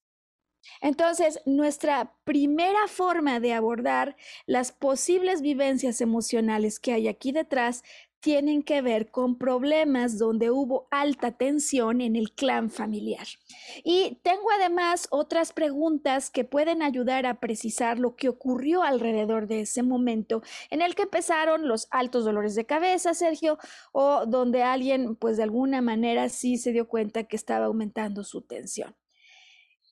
Entonces, 0.80 1.40
nuestra 1.46 2.16
primera 2.24 2.88
forma 2.88 3.40
de 3.40 3.54
abordar 3.54 4.16
las 4.46 4.72
posibles 4.72 5.40
vivencias 5.40 6.00
emocionales 6.00 6.78
que 6.78 6.92
hay 6.92 7.08
aquí 7.08 7.32
detrás 7.32 7.82
tienen 8.24 8.62
que 8.62 8.80
ver 8.80 9.10
con 9.10 9.36
problemas 9.36 10.16
donde 10.18 10.50
hubo 10.50 10.88
alta 10.90 11.32
tensión 11.32 12.00
en 12.00 12.16
el 12.16 12.32
clan 12.32 12.70
familiar. 12.70 13.26
Y 13.84 14.18
tengo 14.22 14.50
además 14.50 15.08
otras 15.10 15.52
preguntas 15.52 16.30
que 16.30 16.42
pueden 16.42 16.80
ayudar 16.80 17.26
a 17.26 17.38
precisar 17.38 17.98
lo 17.98 18.16
que 18.16 18.30
ocurrió 18.30 18.82
alrededor 18.82 19.46
de 19.46 19.60
ese 19.60 19.82
momento 19.82 20.42
en 20.70 20.80
el 20.80 20.94
que 20.94 21.02
empezaron 21.02 21.68
los 21.68 21.86
altos 21.90 22.24
dolores 22.24 22.54
de 22.54 22.64
cabeza, 22.64 23.12
Sergio, 23.12 23.58
o 23.92 24.24
donde 24.24 24.62
alguien 24.62 25.16
pues 25.16 25.36
de 25.36 25.42
alguna 25.42 25.82
manera 25.82 26.30
sí 26.30 26.56
se 26.56 26.72
dio 26.72 26.88
cuenta 26.88 27.24
que 27.24 27.36
estaba 27.36 27.66
aumentando 27.66 28.24
su 28.24 28.40
tensión. 28.40 28.96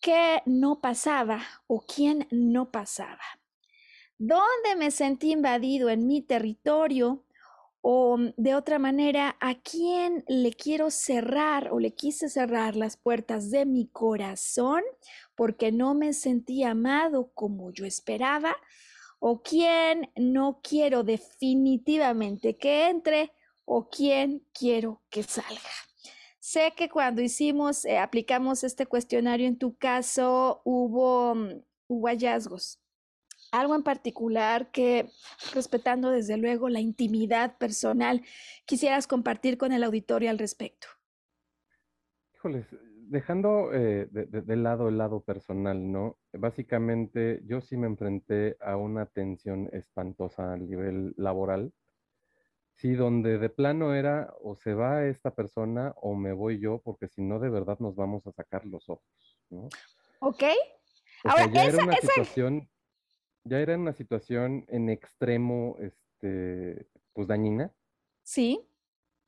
¿Qué 0.00 0.40
no 0.46 0.80
pasaba 0.80 1.42
o 1.66 1.84
quién 1.84 2.26
no 2.30 2.70
pasaba? 2.70 3.20
¿Dónde 4.16 4.74
me 4.78 4.90
sentí 4.90 5.32
invadido 5.32 5.90
en 5.90 6.06
mi 6.06 6.22
territorio? 6.22 7.26
O 7.82 8.16
mm, 8.16 8.34
de 8.36 8.54
otra 8.54 8.78
manera, 8.78 9.36
¿a 9.40 9.56
quién 9.56 10.24
le 10.28 10.52
quiero 10.52 10.90
cerrar 10.90 11.72
o 11.72 11.80
le 11.80 11.92
quise 11.94 12.28
cerrar 12.28 12.76
las 12.76 12.96
puertas 12.96 13.50
de 13.50 13.66
mi 13.66 13.88
corazón 13.88 14.82
porque 15.34 15.72
no 15.72 15.94
me 15.94 16.12
sentí 16.12 16.62
amado 16.62 17.32
como 17.34 17.72
yo 17.72 17.84
esperaba? 17.84 18.56
¿O 19.18 19.42
quién 19.42 20.10
no 20.16 20.60
quiero 20.62 21.02
definitivamente 21.04 22.56
que 22.56 22.88
entre? 22.88 23.32
¿O 23.64 23.88
quién 23.88 24.46
quiero 24.52 25.02
que 25.10 25.22
salga? 25.24 25.70
Sé 26.38 26.72
que 26.76 26.88
cuando 26.88 27.22
hicimos, 27.22 27.84
eh, 27.84 27.98
aplicamos 27.98 28.64
este 28.64 28.86
cuestionario 28.86 29.46
en 29.46 29.58
tu 29.58 29.76
caso, 29.76 30.60
hubo, 30.64 31.34
mm, 31.34 31.62
hubo 31.88 32.06
hallazgos 32.08 32.81
algo 33.52 33.76
en 33.76 33.82
particular 33.82 34.70
que, 34.72 35.08
respetando 35.54 36.10
desde 36.10 36.36
luego 36.36 36.68
la 36.68 36.80
intimidad 36.80 37.56
personal, 37.58 38.22
quisieras 38.64 39.06
compartir 39.06 39.58
con 39.58 39.72
el 39.72 39.84
auditorio 39.84 40.30
al 40.30 40.38
respecto? 40.38 40.88
Híjoles, 42.34 42.66
dejando 43.12 43.72
eh, 43.74 44.08
de, 44.10 44.56
lado 44.56 44.88
el 44.88 44.96
lado 44.98 45.20
personal, 45.20 45.92
¿no? 45.92 46.18
Básicamente 46.32 47.42
yo 47.44 47.60
sí 47.60 47.76
me 47.76 47.86
enfrenté 47.86 48.56
a 48.58 48.76
una 48.76 49.06
tensión 49.06 49.68
espantosa 49.72 50.52
a 50.52 50.56
nivel 50.56 51.14
laboral. 51.16 51.72
Sí, 52.74 52.94
donde 52.94 53.38
de 53.38 53.50
plano 53.50 53.94
era 53.94 54.34
o 54.40 54.56
se 54.56 54.72
va 54.72 55.04
esta 55.04 55.34
persona 55.34 55.92
o 56.00 56.14
me 56.16 56.32
voy 56.32 56.58
yo, 56.58 56.80
porque 56.82 57.06
si 57.06 57.20
no, 57.20 57.38
de 57.38 57.50
verdad 57.50 57.78
nos 57.80 57.94
vamos 57.94 58.26
a 58.26 58.32
sacar 58.32 58.64
los 58.64 58.88
ojos, 58.88 59.38
¿no? 59.50 59.68
Ok. 60.20 60.42
Ahora, 61.24 61.44
esa, 61.44 61.64
era 61.64 61.84
una 61.84 61.96
situación 61.96 62.68
ya 63.44 63.60
era 63.60 63.76
una 63.76 63.92
situación 63.92 64.64
en 64.68 64.88
extremo, 64.88 65.76
este, 65.80 66.86
pues 67.12 67.26
dañina. 67.26 67.72
Sí. 68.22 68.60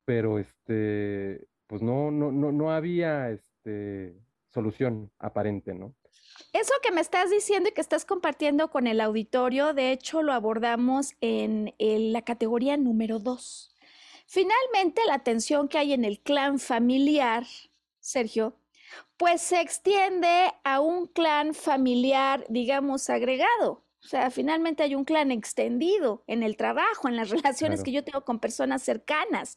Pero 0.05 0.39
este, 0.39 1.47
pues 1.67 1.83
no, 1.83 2.11
no, 2.11 2.31
no, 2.31 2.53
no 2.53 2.71
había 2.71 3.31
este, 3.31 4.17
solución 4.49 5.11
aparente, 5.19 5.75
¿no? 5.75 5.95
Eso 6.53 6.73
que 6.83 6.93
me 6.93 7.01
estás 7.01 7.31
diciendo 7.31 7.69
y 7.69 7.73
que 7.73 7.81
estás 7.81 8.05
compartiendo 8.05 8.71
con 8.71 8.87
el 8.87 9.01
auditorio, 9.01 9.75
de 9.75 9.93
hecho 9.93 10.23
lo 10.23 10.33
abordamos 10.33 11.15
en, 11.21 11.75
en 11.79 12.13
la 12.13 12.23
categoría 12.23 12.77
número 12.77 13.19
dos. 13.19 13.75
Finalmente, 14.27 15.03
la 15.07 15.21
tensión 15.21 15.69
que 15.69 15.79
hay 15.79 15.93
en 15.93 16.05
el 16.05 16.21
clan 16.21 16.59
familiar, 16.59 17.45
Sergio, 18.01 18.57
pues 19.17 19.43
se 19.43 19.61
extiende 19.61 20.53
a 20.65 20.81
un 20.81 21.07
clan 21.07 21.55
familiar, 21.55 22.45
digamos, 22.49 23.11
agregado. 23.11 23.84
O 24.05 24.07
sea, 24.07 24.31
finalmente 24.31 24.83
hay 24.83 24.95
un 24.95 25.05
clan 25.05 25.31
extendido 25.31 26.25
en 26.27 26.43
el 26.43 26.59
trabajo, 26.59 27.09
en 27.09 27.17
las 27.17 27.31
relaciones 27.31 27.83
que 27.83 27.93
yo 27.93 28.05
tengo 28.05 28.23
con 28.25 28.39
personas 28.39 28.83
cercanas. 28.83 29.57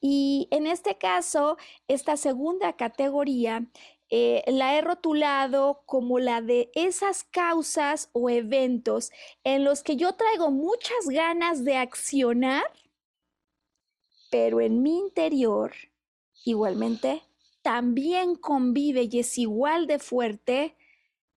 Y 0.00 0.46
en 0.50 0.66
este 0.66 0.98
caso, 0.98 1.56
esta 1.88 2.18
segunda 2.18 2.74
categoría 2.74 3.66
eh, 4.10 4.42
la 4.46 4.76
he 4.76 4.82
rotulado 4.82 5.82
como 5.86 6.18
la 6.18 6.42
de 6.42 6.70
esas 6.74 7.24
causas 7.24 8.10
o 8.12 8.28
eventos 8.28 9.10
en 9.42 9.64
los 9.64 9.82
que 9.82 9.96
yo 9.96 10.12
traigo 10.14 10.50
muchas 10.50 11.08
ganas 11.08 11.64
de 11.64 11.76
accionar, 11.76 12.64
pero 14.30 14.60
en 14.60 14.82
mi 14.82 14.98
interior 14.98 15.72
igualmente 16.44 17.22
también 17.62 18.34
convive 18.34 19.08
y 19.10 19.20
es 19.20 19.36
igual 19.38 19.86
de 19.86 19.98
fuerte 19.98 20.77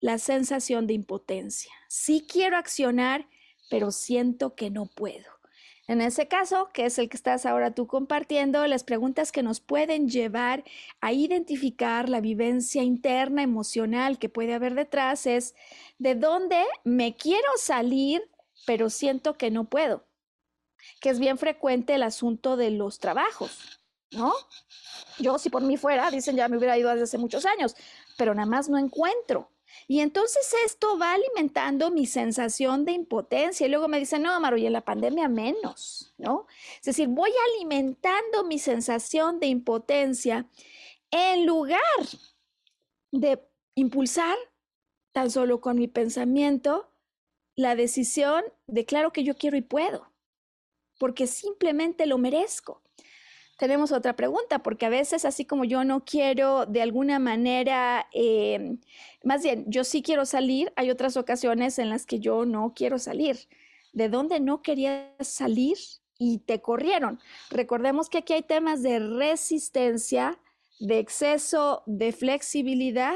la 0.01 0.17
sensación 0.17 0.87
de 0.87 0.93
impotencia. 0.93 1.71
Sí 1.87 2.25
quiero 2.27 2.57
accionar, 2.57 3.27
pero 3.69 3.91
siento 3.91 4.55
que 4.55 4.69
no 4.69 4.87
puedo. 4.87 5.41
En 5.87 5.99
ese 5.99 6.27
caso, 6.27 6.69
que 6.73 6.85
es 6.85 6.97
el 6.99 7.09
que 7.09 7.17
estás 7.17 7.45
ahora 7.45 7.73
tú 7.73 7.85
compartiendo, 7.85 8.65
las 8.65 8.83
preguntas 8.83 9.31
que 9.31 9.43
nos 9.43 9.59
pueden 9.59 10.09
llevar 10.09 10.63
a 11.01 11.11
identificar 11.11 12.07
la 12.07 12.21
vivencia 12.21 12.83
interna 12.83 13.43
emocional 13.43 14.17
que 14.17 14.29
puede 14.29 14.53
haber 14.53 14.73
detrás 14.73 15.25
es, 15.25 15.53
¿de 15.97 16.15
dónde 16.15 16.63
me 16.83 17.15
quiero 17.15 17.49
salir, 17.57 18.21
pero 18.65 18.89
siento 18.89 19.37
que 19.37 19.51
no 19.51 19.65
puedo? 19.65 20.05
Que 20.99 21.09
es 21.09 21.19
bien 21.19 21.37
frecuente 21.37 21.95
el 21.95 22.03
asunto 22.03 22.57
de 22.57 22.71
los 22.71 22.99
trabajos, 22.99 23.81
¿no? 24.11 24.33
Yo, 25.19 25.37
si 25.39 25.49
por 25.49 25.61
mí 25.61 25.77
fuera, 25.77 26.09
dicen 26.09 26.35
ya 26.35 26.47
me 26.47 26.57
hubiera 26.57 26.77
ido 26.77 26.89
desde 26.89 27.03
hace 27.03 27.17
muchos 27.17 27.45
años, 27.45 27.75
pero 28.17 28.33
nada 28.33 28.47
más 28.47 28.69
no 28.69 28.77
encuentro. 28.77 29.49
Y 29.87 29.99
entonces 29.99 30.53
esto 30.65 30.97
va 30.97 31.13
alimentando 31.13 31.91
mi 31.91 32.05
sensación 32.05 32.85
de 32.85 32.93
impotencia. 32.93 33.65
Y 33.65 33.69
luego 33.69 33.87
me 33.87 33.99
dicen, 33.99 34.23
no, 34.23 34.39
Maru, 34.39 34.57
y 34.57 34.65
en 34.65 34.73
la 34.73 34.85
pandemia 34.85 35.27
menos, 35.27 36.13
¿no? 36.17 36.47
Es 36.79 36.85
decir, 36.85 37.07
voy 37.07 37.31
alimentando 37.53 38.43
mi 38.43 38.59
sensación 38.59 39.39
de 39.39 39.47
impotencia 39.47 40.45
en 41.11 41.45
lugar 41.45 41.79
de 43.11 43.43
impulsar 43.75 44.37
tan 45.11 45.29
solo 45.29 45.59
con 45.59 45.77
mi 45.77 45.87
pensamiento 45.87 46.89
la 47.55 47.75
decisión 47.75 48.43
de 48.67 48.85
claro 48.85 49.11
que 49.11 49.23
yo 49.23 49.35
quiero 49.35 49.57
y 49.57 49.61
puedo, 49.61 50.11
porque 50.99 51.27
simplemente 51.27 52.05
lo 52.05 52.17
merezco 52.17 52.80
tenemos 53.61 53.91
otra 53.91 54.15
pregunta, 54.15 54.63
porque 54.63 54.87
a 54.87 54.89
veces 54.89 55.23
así 55.23 55.45
como 55.45 55.65
yo 55.65 55.83
no 55.83 56.03
quiero 56.03 56.65
de 56.65 56.81
alguna 56.81 57.19
manera, 57.19 58.07
em, 58.11 58.79
más 59.23 59.43
bien, 59.43 59.65
yo 59.67 59.83
sí 59.83 60.01
quiero 60.01 60.25
salir, 60.25 60.73
hay 60.75 60.89
otras 60.89 61.15
ocasiones 61.15 61.77
en 61.77 61.91
las 61.91 62.07
que 62.07 62.17
yo 62.19 62.43
no 62.47 62.73
quiero 62.75 62.97
salir. 62.97 63.37
¿De 63.93 64.09
dónde 64.09 64.39
no 64.39 64.63
querías 64.63 65.05
salir 65.19 65.77
y 66.17 66.39
te 66.39 66.59
corrieron? 66.59 67.19
Recordemos 67.51 68.09
que 68.09 68.17
aquí 68.17 68.33
hay 68.33 68.41
temas 68.41 68.81
de 68.81 68.97
resistencia, 68.97 70.39
de 70.79 70.97
exceso 70.97 71.83
de 71.85 72.13
flexibilidad 72.13 73.13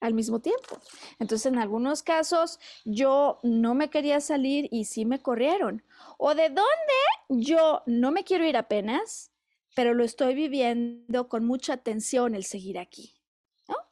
al 0.00 0.12
mismo 0.12 0.40
tiempo. 0.40 0.82
Entonces, 1.18 1.50
en 1.50 1.58
algunos 1.58 2.02
casos, 2.02 2.60
yo 2.84 3.38
no 3.42 3.74
me 3.74 3.88
quería 3.88 4.20
salir 4.20 4.68
y 4.70 4.84
sí 4.84 5.06
me 5.06 5.22
corrieron. 5.22 5.82
¿O 6.18 6.34
de 6.34 6.50
dónde 6.50 6.98
yo 7.30 7.82
no 7.86 8.10
me 8.10 8.24
quiero 8.24 8.44
ir 8.44 8.58
apenas? 8.58 9.30
Pero 9.74 9.94
lo 9.94 10.04
estoy 10.04 10.34
viviendo 10.34 11.28
con 11.28 11.44
mucha 11.44 11.74
atención 11.74 12.34
el 12.34 12.44
seguir 12.44 12.78
aquí. 12.78 13.14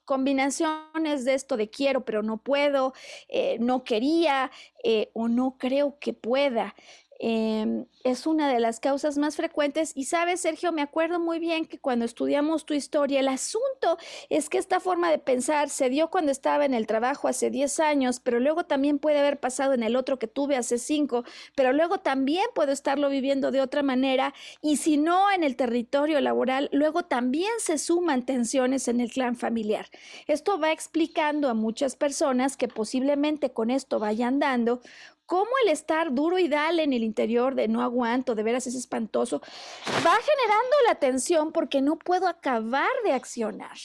Combinaciones 0.05 1.25
de 1.25 1.35
esto 1.35 1.57
de 1.57 1.69
quiero, 1.69 2.05
pero 2.05 2.23
no 2.23 2.39
puedo, 2.39 2.93
eh, 3.29 3.59
no 3.59 3.83
quería 3.83 4.53
eh, 4.85 5.11
o 5.15 5.27
no 5.29 5.59
creo 5.59 5.99
que 5.99 6.13
pueda. 6.13 6.77
Em, 7.19 7.87
es 8.05 8.27
una 8.27 8.53
de 8.53 8.61
las 8.61 8.79
causas 8.81 9.19
más 9.19 9.37
frecuentes. 9.37 9.93
Y 9.95 10.05
sabes, 10.05 10.41
Sergio, 10.41 10.73
me 10.73 10.83
acuerdo 10.83 11.19
muy 11.19 11.39
bien 11.39 11.67
que 11.67 11.79
cuando 11.79 12.05
estudiamos 12.05 12.67
tu 12.67 12.75
historia, 12.75 13.21
el 13.21 13.29
asunto 13.29 13.99
es 14.29 14.49
que 14.49 14.59
esta 14.59 14.81
forma 14.81 15.11
de 15.11 15.19
pensar 15.19 15.69
se 15.71 15.89
dio 15.89 16.09
cuando 16.11 16.31
estaba 16.31 16.65
en 16.65 16.75
el 16.75 16.87
trabajo 16.87 17.29
hace 17.29 17.51
10 17.51 17.81
años, 17.81 18.21
pero 18.21 18.39
luego 18.39 18.65
también 18.65 18.99
puede 18.99 19.19
haber 19.19 19.41
pasado 19.41 19.73
en 19.73 19.83
el 19.83 19.97
otro 19.97 20.19
que 20.19 20.29
tuve 20.29 20.57
hace 20.57 20.79
5, 20.79 21.25
pero 21.55 21.73
luego 21.73 21.99
también 21.99 22.47
puedo 22.55 22.73
estarlo 22.73 23.09
viviendo 23.09 23.51
de 23.51 23.61
otra 23.61 23.83
manera. 23.83 24.35
Y 24.63 24.77
si 24.77 24.97
no 24.97 25.33
en 25.33 25.43
el 25.43 25.57
territorio 25.57 26.21
laboral, 26.21 26.69
luego 26.73 27.05
también 27.05 27.53
se 27.59 27.79
suman 27.79 28.25
tensiones 28.27 28.89
en 28.89 29.01
el 29.01 29.11
clan 29.11 29.37
familiar. 29.37 29.87
Esto 30.27 30.59
va 30.61 30.73
explicando 30.73 31.49
a 31.49 31.55
muchas 31.55 31.97
personas 31.97 32.57
que 32.57 32.69
posiblemente 32.69 33.53
con 33.53 33.71
esto 33.71 33.99
vayan 33.99 34.39
dando 34.39 34.81
cómo 35.27 35.51
el 35.65 35.71
estar 35.71 36.15
duro 36.15 36.39
y 36.39 36.49
dale 36.49 36.85
en 36.85 36.93
el 36.93 37.03
interior 37.05 37.55
de 37.55 37.69
no 37.69 37.83
aguanto, 37.83 38.35
de 38.35 38.43
veras 38.43 38.67
es 38.67 38.75
espantoso, 38.75 39.41
va 39.89 40.15
generando 40.15 40.77
la 40.87 40.95
tensión 40.95 41.53
porque 41.53 41.83
no 41.83 41.99
puedo 41.99 42.29
acabar 42.29 42.91
de 43.05 43.13
accionar. 43.13 43.77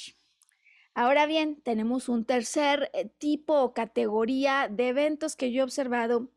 Ahora 0.93 1.25
bien, 1.25 1.61
tenemos 1.61 2.09
un 2.09 2.25
tercer 2.25 2.91
eh, 2.93 3.05
tipo 3.17 3.61
o 3.61 3.73
categoría 3.73 4.67
de 4.69 4.89
eventos 4.89 5.35
que 5.35 5.51
yo 5.51 5.61
he 5.61 5.63
observado 5.63 6.29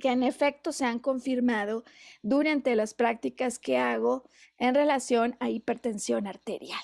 que 0.00 0.10
en 0.10 0.22
efecto 0.22 0.72
se 0.72 0.84
han 0.84 1.00
confirmado 1.00 1.84
durante 2.22 2.76
las 2.76 2.94
prácticas 2.94 3.58
que 3.58 3.78
hago 3.78 4.28
en 4.56 4.74
relación 4.74 5.36
a 5.40 5.50
hipertensión 5.50 6.28
arterial. 6.28 6.82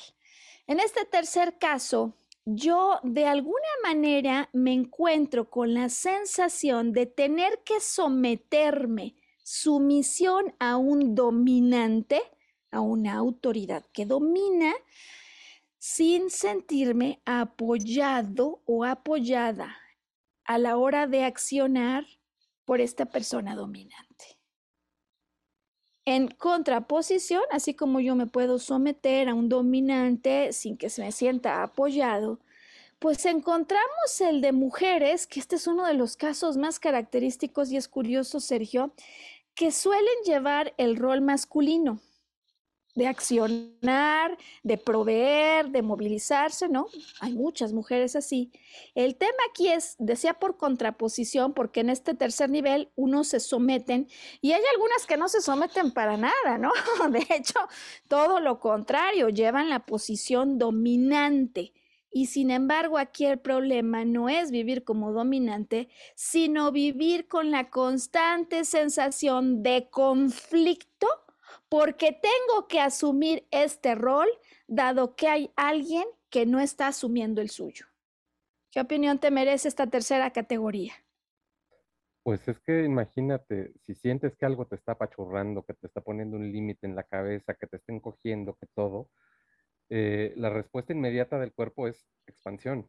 En 0.67 0.81
este 0.81 1.05
tercer 1.05 1.59
caso, 1.59 2.17
yo 2.47 3.01
de 3.03 3.27
alguna 3.27 3.69
manera 3.83 4.51
me 4.53 4.73
encuentro 4.73 5.49
con 5.49 5.75
la 5.75 5.89
sensación 5.89 6.93
de 6.93 7.07
tener 7.07 7.61
que 7.65 7.81
someterme 7.81 9.17
sumisión 9.43 10.55
a 10.59 10.77
un 10.77 11.15
dominante, 11.15 12.21
a 12.71 12.81
una 12.81 13.15
autoridad 13.15 13.85
que 13.93 14.05
domina 14.07 14.75
sin 15.79 16.31
sentirme 16.31 17.21
apoyado 17.25 18.63
o 18.67 18.85
apoyada 18.85 19.77
a 20.45 20.59
la 20.59 20.77
hora 20.77 21.07
de 21.07 21.25
accionar 21.25 22.07
por 22.65 22.81
esta 22.81 23.07
persona 23.07 23.55
dominante. 23.55 24.34
En 26.07 26.29
contraposición, 26.29 27.43
así 27.51 27.75
como 27.75 28.01
yo 28.01 28.15
me 28.15 28.27
puedo 28.27 28.59
someter 28.59 29.29
a 29.29 29.35
un 29.35 29.49
dominante 29.49 30.53
sin 30.53 30.77
que 30.77 30.91
se 30.91 31.03
me 31.03 31.13
sienta 31.13 31.63
apoyado, 31.63 32.41
pues 32.99 33.25
encontramos 33.27 34.21
el 34.21 34.41
de 34.41 34.53
mujeres, 34.53 35.27
que 35.27 35.41
este 35.41 35.57
es 35.57 35.67
uno 35.67 35.87
de 35.87 35.95
los 35.95 36.17
casos 36.17 36.57
más 36.57 36.79
característicos 36.79 37.71
y 37.71 37.77
es 37.79 37.89
curioso, 37.89 38.41
Sergio, 38.41 38.93
que 39.55 39.73
suelen 39.73 40.15
llevar 40.25 40.75
el 40.77 40.97
rol 40.97 41.21
masculino 41.21 42.01
de 42.95 43.07
accionar, 43.07 44.37
de 44.63 44.79
proveer, 44.79 45.69
de 45.71 45.83
movilizarse, 45.83 46.69
¿no? 46.69 46.87
Hay 47.21 47.33
muchas 47.33 47.73
mujeres 47.73 48.15
así. 48.17 48.53
El 48.95 49.17
tema 49.17 49.39
aquí 49.51 49.69
es, 49.69 49.97
decía 49.99 50.35
por 50.35 50.57
contraposición, 50.57 51.55
porque 51.55 51.81
en 51.81 51.91
este 51.91 52.15
tercer 52.15 52.51
nivel 52.51 52.91
unos 52.95 53.29
se 53.29 53.41
someten 53.41 54.09
y 54.41 54.53
hay 54.53 54.63
algunas 54.73 55.07
que 55.07 55.17
no 55.17 55.29
se 55.29 55.41
someten 55.41 55.91
para 55.91 56.17
nada, 56.17 56.59
¿no? 56.59 56.73
De 57.11 57.27
hecho, 57.31 57.59
todo 58.09 58.41
lo 58.41 58.61
contrario, 58.61 59.29
llevan 59.29 59.69
la 59.69 59.87
posición 59.87 60.59
dominante. 60.59 61.73
Y 62.17 62.27
sin 62.27 62.53
embargo, 62.53 62.99
aquí 62.99 63.27
el 63.27 63.41
problema 63.41 64.05
no 64.05 64.29
es 64.29 64.53
vivir 64.53 64.85
como 64.85 65.11
dominante, 65.11 65.89
sino 66.15 66.71
vivir 66.71 67.27
con 67.27 67.51
la 67.51 67.71
constante 67.71 68.65
sensación 68.65 69.65
de 69.65 69.89
conflicto 69.91 71.09
porque 71.75 72.13
tengo 72.13 72.69
que 72.69 72.79
asumir 72.79 73.49
este 73.51 73.97
rol 73.97 74.29
dado 74.69 75.17
que 75.17 75.27
hay 75.27 75.51
alguien 75.57 76.05
que 76.31 76.47
no 76.47 76.61
está 76.61 76.87
asumiendo 76.87 77.41
el 77.41 77.51
suyo. 77.51 77.87
¿Qué 78.71 78.81
opinión 78.81 79.19
te 79.19 79.33
merece 79.33 79.67
esta 79.67 79.89
tercera 79.89 80.31
categoría? 80.31 80.93
Pues 82.23 82.47
es 82.47 82.61
que 82.61 82.85
imagínate, 82.85 83.73
si 83.81 83.97
sientes 83.97 84.37
que 84.37 84.47
algo 84.47 84.69
te 84.69 84.77
está 84.77 84.93
apachurrando, 84.93 85.65
que 85.65 85.75
te 85.75 85.89
está 85.89 86.01
poniendo 86.01 86.37
un 86.37 86.53
límite 86.53 86.87
en 86.87 86.95
la 86.95 87.03
cabeza, 87.03 87.55
que 87.55 87.67
te 87.67 87.79
está 87.79 87.93
encogiendo, 87.93 88.55
que 88.55 88.69
todo, 88.73 89.11
eh, 89.91 90.33
la 90.37 90.51
respuesta 90.51 90.93
inmediata 90.93 91.41
del 91.41 91.53
cuerpo 91.53 91.89
es 91.89 92.07
expansión. 92.29 92.89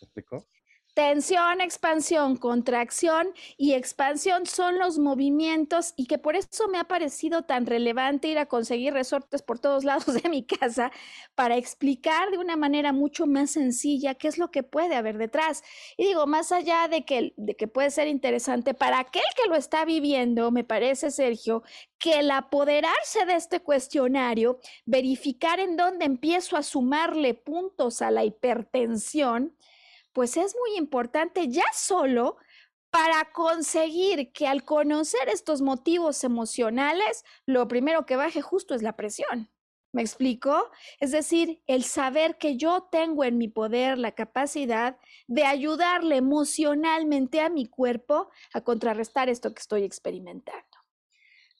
¿Me 0.00 0.06
explicó? 0.06 0.46
Tensión, 0.94 1.60
expansión, 1.60 2.36
contracción 2.36 3.32
y 3.56 3.74
expansión 3.74 4.44
son 4.44 4.78
los 4.78 4.98
movimientos 4.98 5.94
y 5.96 6.06
que 6.06 6.18
por 6.18 6.34
eso 6.34 6.66
me 6.68 6.78
ha 6.78 6.84
parecido 6.84 7.42
tan 7.42 7.64
relevante 7.66 8.26
ir 8.26 8.38
a 8.38 8.46
conseguir 8.46 8.92
resortes 8.92 9.40
por 9.42 9.60
todos 9.60 9.84
lados 9.90 10.20
de 10.20 10.28
mi 10.28 10.44
casa 10.44 10.90
para 11.36 11.56
explicar 11.56 12.30
de 12.30 12.38
una 12.38 12.56
manera 12.56 12.92
mucho 12.92 13.26
más 13.26 13.52
sencilla 13.52 14.14
qué 14.16 14.26
es 14.28 14.36
lo 14.36 14.50
que 14.50 14.64
puede 14.64 14.96
haber 14.96 15.16
detrás. 15.16 15.62
Y 15.96 16.06
digo, 16.06 16.26
más 16.26 16.50
allá 16.50 16.88
de 16.88 17.04
que, 17.04 17.34
de 17.36 17.54
que 17.54 17.68
puede 17.68 17.90
ser 17.90 18.08
interesante 18.08 18.74
para 18.74 18.98
aquel 18.98 19.22
que 19.36 19.48
lo 19.48 19.54
está 19.54 19.84
viviendo, 19.84 20.50
me 20.50 20.64
parece, 20.64 21.12
Sergio, 21.12 21.62
que 22.00 22.18
el 22.18 22.30
apoderarse 22.30 23.26
de 23.26 23.34
este 23.34 23.60
cuestionario, 23.60 24.58
verificar 24.86 25.60
en 25.60 25.76
dónde 25.76 26.06
empiezo 26.06 26.56
a 26.56 26.62
sumarle 26.62 27.34
puntos 27.34 28.02
a 28.02 28.10
la 28.10 28.24
hipertensión, 28.24 29.54
pues 30.12 30.36
es 30.36 30.54
muy 30.56 30.78
importante 30.78 31.48
ya 31.48 31.64
solo 31.72 32.36
para 32.90 33.30
conseguir 33.32 34.32
que 34.32 34.46
al 34.46 34.64
conocer 34.64 35.28
estos 35.28 35.62
motivos 35.62 36.24
emocionales, 36.24 37.24
lo 37.46 37.68
primero 37.68 38.04
que 38.04 38.16
baje 38.16 38.42
justo 38.42 38.74
es 38.74 38.82
la 38.82 38.96
presión. 38.96 39.50
¿Me 39.92 40.02
explico? 40.02 40.70
Es 41.00 41.10
decir, 41.10 41.62
el 41.66 41.82
saber 41.82 42.38
que 42.38 42.56
yo 42.56 42.88
tengo 42.92 43.24
en 43.24 43.38
mi 43.38 43.48
poder 43.48 43.98
la 43.98 44.12
capacidad 44.12 44.96
de 45.26 45.44
ayudarle 45.44 46.16
emocionalmente 46.16 47.40
a 47.40 47.48
mi 47.48 47.66
cuerpo 47.66 48.30
a 48.52 48.60
contrarrestar 48.60 49.28
esto 49.28 49.52
que 49.52 49.60
estoy 49.60 49.82
experimentando. 49.82 50.69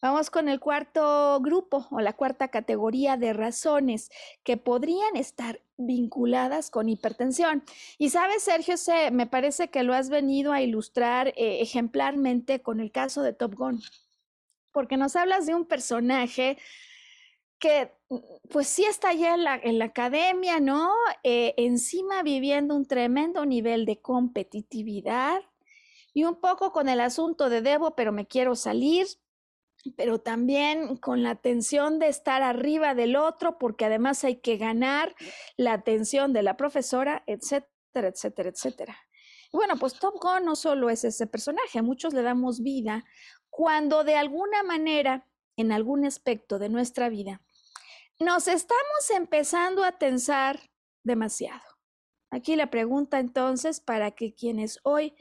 Vamos 0.03 0.31
con 0.31 0.49
el 0.49 0.61
cuarto 0.61 1.39
grupo 1.41 1.87
o 1.91 2.01
la 2.01 2.15
cuarta 2.15 2.49
categoría 2.49 3.19
de 3.19 3.35
razones 3.35 4.11
que 4.43 4.57
podrían 4.57 5.15
estar 5.17 5.61
vinculadas 5.77 6.71
con 6.71 6.89
hipertensión. 6.89 7.65
Y 7.99 8.09
sabes, 8.09 8.43
Sergio, 8.43 8.77
me 9.13 9.27
parece 9.27 9.69
que 9.69 9.83
lo 9.83 9.93
has 9.93 10.09
venido 10.09 10.53
a 10.53 10.63
ilustrar 10.63 11.29
eh, 11.29 11.61
ejemplarmente 11.61 12.63
con 12.63 12.81
el 12.81 12.91
caso 12.93 13.23
de 13.23 13.35
Top 13.35 13.55
Gun, 13.55 13.83
porque 14.73 14.97
nos 14.97 15.17
hablas 15.17 15.45
de 15.45 15.55
un 15.55 15.67
personaje 15.67 16.57
que 17.59 17.93
pues 18.51 18.67
sí 18.69 18.85
está 18.85 19.13
ya 19.13 19.35
en 19.35 19.79
la, 19.79 19.85
academia, 19.85 20.61
¿no? 20.61 20.91
Eh, 21.23 21.53
encima 21.59 22.23
viviendo 22.23 22.75
un 22.75 22.87
tremendo 22.87 23.45
nivel 23.45 23.85
de 23.85 24.01
competitividad 24.01 25.43
y 26.15 26.25
un 26.25 26.41
poco 26.41 26.73
con 26.73 26.89
el 26.89 27.01
asunto 27.01 27.51
de 27.51 27.61
debo, 27.61 27.95
pero 27.95 28.13
me 28.13 28.27
quiero 28.27 28.57
salir, 28.57 29.07
pero 29.97 30.21
también 30.21 30.97
con 30.97 31.23
la 31.23 31.37
tensión 31.37 31.99
de 31.99 32.09
estar 32.09 32.43
arriba 32.43 32.95
del 32.95 33.17
otro, 33.17 33.59
porque 33.59 33.87
además 33.87 34.25
hay 34.25 34.41
que 34.41 34.57
ganar 34.57 35.15
la 35.57 35.73
atención 35.73 36.33
de 36.33 36.43
la 36.43 36.57
profesora, 36.57 37.23
etcétera, 37.27 38.09
etcétera, 38.09 38.51
etcétera. 38.51 38.97
Bueno, 39.53 39.77
pues 39.79 39.95
Top 39.95 40.15
Gun 40.21 40.45
no 40.45 40.55
solo 40.55 40.91
es 40.91 41.05
ese 41.05 41.27
personaje, 41.27 41.79
a 41.79 41.83
muchos 41.83 42.15
le 42.15 42.23
damos 42.23 42.61
vida 42.63 43.05
cuando 43.49 44.05
de 44.05 44.17
alguna 44.17 44.63
manera, 44.63 45.27
en 45.57 45.73
algún 45.73 46.05
aspecto 46.05 46.59
de 46.59 46.69
nuestra 46.69 47.09
vida, 47.09 47.43
nos 48.19 48.49
estamos 48.49 49.11
empezando 49.15 49.83
a 49.83 49.93
tensar 49.93 50.61
demasiado. 51.03 51.63
Aquí 52.31 52.55
la 52.55 52.71
pregunta 52.71 53.19
entonces 53.19 53.81
para 53.81 54.13
que 54.13 54.35
quienes 54.35 54.79
hoy 54.85 55.15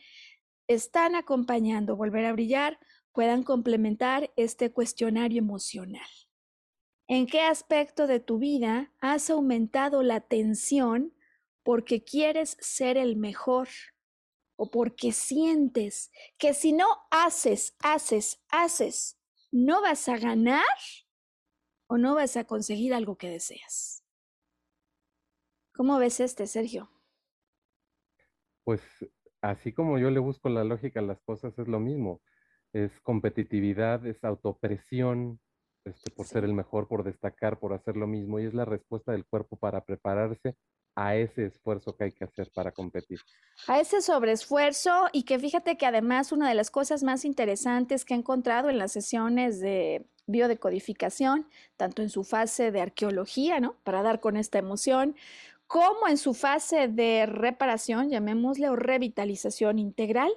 están 0.68 1.16
acompañando 1.16 1.96
Volver 1.96 2.26
a 2.26 2.34
Brillar 2.34 2.78
puedan 3.14 3.44
complementar 3.44 4.32
este 4.36 4.72
cuestionario 4.72 5.40
emocional. 5.40 6.08
¿En 7.08 7.26
qué 7.26 7.42
aspecto 7.42 8.06
de 8.06 8.20
tu 8.20 8.38
vida 8.38 8.94
has 9.00 9.30
aumentado 9.30 10.04
la 10.04 10.22
tensión 10.22 11.16
porque 11.64 12.04
quieres 12.04 12.56
ser 12.60 12.98
el 12.98 13.16
mejor 13.16 13.68
o 14.56 14.70
porque 14.70 15.12
sientes 15.12 16.12
que 16.38 16.54
si 16.54 16.72
no 16.72 16.86
haces, 17.10 17.76
haces, 17.80 18.44
haces, 18.50 19.20
no 19.52 19.82
vas 19.82 20.08
a 20.08 20.18
ganar 20.18 20.64
o 21.88 21.98
no 21.98 22.14
vas 22.14 22.38
a 22.38 22.44
conseguir 22.44 22.94
algo 22.94 23.18
que 23.18 23.30
deseas? 23.30 24.06
¿Cómo 25.74 25.98
ves 25.98 26.20
este, 26.20 26.46
Sergio? 26.46 26.92
Pues 28.64 28.82
así 29.42 29.74
como 29.74 29.98
yo 29.98 30.12
le 30.12 30.20
busco 30.20 30.50
la 30.50 30.64
lógica 30.64 31.00
a 31.00 31.04
las 31.04 31.22
cosas, 31.22 31.58
es 31.58 31.68
lo 31.68 31.80
mismo 31.80 32.22
es 32.74 32.92
competitividad, 33.02 34.06
es 34.06 34.24
autopresión, 34.24 35.40
este, 35.86 36.12
por 36.12 36.28
ser 36.28 36.44
el 36.44 36.54
mejor, 36.54 36.88
por 36.88 37.04
destacar, 37.04 37.60
por 37.60 37.74
hacer 37.74 37.96
lo 37.98 38.08
mismo, 38.08 38.40
y 38.40 38.46
es 38.46 38.54
la 38.54 38.66
respuesta 38.66 39.12
del 39.12 39.26
cuerpo 39.26 39.58
para 39.58 39.84
prepararse 39.84 40.56
a 40.96 41.16
ese 41.16 41.46
esfuerzo 41.46 41.96
que 41.96 42.06
hay 42.06 42.12
que 42.12 42.26
hacer 42.26 42.52
para 42.54 42.72
competir. 42.72 43.20
A 43.68 43.80
ese 43.80 44.02
sobreesfuerzo 44.02 45.08
y 45.14 45.24
que 45.24 45.40
fíjate 45.40 45.78
que 45.78 45.86
además 45.86 46.32
una 46.32 46.50
de 46.50 46.56
las 46.56 46.72
cosas 46.72 47.04
más 47.04 47.24
interesantes 47.24 48.04
que 48.04 48.14
he 48.14 48.18
encontrado 48.18 48.70
en 48.70 48.78
las 48.78 48.92
sesiones 48.92 49.62
de 49.62 50.06
biodecodificación, 50.28 51.48
tanto 51.78 52.02
en 52.02 52.10
su 52.10 52.24
fase 52.24 52.72
de 52.72 52.82
arqueología, 52.82 53.60
¿no? 53.60 53.78
Para 53.84 54.04
dar 54.04 54.20
con 54.20 54.36
esta 54.36 54.60
emoción, 54.60 55.16
como 55.68 56.08
en 56.08 56.18
su 56.18 56.34
fase 56.34 56.88
de 56.88 57.26
reparación, 57.28 58.10
llamémosle, 58.10 58.70
o 58.70 58.76
revitalización 58.76 59.80
integral, 59.80 60.32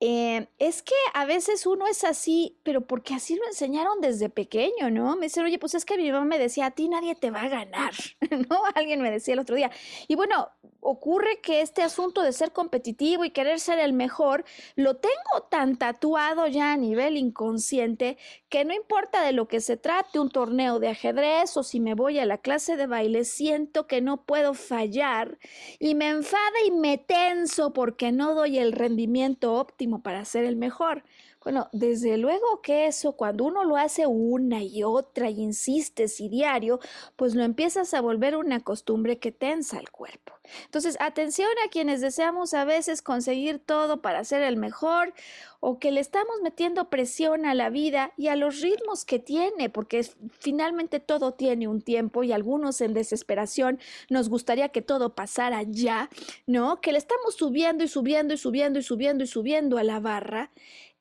eh, 0.00 0.48
es 0.58 0.82
que 0.82 0.94
a 1.14 1.24
veces 1.24 1.66
uno 1.66 1.86
es 1.86 2.04
así, 2.04 2.58
pero 2.62 2.86
porque 2.86 3.14
así 3.14 3.36
lo 3.36 3.46
enseñaron 3.46 4.00
desde 4.00 4.28
pequeño, 4.28 4.90
¿no? 4.90 5.16
Me 5.16 5.26
dicen, 5.26 5.44
oye, 5.44 5.58
pues 5.58 5.74
es 5.74 5.84
que 5.84 5.96
mi 5.96 6.10
mamá 6.10 6.24
me 6.24 6.38
decía, 6.38 6.66
a 6.66 6.70
ti 6.72 6.88
nadie 6.88 7.14
te 7.14 7.30
va 7.30 7.42
a 7.42 7.48
ganar, 7.48 7.92
¿no? 8.50 8.62
Alguien 8.74 9.00
me 9.00 9.10
decía 9.10 9.34
el 9.34 9.40
otro 9.40 9.56
día. 9.56 9.70
Y 10.08 10.16
bueno, 10.16 10.48
ocurre 10.84 11.40
que 11.40 11.62
este 11.62 11.82
asunto 11.82 12.22
de 12.22 12.32
ser 12.32 12.52
competitivo 12.52 13.24
y 13.24 13.30
querer 13.30 13.58
ser 13.58 13.78
el 13.78 13.94
mejor, 13.94 14.44
lo 14.76 14.96
tengo 14.96 15.42
tan 15.50 15.76
tatuado 15.76 16.46
ya 16.46 16.72
a 16.72 16.76
nivel 16.76 17.16
inconsciente 17.16 18.18
que 18.48 18.64
no 18.64 18.74
importa 18.74 19.22
de 19.24 19.32
lo 19.32 19.48
que 19.48 19.60
se 19.60 19.76
trate, 19.76 20.18
un 20.18 20.28
torneo 20.28 20.78
de 20.78 20.88
ajedrez 20.88 21.56
o 21.56 21.62
si 21.62 21.80
me 21.80 21.94
voy 21.94 22.18
a 22.18 22.26
la 22.26 22.38
clase 22.38 22.76
de 22.76 22.86
baile, 22.86 23.24
siento 23.24 23.86
que 23.86 24.02
no 24.02 24.24
puedo 24.24 24.54
fallar 24.54 25.38
y 25.78 25.94
me 25.94 26.08
enfada 26.08 26.42
y 26.66 26.70
me 26.70 26.98
tenso 26.98 27.72
porque 27.72 28.12
no 28.12 28.34
doy 28.34 28.58
el 28.58 28.72
rendimiento 28.72 29.54
óptimo 29.54 30.02
para 30.02 30.24
ser 30.24 30.44
el 30.44 30.56
mejor. 30.56 31.02
Bueno, 31.44 31.68
desde 31.72 32.16
luego 32.16 32.62
que 32.62 32.86
eso, 32.86 33.12
cuando 33.12 33.44
uno 33.44 33.64
lo 33.64 33.76
hace 33.76 34.06
una 34.06 34.62
y 34.62 34.82
otra 34.82 35.28
y 35.28 35.40
insistes 35.40 36.20
y 36.20 36.28
diario, 36.30 36.80
pues 37.16 37.34
lo 37.34 37.44
empiezas 37.44 37.92
a 37.94 38.00
volver 38.00 38.36
una 38.36 38.60
costumbre 38.60 39.18
que 39.18 39.30
tensa 39.30 39.78
el 39.78 39.90
cuerpo. 39.90 40.32
Entonces, 40.64 40.96
atención 41.00 41.48
a 41.64 41.70
quienes 41.70 42.00
deseamos 42.00 42.54
a 42.54 42.64
veces 42.64 43.02
conseguir 43.02 43.58
todo 43.58 44.02
para 44.02 44.24
ser 44.24 44.42
el 44.42 44.56
mejor 44.56 45.14
o 45.60 45.78
que 45.78 45.90
le 45.90 46.00
estamos 46.00 46.42
metiendo 46.42 46.90
presión 46.90 47.46
a 47.46 47.54
la 47.54 47.70
vida 47.70 48.12
y 48.16 48.28
a 48.28 48.36
los 48.36 48.60
ritmos 48.60 49.04
que 49.04 49.18
tiene, 49.18 49.70
porque 49.70 50.06
finalmente 50.38 51.00
todo 51.00 51.32
tiene 51.32 51.68
un 51.68 51.80
tiempo 51.80 52.22
y 52.24 52.32
algunos 52.32 52.80
en 52.80 52.92
desesperación 52.92 53.78
nos 54.10 54.28
gustaría 54.28 54.68
que 54.68 54.82
todo 54.82 55.14
pasara 55.14 55.62
ya, 55.62 56.10
¿no? 56.46 56.80
Que 56.80 56.92
le 56.92 56.98
estamos 56.98 57.34
subiendo 57.34 57.84
y 57.84 57.88
subiendo 57.88 58.34
y 58.34 58.38
subiendo 58.38 58.78
y 58.78 58.82
subiendo 58.82 59.24
y 59.24 59.26
subiendo 59.26 59.78
a 59.78 59.84
la 59.84 60.00
barra 60.00 60.50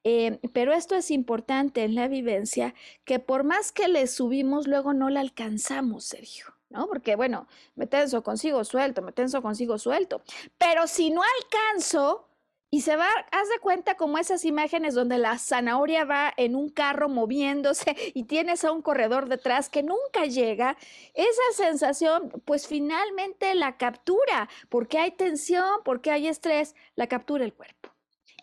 eh, 0.03 0.39
pero 0.53 0.73
esto 0.73 0.95
es 0.95 1.11
importante 1.11 1.83
en 1.83 1.95
la 1.95 2.07
vivencia, 2.07 2.73
que 3.05 3.19
por 3.19 3.43
más 3.43 3.71
que 3.71 3.87
le 3.87 4.07
subimos, 4.07 4.67
luego 4.67 4.93
no 4.93 5.09
la 5.09 5.21
alcanzamos, 5.21 6.05
Sergio. 6.05 6.47
¿no? 6.69 6.87
Porque, 6.87 7.15
bueno, 7.15 7.47
me 7.75 7.87
tenso, 7.87 8.23
consigo 8.23 8.63
suelto, 8.63 9.01
me 9.01 9.11
tenso, 9.11 9.41
consigo 9.41 9.77
suelto. 9.77 10.21
Pero 10.57 10.87
si 10.87 11.11
no 11.11 11.21
alcanzo, 11.21 12.27
y 12.71 12.81
se 12.81 12.95
va, 12.95 13.07
haz 13.31 13.49
de 13.49 13.59
cuenta 13.59 13.95
como 13.95 14.17
esas 14.17 14.45
imágenes 14.45 14.95
donde 14.95 15.19
la 15.19 15.37
zanahoria 15.37 16.05
va 16.05 16.33
en 16.37 16.55
un 16.55 16.69
carro 16.69 17.07
moviéndose 17.07 17.95
y 18.15 18.23
tienes 18.23 18.65
a 18.65 18.71
un 18.71 18.81
corredor 18.81 19.29
detrás 19.29 19.69
que 19.69 19.83
nunca 19.83 20.25
llega, 20.25 20.75
esa 21.13 21.63
sensación, 21.63 22.31
pues 22.45 22.67
finalmente 22.67 23.53
la 23.53 23.77
captura, 23.77 24.49
porque 24.69 24.97
hay 24.97 25.11
tensión, 25.11 25.81
porque 25.85 26.09
hay 26.09 26.27
estrés, 26.27 26.75
la 26.95 27.05
captura 27.05 27.45
el 27.45 27.53
cuerpo 27.53 27.92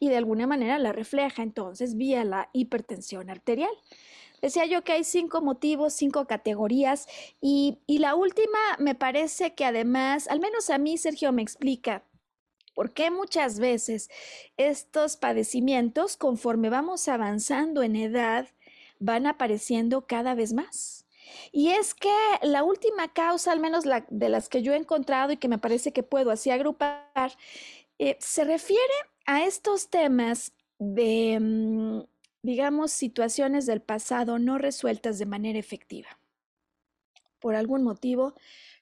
y 0.00 0.08
de 0.08 0.16
alguna 0.16 0.46
manera 0.46 0.78
la 0.78 0.92
refleja 0.92 1.42
entonces 1.42 1.96
vía 1.96 2.24
la 2.24 2.48
hipertensión 2.52 3.30
arterial. 3.30 3.70
Decía 4.40 4.64
yo 4.64 4.82
que 4.82 4.92
hay 4.92 5.04
cinco 5.04 5.42
motivos, 5.42 5.92
cinco 5.92 6.26
categorías 6.26 7.06
y, 7.42 7.78
la 7.86 8.14
última 8.14 8.58
me 8.78 8.94
parece 8.94 9.54
que 9.54 9.66
además, 9.66 10.26
al 10.28 10.40
menos 10.40 10.70
a 10.70 10.78
mí 10.78 10.96
Sergio 10.96 11.30
me 11.30 11.42
explica 11.42 12.04
por 12.74 12.94
qué 12.94 13.10
muchas 13.10 13.58
veces 13.58 14.08
estos 14.56 15.18
padecimientos, 15.18 16.16
conforme 16.16 16.70
vamos 16.70 17.06
avanzando 17.08 17.82
en 17.82 17.96
edad, 17.96 18.48
van 18.98 19.26
apareciendo 19.26 20.06
cada 20.06 20.34
vez 20.34 20.54
más. 20.54 21.04
Y 21.52 21.70
es 21.70 21.94
que 21.94 22.12
la 22.42 22.64
última 22.64 23.12
causa, 23.12 23.52
al 23.52 23.60
menos 23.60 23.84
la, 23.84 24.06
de 24.08 24.30
las 24.30 24.48
que 24.48 24.62
yo 24.62 24.72
he 24.72 24.76
encontrado 24.76 25.32
y 25.32 25.36
que 25.36 25.48
me 25.48 25.58
parece 25.58 25.92
que 25.92 26.02
puedo 26.02 26.30
así 26.30 26.50
agrupar, 26.50 27.36
eh, 27.98 28.16
se 28.18 28.44
refiere 28.44 28.80
a 29.26 29.44
estos 29.44 29.90
temas 29.90 30.52
de, 30.78 31.38
mm, 31.40 32.02
digamos, 32.42 32.90
situaciones 32.92 33.66
del 33.66 33.82
pasado 33.82 34.38
no 34.38 34.58
resueltas 34.58 35.18
de 35.18 35.26
manera 35.26 35.58
efectiva. 35.58 36.18
Por 37.38 37.54
algún 37.54 37.82
motivo, 37.82 38.34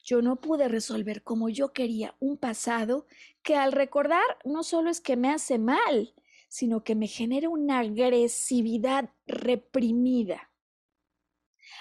yo 0.03 0.23
no 0.23 0.37
pude 0.37 0.69
resolver 0.69 1.23
como 1.23 1.49
yo 1.49 1.73
quería 1.73 2.17
un 2.19 2.39
pasado 2.39 3.07
que 3.43 3.57
al 3.57 3.73
recordar 3.73 4.25
no 4.45 4.63
solo 4.63 4.91
es 4.91 5.01
que 5.01 5.17
me 5.17 5.31
hace 5.31 5.59
mal, 5.59 6.15
sino 6.49 6.83
que 6.83 6.95
me 6.95 7.07
genera 7.07 7.49
una 7.49 7.81
agresividad 7.81 9.11
reprimida. 9.27 10.51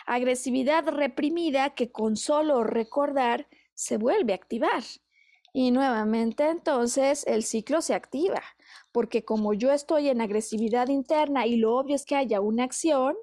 Agresividad 0.05 0.87
reprimida 0.87 1.73
que 1.73 1.91
con 1.91 2.15
solo 2.15 2.63
recordar 2.63 3.47
se 3.73 3.97
vuelve 3.97 4.33
a 4.33 4.35
activar. 4.35 4.83
Y 5.59 5.71
nuevamente 5.71 6.47
entonces 6.51 7.25
el 7.25 7.43
ciclo 7.43 7.81
se 7.81 7.95
activa 7.95 8.43
porque 8.91 9.25
como 9.25 9.55
yo 9.55 9.71
estoy 9.71 10.07
en 10.07 10.21
agresividad 10.21 10.87
interna 10.89 11.47
y 11.47 11.55
lo 11.55 11.77
obvio 11.77 11.95
es 11.95 12.05
que 12.05 12.15
haya 12.15 12.41
una 12.41 12.63
acción, 12.63 13.15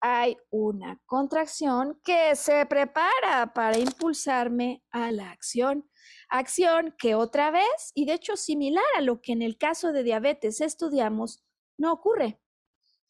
hay 0.00 0.36
una 0.50 1.00
contracción 1.06 2.00
que 2.02 2.34
se 2.34 2.66
prepara 2.66 3.52
para 3.54 3.78
impulsarme 3.78 4.82
a 4.90 5.12
la 5.12 5.30
acción. 5.30 5.88
Acción 6.28 6.96
que 6.98 7.14
otra 7.14 7.52
vez, 7.52 7.92
y 7.94 8.06
de 8.06 8.14
hecho 8.14 8.34
similar 8.36 8.82
a 8.96 9.00
lo 9.00 9.20
que 9.20 9.30
en 9.30 9.42
el 9.42 9.56
caso 9.56 9.92
de 9.92 10.02
diabetes 10.02 10.60
estudiamos, 10.60 11.44
no 11.76 11.92
ocurre. 11.92 12.40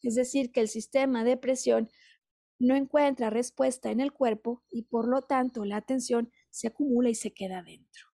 Es 0.03 0.13
decir, 0.13 0.51
que 0.51 0.59
el 0.59 0.67
sistema 0.67 1.23
de 1.23 1.37
presión 1.37 1.89
no 2.59 2.75
encuentra 2.75 3.31
respuesta 3.31 3.89
en 3.89 3.99
el 3.99 4.13
cuerpo 4.13 4.63
y 4.69 4.83
por 4.83 5.07
lo 5.07 5.23
tanto 5.23 5.65
la 5.65 5.77
atención 5.77 6.31
se 6.51 6.67
acumula 6.67 7.09
y 7.09 7.15
se 7.15 7.33
queda 7.33 7.63
dentro. 7.63 8.08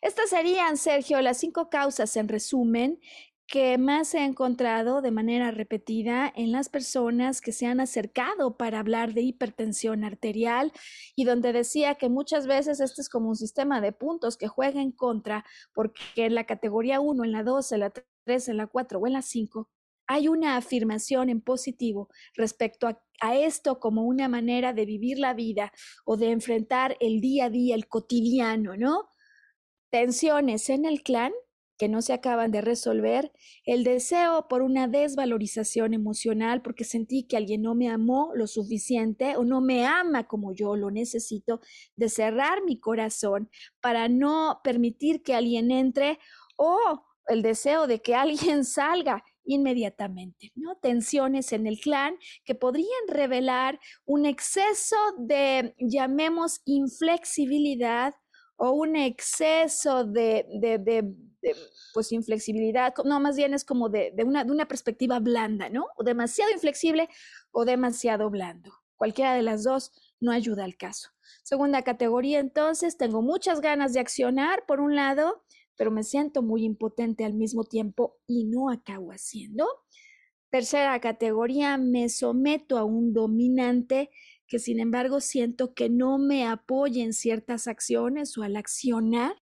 Estas 0.00 0.30
serían, 0.30 0.76
Sergio, 0.76 1.20
las 1.20 1.38
cinco 1.38 1.70
causas 1.70 2.16
en 2.16 2.28
resumen 2.28 3.00
que 3.48 3.78
más 3.78 4.14
he 4.14 4.24
encontrado 4.24 5.00
de 5.00 5.10
manera 5.10 5.50
repetida 5.50 6.30
en 6.36 6.52
las 6.52 6.68
personas 6.68 7.40
que 7.40 7.52
se 7.52 7.64
han 7.64 7.80
acercado 7.80 8.58
para 8.58 8.78
hablar 8.78 9.14
de 9.14 9.22
hipertensión 9.22 10.04
arterial 10.04 10.70
y 11.16 11.24
donde 11.24 11.54
decía 11.54 11.94
que 11.94 12.10
muchas 12.10 12.46
veces 12.46 12.78
este 12.80 13.00
es 13.00 13.08
como 13.08 13.30
un 13.30 13.36
sistema 13.36 13.80
de 13.80 13.92
puntos 13.92 14.36
que 14.36 14.48
juega 14.48 14.82
en 14.82 14.92
contra 14.92 15.46
porque 15.72 16.02
en 16.16 16.34
la 16.34 16.44
categoría 16.44 17.00
1, 17.00 17.24
en 17.24 17.32
la 17.32 17.42
2, 17.42 17.72
en 17.72 17.80
la 17.80 17.92
3, 18.24 18.48
en 18.50 18.58
la 18.58 18.66
4 18.66 18.98
o 18.98 19.06
en 19.06 19.14
la 19.14 19.22
5 19.22 19.70
hay 20.10 20.28
una 20.28 20.56
afirmación 20.56 21.30
en 21.30 21.40
positivo 21.40 22.08
respecto 22.34 22.86
a, 22.86 23.02
a, 23.20 23.36
esto 23.36 23.78
como 23.78 24.04
una 24.04 24.28
manera 24.28 24.72
de 24.72 24.86
vivir 24.86 25.18
la 25.18 25.34
vida 25.34 25.72
o 26.04 26.16
de 26.16 26.30
enfrentar 26.32 26.96
el 27.00 27.20
día 27.20 27.46
a 27.46 27.50
día, 27.50 27.74
el 27.74 27.88
cotidiano, 27.88 28.76
¿no? 28.76 29.08
Tensiones 29.90 30.70
en 30.70 30.84
el 30.84 31.02
clan 31.02 31.32
que 31.78 31.88
no 31.88 32.02
se 32.02 32.12
acaban 32.12 32.50
de 32.50 32.60
resolver, 32.60 33.32
el 33.64 33.84
deseo 33.84 34.48
por 34.48 34.62
una 34.62 34.88
desvalorización 34.88 35.94
emocional 35.94 36.60
porque 36.60 36.84
sentí 36.84 37.22
que 37.22 37.36
alguien 37.36 37.62
no 37.62 37.76
me 37.76 37.88
amó 37.88 38.32
lo 38.34 38.48
suficiente 38.48 39.36
o 39.36 39.44
no 39.44 39.60
me 39.60 39.86
ama 39.86 40.26
como 40.26 40.52
yo 40.52 40.74
lo 40.76 40.90
necesito, 40.90 41.60
de 41.94 42.08
cerrar 42.08 42.64
mi 42.64 42.80
corazón 42.80 43.48
para 43.80 44.08
no 44.08 44.60
permitir 44.64 45.22
que 45.22 45.34
alguien 45.34 45.70
entre 45.70 46.18
o 46.56 47.04
el 47.28 47.42
deseo 47.42 47.86
de 47.86 48.02
que 48.02 48.16
alguien 48.16 48.64
salga 48.64 49.22
inmediatamente, 49.44 50.52
¿no? 50.56 50.76
Tensiones 50.76 51.52
en 51.52 51.66
el 51.66 51.80
clan 51.80 52.16
que 52.44 52.54
podrían 52.54 53.08
revelar 53.08 53.80
un 54.04 54.26
exceso 54.26 54.96
de, 55.16 55.74
llamemos, 55.78 56.60
inflexibilidad 56.66 58.14
o 58.58 58.72
un 58.72 58.96
exceso 58.96 60.04
de, 60.04 60.44
pues 61.94 62.10
inflexibilidad, 62.12 62.92
no, 63.04 63.20
más 63.20 63.36
bien 63.36 63.54
es 63.54 63.64
como 63.64 63.88
de, 63.88 64.12
una, 64.26 64.44
de 64.44 64.50
una 64.50 64.66
perspectiva 64.66 65.20
blanda, 65.20 65.68
¿no? 65.70 65.86
O 65.96 66.02
demasiado 66.02 66.50
inflexible 66.50 67.08
o 67.52 67.64
demasiado 67.64 68.28
blando. 68.30 68.72
Cualquiera 68.96 69.34
de 69.34 69.42
las 69.42 69.62
dos 69.62 69.92
no 70.20 70.32
ayuda 70.32 70.64
al 70.64 70.76
caso. 70.76 71.10
Segunda 71.44 71.82
categoría, 71.82 72.40
entonces, 72.40 72.96
tengo 72.96 73.22
muchas 73.22 73.60
ganas 73.60 73.92
de 73.92 74.00
accionar, 74.00 74.66
por 74.66 74.80
un 74.80 74.96
lado, 74.96 75.44
pero 75.76 75.92
me 75.92 76.02
siento 76.02 76.42
muy 76.42 76.64
impotente 76.64 77.24
al 77.24 77.34
mismo 77.34 77.62
tiempo 77.62 78.18
y 78.26 78.44
no 78.44 78.70
acabo 78.70 79.12
haciendo. 79.12 79.66
Tercera 80.50 80.98
categoría, 80.98 81.78
me 81.78 82.08
someto 82.08 82.76
a 82.76 82.84
un 82.84 83.12
dominante 83.12 84.10
que 84.48 84.58
sin 84.58 84.80
embargo 84.80 85.20
siento 85.20 85.74
que 85.74 85.88
no 85.88 86.18
me 86.18 86.46
apoya 86.46 87.04
en 87.04 87.12
ciertas 87.12 87.68
acciones 87.68 88.36
o 88.38 88.42
al 88.42 88.56
accionar. 88.56 89.36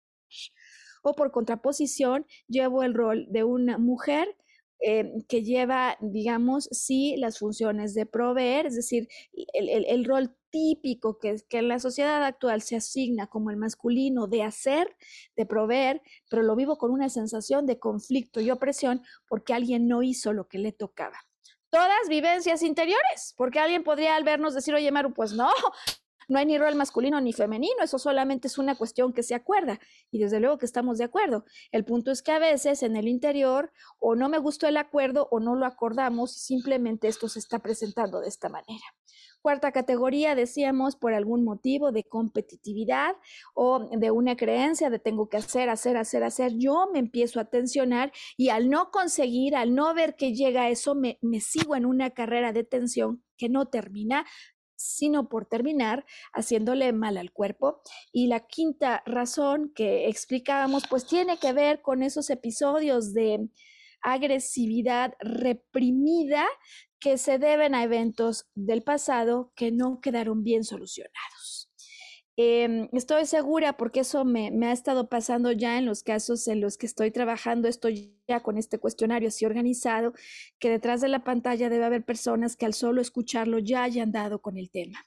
O 1.04 1.14
por 1.14 1.32
contraposición, 1.32 2.26
llevo 2.48 2.82
el 2.84 2.94
rol 2.94 3.28
de 3.30 3.44
una 3.44 3.78
mujer 3.78 4.38
eh, 4.80 5.12
que 5.28 5.44
lleva, 5.44 5.98
digamos, 6.02 6.70
sí, 6.72 7.16
las 7.18 7.40
funciones 7.40 7.94
de 7.94 8.06
proveer, 8.06 8.66
es 8.66 8.76
decir, 8.76 9.08
el, 9.54 10.06
rol 10.06 10.36
típico 10.50 11.20
que, 11.20 11.36
que, 11.50 11.60
en 11.60 11.68
la 11.68 11.80
sociedad 11.80 12.24
actual 12.24 12.62
se 12.62 12.78
asigna 12.78 13.28
como 13.28 13.50
el 13.50 13.58
masculino 13.58 14.28
de 14.28 14.44
hacer, 14.44 14.96
de 15.36 15.46
proveer, 15.46 16.02
pero 16.30 16.44
lo 16.44 16.56
vivo 16.56 16.78
con 16.78 16.92
una 16.92 17.10
sensación 17.10 17.66
de 17.66 17.80
conflicto 17.80 18.42
y 18.42 18.52
opresión 18.52 19.02
porque 19.28 19.54
alguien 19.54 19.88
no 19.88 20.04
hizo 20.04 20.34
lo 20.34 20.48
que 20.48 20.58
le 20.58 20.72
tocaba 20.74 21.18
todas 21.74 22.08
vivencias 22.08 22.62
interiores, 22.62 23.34
porque 23.36 23.60
alguien 23.60 23.84
podría 23.84 24.16
al 24.16 24.24
vernos 24.24 24.54
decir, 24.54 24.76
oye, 24.76 24.92
Maru, 24.92 25.12
pues 25.12 25.34
no, 25.34 25.50
no 26.28 26.38
hay 26.38 26.46
ni 26.46 26.60
rol 26.60 26.76
masculino 26.76 27.20
ni 27.20 27.34
femenino, 27.34 27.82
eso 27.82 27.98
solamente 27.98 28.48
es 28.48 28.60
una 28.60 28.76
cuestión 28.76 29.12
que 29.12 29.24
se 29.24 29.34
acuerda. 29.34 29.80
Y 30.12 30.20
desde 30.20 30.40
luego 30.40 30.60
que 30.60 30.68
estamos 30.68 31.00
de 31.00 31.06
acuerdo. 31.06 31.46
El 31.72 31.84
punto 31.84 32.12
es 32.12 32.22
que 32.22 32.32
a 32.32 32.38
veces 32.38 32.84
en 32.84 32.96
el 32.96 33.08
interior 33.08 33.72
o 33.98 34.16
no 34.16 34.30
me 34.30 34.38
gustó 34.38 34.68
el 34.68 34.78
acuerdo 34.78 35.28
o 35.32 35.40
no 35.40 35.56
lo 35.56 35.66
acordamos 35.66 36.38
y 36.38 36.42
simplemente 36.42 37.08
esto 37.08 37.28
se 37.28 37.40
está 37.40 37.58
presentando 37.58 38.22
de 38.22 38.28
esta 38.28 38.50
manera. 38.50 38.86
Cuarta 39.44 39.74
categoría, 39.74 40.36
decíamos, 40.36 40.96
por 40.96 41.14
algún 41.14 41.44
motivo 41.44 41.92
de 41.92 42.06
competitividad 42.06 43.18
o 43.54 43.90
de 43.92 44.10
una 44.10 44.38
creencia 44.38 44.90
de 44.90 45.00
tengo 45.00 45.28
que 45.28 45.36
hacer, 45.36 45.68
hacer, 45.68 45.98
hacer, 45.98 46.24
hacer, 46.24 46.54
yo 46.56 46.88
me 46.94 47.00
empiezo 47.00 47.42
a 47.42 47.50
tensionar 47.50 48.14
y 48.38 48.48
al 48.50 48.70
no 48.70 48.90
conseguir, 48.90 49.58
al 49.58 49.76
no 49.76 49.94
ver 49.94 50.16
que 50.16 50.34
llega 50.34 50.70
eso, 50.70 50.96
me, 50.96 51.20
me 51.22 51.42
sigo 51.42 51.76
en 51.76 51.86
una 51.86 52.12
carrera 52.12 52.54
de 52.54 52.64
tensión 52.64 53.22
que 53.38 53.50
no 53.50 53.66
termina, 53.66 54.26
sino 54.78 55.28
por 55.28 55.46
terminar 55.46 56.06
haciéndole 56.32 56.94
mal 56.94 57.18
al 57.18 57.34
cuerpo. 57.34 57.82
Y 58.14 58.28
la 58.28 58.48
quinta 58.48 59.04
razón 59.06 59.74
que 59.76 60.08
explicábamos, 60.08 60.84
pues 60.90 61.06
tiene 61.06 61.38
que 61.38 61.52
ver 61.52 61.82
con 61.82 62.02
esos 62.02 62.30
episodios 62.30 63.14
de 63.14 63.50
agresividad 64.04 65.14
reprimida 65.20 66.46
que 67.00 67.18
se 67.18 67.38
deben 67.40 67.76
a 67.76 67.84
eventos 67.84 68.46
del 68.56 68.84
pasado 68.84 69.52
que 69.56 69.72
no 69.72 70.00
quedaron 70.02 70.44
bien 70.44 70.64
solucionados. 70.64 71.70
Em, 72.36 72.90
estoy 72.94 73.26
segura, 73.28 73.78
porque 73.78 74.00
eso 74.00 74.26
me, 74.26 74.50
me, 74.50 74.68
ha 74.68 74.72
estado 74.72 75.08
pasando 75.08 75.52
ya 75.52 75.78
en 75.78 75.86
los 75.86 76.02
casos 76.02 76.48
en 76.48 76.62
los 76.62 76.78
que 76.78 76.88
estoy 76.88 77.12
trabajando, 77.12 77.68
estoy 77.68 78.18
ya 78.28 78.42
con 78.42 78.58
este 78.58 78.80
cuestionario 78.80 79.28
así 79.28 79.46
organizado, 79.46 80.14
que 80.60 80.70
detrás 80.70 81.02
de 81.02 81.10
la 81.10 81.24
pantalla 81.24 81.70
debe 81.70 81.86
haber 81.86 82.04
personas 82.04 82.56
que 82.56 82.66
al 82.66 82.74
solo 82.74 83.02
escucharlo 83.02 83.60
ya 83.60 83.84
hayan 83.84 84.12
dado 84.12 84.42
con 84.42 84.58
el 84.58 84.72
tema 84.72 85.06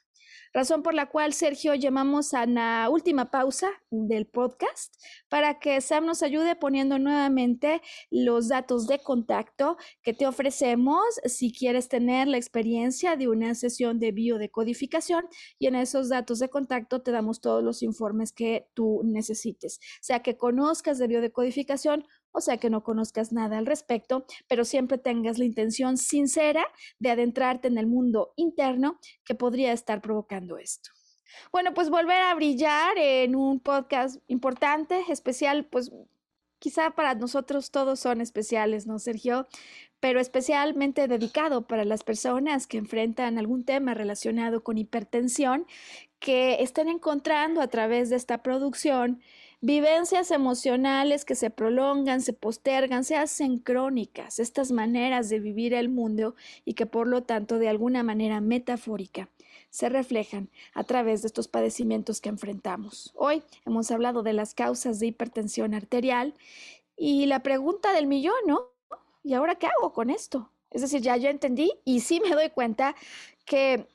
razón 0.57 0.81
por 0.81 0.95
la 0.95 1.05
cual, 1.05 1.33
Sergio, 1.33 1.75
llamamos 1.75 2.33
a 2.33 2.47
la 2.47 2.89
última 2.89 3.29
pausa 3.29 3.69
del 3.91 4.25
podcast 4.25 4.95
para 5.29 5.59
que 5.59 5.79
Sam 5.81 6.07
nos 6.07 6.23
ayude 6.23 6.55
poniendo 6.55 6.97
nuevamente 6.97 7.83
los 8.09 8.47
datos 8.47 8.87
de 8.87 8.97
contacto 8.97 9.77
que 10.01 10.15
te 10.15 10.25
ofrecemos 10.25 10.99
si 11.25 11.53
quieres 11.53 11.89
tener 11.89 12.27
la 12.27 12.37
experiencia 12.37 13.15
de 13.15 13.27
una 13.27 13.53
sesión 13.53 13.99
de 13.99 14.11
biodecodificación 14.11 15.27
y 15.59 15.67
en 15.67 15.75
esos 15.75 16.09
datos 16.09 16.39
de 16.39 16.49
contacto 16.49 17.03
te 17.03 17.11
damos 17.11 17.39
todos 17.39 17.63
los 17.63 17.83
informes 17.83 18.31
que 18.31 18.67
tú 18.73 19.01
necesites, 19.03 19.79
sea 20.01 20.23
que 20.23 20.37
conozcas 20.37 20.97
de 20.97 21.05
biodecodificación 21.05 22.03
o 22.31 22.41
sea 22.41 22.57
que 22.57 22.69
no 22.69 22.83
conozcas 22.83 23.31
nada 23.31 23.57
al 23.57 23.65
respecto, 23.65 24.25
pero 24.47 24.65
siempre 24.65 24.97
tengas 24.97 25.37
la 25.37 25.45
intención 25.45 25.97
sincera 25.97 26.65
de 26.99 27.11
adentrarte 27.11 27.67
en 27.67 27.77
el 27.77 27.87
mundo 27.87 28.33
interno 28.35 28.99
que 29.25 29.35
podría 29.35 29.73
estar 29.73 30.01
provocando 30.01 30.57
esto. 30.57 30.91
Bueno, 31.51 31.73
pues 31.73 31.89
volver 31.89 32.21
a 32.21 32.35
brillar 32.35 32.97
en 32.97 33.35
un 33.35 33.59
podcast 33.59 34.17
importante, 34.27 35.03
especial, 35.09 35.65
pues 35.65 35.91
quizá 36.59 36.91
para 36.91 37.15
nosotros 37.15 37.71
todos 37.71 37.99
son 37.99 38.21
especiales, 38.21 38.87
¿no, 38.87 38.99
Sergio? 38.99 39.47
Pero 39.99 40.19
especialmente 40.19 41.07
dedicado 41.07 41.67
para 41.67 41.85
las 41.85 42.03
personas 42.03 42.67
que 42.67 42.77
enfrentan 42.77 43.37
algún 43.37 43.65
tema 43.65 43.93
relacionado 43.93 44.63
con 44.63 44.77
hipertensión, 44.77 45.65
que 46.19 46.61
estén 46.61 46.89
encontrando 46.89 47.61
a 47.61 47.67
través 47.67 48.09
de 48.09 48.15
esta 48.15 48.41
producción 48.41 49.21
Vivencias 49.59 50.29
emocionales 50.29 51.25
que 51.25 51.33
se 51.33 51.49
prolongan, 51.49 52.21
se 52.21 52.33
postergan, 52.33 53.03
se 53.03 53.15
hacen 53.15 53.57
crónicas, 53.57 54.37
estas 54.37 54.71
maneras 54.71 55.29
de 55.29 55.39
vivir 55.39 55.73
el 55.73 55.89
mundo 55.89 56.35
y 56.63 56.75
que 56.75 56.85
por 56.85 57.07
lo 57.07 57.23
tanto 57.23 57.57
de 57.57 57.67
alguna 57.67 58.03
manera 58.03 58.39
metafórica 58.39 59.29
se 59.71 59.89
reflejan 59.89 60.51
a 60.75 60.83
través 60.83 61.23
de 61.23 61.27
estos 61.27 61.47
padecimientos 61.47 62.21
que 62.21 62.29
enfrentamos. 62.29 63.11
Hoy 63.15 63.41
hemos 63.65 63.89
hablado 63.89 64.21
de 64.21 64.33
las 64.33 64.53
causas 64.53 64.99
de 64.99 65.07
hipertensión 65.07 65.73
arterial 65.73 66.35
y 66.95 67.25
la 67.25 67.41
pregunta 67.41 67.93
del 67.93 68.05
millón, 68.05 68.35
¿no? 68.45 68.59
¿Y 69.23 69.33
ahora 69.33 69.55
qué 69.55 69.65
hago 69.65 69.91
con 69.91 70.11
esto? 70.11 70.51
Es 70.69 70.81
decir, 70.81 71.01
ya 71.01 71.17
yo 71.17 71.29
entendí 71.29 71.71
y 71.83 72.01
sí 72.01 72.19
me 72.19 72.29
doy 72.29 72.51
cuenta 72.51 72.95
que 73.43 73.87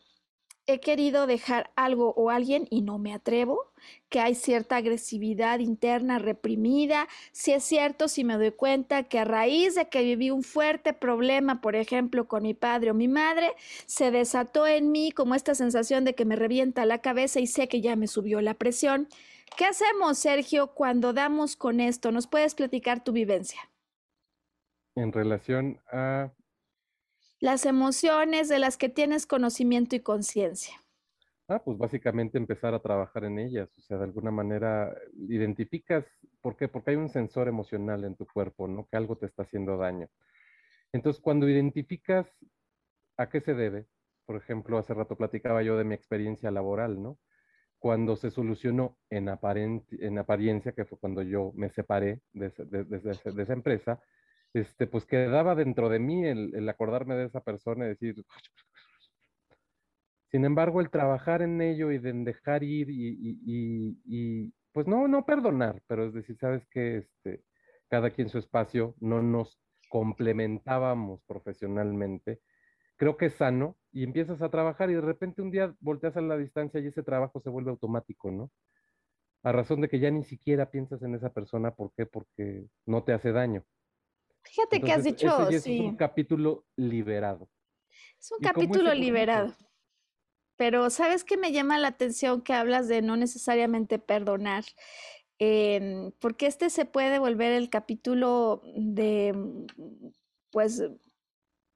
he 0.67 0.81
querido 0.81 1.27
dejar 1.27 1.71
algo 1.77 2.15
o 2.15 2.31
alguien 2.31 2.67
y 2.71 2.83
no 2.83 2.99
me 2.99 3.13
atrevo, 3.13 3.73
que 4.09 4.21
hay 4.21 4.35
cierta 4.35 4.77
agresividad 4.77 5.59
interna 5.59 6.19
reprimida. 6.19 7.09
Si 7.33 7.53
es 7.53 7.65
cierto, 7.65 8.09
si 8.09 8.25
me 8.25 8.37
doy 8.37 8.53
cuenta 8.53 9.03
que 9.05 9.19
a 9.19 9.25
raíz 9.25 9.75
de 9.75 9.89
que 9.89 10.03
viví 10.03 10.31
un 10.31 10.43
fuerte 10.43 10.93
problema, 10.93 11.61
por 11.61 11.75
ejemplo, 11.75 12.29
con 12.29 12.45
mi 12.45 12.55
padre 12.55 12.91
o 12.91 12.95
mi 12.95 13.09
madre, 13.09 13.55
se 13.87 14.11
desató 14.11 14.67
en 14.67 14.93
mí 14.93 15.11
como 15.11 15.35
esta 15.35 15.55
sensación 15.55 16.05
de 16.05 16.15
que 16.15 16.25
me 16.25 16.37
revienta 16.37 16.87
la 16.87 16.99
cabeza 16.99 17.41
y 17.41 17.47
sé 17.47 17.69
que 17.69 17.81
ya 17.81 17.97
me 17.97 18.07
subió 18.07 18.41
la 18.41 18.55
presión. 18.55 19.09
¿Qué 19.57 19.65
hacemos, 19.65 20.19
Sergio, 20.19 20.69
cuando 20.69 21.13
damos 21.13 21.57
con 21.57 21.81
esto? 21.81 22.13
¿Nos 22.13 22.27
puedes 22.27 22.55
platicar 22.55 23.05
tu 23.05 23.13
vivencia? 23.13 23.61
En 24.95 25.13
relación 25.13 25.81
a 25.91 26.31
las 27.43 27.67
emociones 27.67 28.49
de 28.49 28.61
las 28.61 28.77
que 28.77 28.89
tienes 28.89 29.27
conocimiento 29.27 29.97
y 29.97 30.01
conciencia? 30.01 30.81
Ah, 31.49 31.61
pues 31.61 31.77
básicamente 31.77 32.39
empezar 32.39 32.73
a 32.73 32.79
trabajar 32.79 33.25
en 33.25 33.41
ellas, 33.41 33.69
o 33.77 33.81
sea, 33.81 33.99
de 33.99 34.05
alguna 34.05 34.31
manera 34.31 34.95
identificas, 35.29 36.07
¿por 36.41 36.57
qué? 36.57 36.69
Porque 36.69 36.93
hay 36.93 36.97
un 36.97 37.09
sensor 37.09 37.49
emocional 37.49 38.05
en 38.05 38.15
tu 38.15 38.27
cuerpo, 38.27 38.69
¿no? 38.69 38.87
Que 38.89 38.97
algo 38.97 39.17
te 39.17 39.27
está 39.27 39.43
haciendo 39.43 39.77
daño. 39.77 40.09
Entonces, 40.93 41.21
cuando 41.21 41.49
identificas 41.49 42.29
a 43.17 43.29
qué 43.29 43.41
se 43.41 43.55
debe, 43.55 43.89
por 44.25 44.37
ejemplo, 44.37 44.79
hace 44.79 44.95
rato 44.95 45.17
platicaba 45.17 45.65
yo 45.65 45.77
de 45.77 45.83
mi 45.83 45.97
experiencia 45.97 46.53
laboral, 46.53 47.03
¿no? 47.03 47.19
Cuando 47.81 48.15
se 48.15 48.31
solucionó 48.31 48.99
en, 49.11 49.29
en 49.91 50.19
apariencia, 50.19 50.73
que 50.73 50.85
fue 50.85 50.97
cuando 50.97 51.23
yo 51.23 51.51
me 51.57 51.71
separé 51.71 52.21
de, 52.33 52.51
de 52.51 53.43
esa 53.43 53.53
empresa, 53.53 54.01
este, 54.55 54.87
pues 54.87 55.07
quedaba 55.07 55.55
dentro 55.55 55.89
de 55.89 55.99
mí 55.99 56.27
el, 56.27 56.69
acordarme 56.69 57.15
de 57.15 57.27
esa 57.27 57.41
persona 57.41 57.87
y 57.87 57.89
decir, 57.89 58.25
sin 60.31 60.45
embargo, 60.45 60.81
el 60.81 60.91
trabajar 60.91 61.43
en 61.43 61.61
ello 61.61 61.91
y 61.91 61.99
de 61.99 62.13
dejar 62.13 62.63
ir 62.63 62.89
y, 62.91 64.53
pues 64.73 64.87
no, 64.87 65.07
no 65.09 65.27
perdonar, 65.27 65.83
pero 65.87 66.07
es 66.07 66.15
decir, 66.15 66.37
sabes 66.39 66.67
que 66.67 66.99
este, 66.99 67.45
cada 67.89 68.11
quien 68.11 68.29
su 68.31 68.39
espacio, 68.39 68.95
no 69.01 69.23
nos 69.23 69.61
complementábamos 69.91 71.23
profesionalmente, 71.25 72.41
creo 72.97 73.17
que 73.19 73.27
es 73.27 73.35
sano 73.35 73.77
y 73.93 74.05
empiezas 74.05 74.41
a 74.43 74.51
trabajar 74.51 74.91
y 74.91 74.95
de 74.95 75.03
repente 75.03 75.43
un 75.43 75.51
día 75.51 75.75
volteas 75.81 76.17
a 76.17 76.23
la 76.23 76.39
distancia 76.39 76.81
y 76.81 76.87
ese 76.87 77.03
trabajo 77.03 77.41
se 77.41 77.51
vuelve 77.51 77.71
automático, 77.71 78.31
¿no? 78.31 78.51
A 79.43 79.53
razón 79.53 79.81
de 79.81 79.89
que 79.89 79.99
ya 79.99 80.11
ni 80.11 80.25
siquiera 80.25 80.71
piensas 80.71 81.03
en 81.03 81.15
esa 81.15 81.33
persona, 81.33 81.75
¿por 81.75 81.93
qué? 81.95 82.07
Porque 82.07 82.67
no 82.87 83.05
te 83.05 83.13
hace 83.13 83.33
daño. 83.33 83.65
Fíjate 84.45 84.81
que 84.81 84.93
has 84.93 85.05
dicho, 85.05 85.49
Es 85.49 85.67
un 85.67 85.97
capítulo 85.97 86.65
liberado. 86.77 87.49
Es 88.21 88.31
un 88.33 88.39
capítulo 88.39 88.93
liberado. 88.95 89.55
Pero 90.57 90.91
¿sabes 90.91 91.25
qué 91.25 91.37
me 91.37 91.53
llama 91.53 91.79
la 91.79 91.89
atención 91.89 92.43
que 92.43 92.53
hablas 92.53 92.87
de 92.89 93.03
no 93.03 93.17
necesariamente 93.17 93.99
perdonar? 93.99 94.65
porque 96.21 96.47
este 96.47 96.71
se 96.71 96.85
puede 96.85 97.19
volver 97.19 97.51
el 97.51 97.69
capítulo 97.69 98.63
de, 98.77 99.35
pues, 100.53 100.85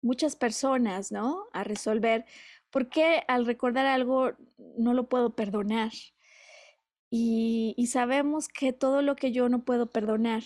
muchas 0.02 0.36
personas, 0.36 1.10
¿no? 1.10 1.48
A 1.52 1.64
resolver. 1.64 2.26
¿Por 2.70 2.88
qué 2.88 3.24
al 3.26 3.44
recordar 3.44 3.86
algo 3.86 4.34
no 4.78 4.94
lo 4.94 5.08
puedo 5.08 5.34
perdonar? 5.34 5.90
y 7.08 7.86
sabemos 7.90 8.46
que 8.46 8.74
todo 8.74 9.00
lo 9.00 9.16
que 9.16 9.32
yo 9.32 9.48
no 9.48 9.64
puedo 9.64 9.90
perdonar, 9.90 10.42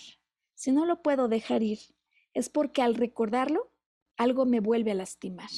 si 0.55 0.71
no 0.71 0.87
lo 0.87 1.03
puedo 1.03 1.27
dejar 1.27 1.65
ir, 1.65 1.81
es 2.35 2.49
porque 2.49 2.83
al 2.83 2.95
recordarlo, 2.95 3.71
algo 4.17 4.47
me 4.47 4.61
vuelve 4.61 4.91
a 4.91 4.95
lastimar. 4.95 5.51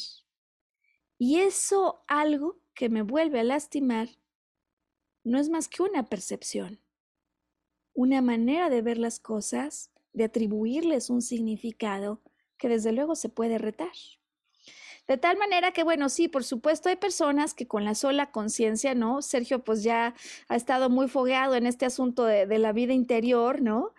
Y 1.18 1.40
eso 1.40 2.02
algo 2.06 2.58
que 2.74 2.88
me 2.88 3.02
vuelve 3.02 3.40
a 3.40 3.44
lastimar 3.44 4.08
no 5.24 5.38
es 5.38 5.48
más 5.48 5.68
que 5.68 5.82
una 5.82 6.08
percepción, 6.08 6.80
una 7.94 8.22
manera 8.22 8.70
de 8.70 8.82
ver 8.82 8.98
las 8.98 9.20
cosas, 9.20 9.90
de 10.12 10.24
atribuirles 10.24 11.10
un 11.10 11.22
significado 11.22 12.20
que 12.56 12.68
desde 12.68 12.92
luego 12.92 13.14
se 13.14 13.28
puede 13.28 13.58
retar. 13.58 13.92
De 15.08 15.18
tal 15.18 15.36
manera 15.36 15.72
que, 15.72 15.82
bueno, 15.82 16.08
sí, 16.08 16.28
por 16.28 16.44
supuesto, 16.44 16.88
hay 16.88 16.96
personas 16.96 17.54
que 17.54 17.66
con 17.66 17.84
la 17.84 17.94
sola 17.94 18.30
conciencia, 18.30 18.94
¿no? 18.94 19.20
Sergio, 19.20 19.64
pues 19.64 19.82
ya 19.82 20.14
ha 20.48 20.56
estado 20.56 20.90
muy 20.90 21.08
fogueado 21.08 21.56
en 21.56 21.66
este 21.66 21.86
asunto 21.86 22.24
de, 22.24 22.46
de, 22.46 22.58
la 22.58 22.72
vida 22.72 22.92
interior, 22.92 23.62
¿no? 23.62 23.94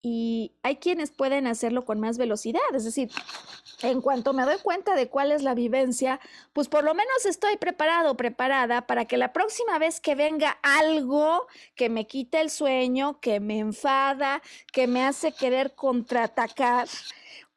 Y 0.00 0.52
hay 0.62 0.76
quienes 0.76 1.10
pueden 1.10 1.46
hacerlo 1.46 1.84
con 1.84 1.98
más 1.98 2.18
velocidad, 2.18 2.60
es 2.72 2.84
decir, 2.84 3.10
en 3.82 4.00
cuanto 4.00 4.32
me 4.32 4.44
doy 4.44 4.58
cuenta 4.62 4.94
de 4.94 5.08
cuál 5.08 5.32
es 5.32 5.42
la 5.42 5.54
vivencia, 5.54 6.20
pues 6.52 6.68
por 6.68 6.84
lo 6.84 6.94
menos 6.94 7.26
estoy 7.26 7.56
preparado, 7.56 8.16
preparada 8.16 8.86
para 8.86 9.06
que 9.06 9.16
la 9.16 9.32
próxima 9.32 9.78
vez 9.78 10.00
que 10.00 10.14
venga 10.14 10.58
algo 10.62 11.46
que 11.74 11.88
me 11.88 12.06
quite 12.06 12.40
el 12.40 12.50
sueño, 12.50 13.20
que 13.20 13.40
me 13.40 13.58
enfada, 13.58 14.42
que 14.72 14.86
me 14.86 15.04
hace 15.04 15.32
querer 15.32 15.74
contraatacar 15.74 16.88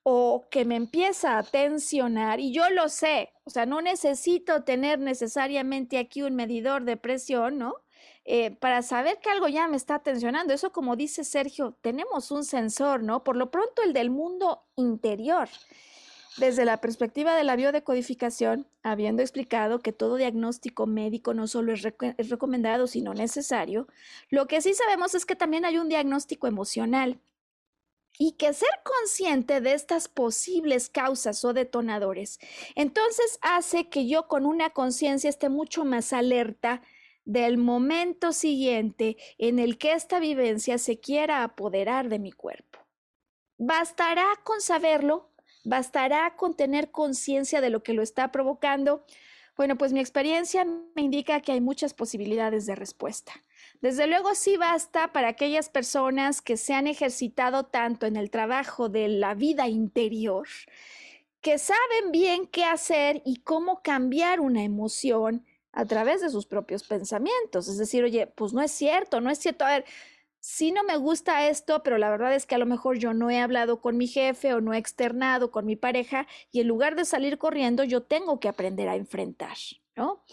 o 0.03 0.47
que 0.49 0.65
me 0.65 0.75
empieza 0.75 1.37
a 1.37 1.43
tensionar, 1.43 2.39
y 2.39 2.51
yo 2.51 2.69
lo 2.71 2.89
sé, 2.89 3.33
o 3.43 3.51
sea, 3.51 3.67
no 3.67 3.81
necesito 3.81 4.63
tener 4.63 4.97
necesariamente 4.97 5.99
aquí 5.99 6.23
un 6.23 6.35
medidor 6.35 6.85
de 6.85 6.97
presión, 6.97 7.59
¿no? 7.59 7.75
Eh, 8.33 8.51
para 8.51 8.81
saber 8.81 9.19
que 9.19 9.29
algo 9.29 9.49
ya 9.49 9.67
me 9.67 9.75
está 9.75 9.99
tensionando. 9.99 10.53
Eso, 10.53 10.71
como 10.71 10.95
dice 10.95 11.25
Sergio, 11.25 11.75
tenemos 11.81 12.31
un 12.31 12.45
sensor, 12.45 13.03
¿no? 13.03 13.25
Por 13.25 13.35
lo 13.35 13.51
pronto, 13.51 13.81
el 13.83 13.91
del 13.91 14.09
mundo 14.09 14.63
interior. 14.77 15.49
Desde 16.37 16.63
la 16.63 16.79
perspectiva 16.79 17.35
de 17.35 17.43
la 17.43 17.57
biodecodificación, 17.57 18.69
habiendo 18.83 19.21
explicado 19.21 19.79
que 19.79 19.91
todo 19.91 20.15
diagnóstico 20.15 20.87
médico 20.87 21.33
no 21.33 21.45
solo 21.45 21.73
es, 21.73 21.85
es, 21.85 22.29
recomendado, 22.29 22.87
sino 22.87 23.13
necesario, 23.13 23.89
lo 24.29 24.47
que 24.47 24.61
sí 24.61 24.73
sabemos 24.75 25.13
es 25.13 25.25
que 25.25 25.35
también 25.35 25.65
hay 25.65 25.77
un 25.77 25.89
diagnóstico 25.89 26.47
emocional 26.47 27.19
y 28.17 28.37
que 28.37 28.53
ser 28.53 28.79
consciente 28.85 29.59
de 29.59 29.73
estas 29.73 30.07
posibles 30.07 30.87
causas 30.87 31.43
o 31.43 31.51
detonadores, 31.51 32.39
entonces 32.75 33.39
hace 33.41 33.89
que 33.89 34.07
yo 34.07 34.29
con 34.29 34.45
una 34.45 34.69
conciencia 34.69 35.29
esté 35.29 35.49
mucho 35.49 35.83
más 35.83 36.13
alerta 36.13 36.81
del 37.25 37.57
momento 37.57 38.33
siguiente 38.33 39.17
en 39.37 39.59
el 39.59 39.77
que 39.77 39.93
esta 39.93 40.19
vivencia 40.19 40.77
se 40.77 40.99
quiera 40.99 41.43
apoderar 41.43 42.09
de 42.09 42.19
mi 42.19 42.31
cuerpo. 42.31 42.79
bastará 43.57 44.25
con 44.43 44.59
saberlo, 44.59 45.29
bastará 45.63 46.35
con 46.35 46.55
tener 46.55 46.89
conciencia 46.91 47.61
de 47.61 47.69
lo 47.69 47.83
que 47.83 47.93
lo 47.93 48.01
está 48.01 48.31
provocando. 48.31 49.05
Bueno, 49.55 49.77
pues 49.77 49.93
mi 49.93 49.99
experiencia 49.99 50.65
me 50.65 51.01
indica 51.03 51.41
que 51.41 51.51
hay 51.51 51.61
muchas 51.61 51.93
posibilidades 51.93 52.65
de 52.65 52.73
respuesta. 52.75 53.33
Desde 53.81 54.07
luego 54.07 54.33
sí 54.33 54.57
basta 54.57 55.11
para 55.11 55.27
aquellas 55.27 55.69
personas 55.69 56.41
que 56.41 56.57
se 56.57 56.73
han 56.73 56.87
ejercitado 56.87 57.65
tanto 57.65 58.07
en 58.07 58.15
el 58.15 58.31
trabajo 58.31 58.89
de 58.89 59.07
la 59.07 59.35
vida 59.35 59.67
interior, 59.67 60.47
que 61.41 61.59
saben 61.59 62.11
bien 62.11 62.47
qué 62.47 62.63
hacer 62.63 63.21
y 63.25 63.37
cómo 63.37 63.81
cambiar 63.83 64.39
una 64.39 64.63
emoción 64.63 65.45
a 65.73 65.85
través 65.85 66.21
de 66.21 66.29
sus 66.29 66.45
propios 66.45 66.83
pensamientos. 66.83 67.67
Es 67.67 67.77
decir, 67.77 68.03
oye, 68.03 68.27
pues 68.27 68.53
no 68.53 68.61
es 68.61 68.71
cierto, 68.71 69.21
no 69.21 69.29
es 69.29 69.39
cierto. 69.39 69.65
A 69.65 69.69
ver, 69.69 69.85
sí 70.39 70.71
no 70.71 70.83
me 70.83 70.97
gusta 70.97 71.47
esto, 71.47 71.83
pero 71.83 71.97
la 71.97 72.09
verdad 72.09 72.33
es 72.33 72.45
que 72.45 72.55
a 72.55 72.57
lo 72.57 72.65
mejor 72.65 72.97
yo 72.97 73.13
no 73.13 73.29
he 73.29 73.39
hablado 73.39 73.79
con 73.79 73.97
mi 73.97 74.07
jefe 74.07 74.53
o 74.53 74.61
no 74.61 74.73
he 74.73 74.77
externado 74.77 75.51
con 75.51 75.65
mi 75.65 75.75
pareja 75.75 76.27
y 76.51 76.61
en 76.61 76.67
lugar 76.67 76.95
de 76.95 77.05
salir 77.05 77.37
corriendo, 77.37 77.83
yo 77.83 78.03
tengo 78.03 78.39
que 78.39 78.49
aprender 78.49 78.89
a 78.89 78.95
enfrentar, 78.95 79.55
¿no? 79.95 80.23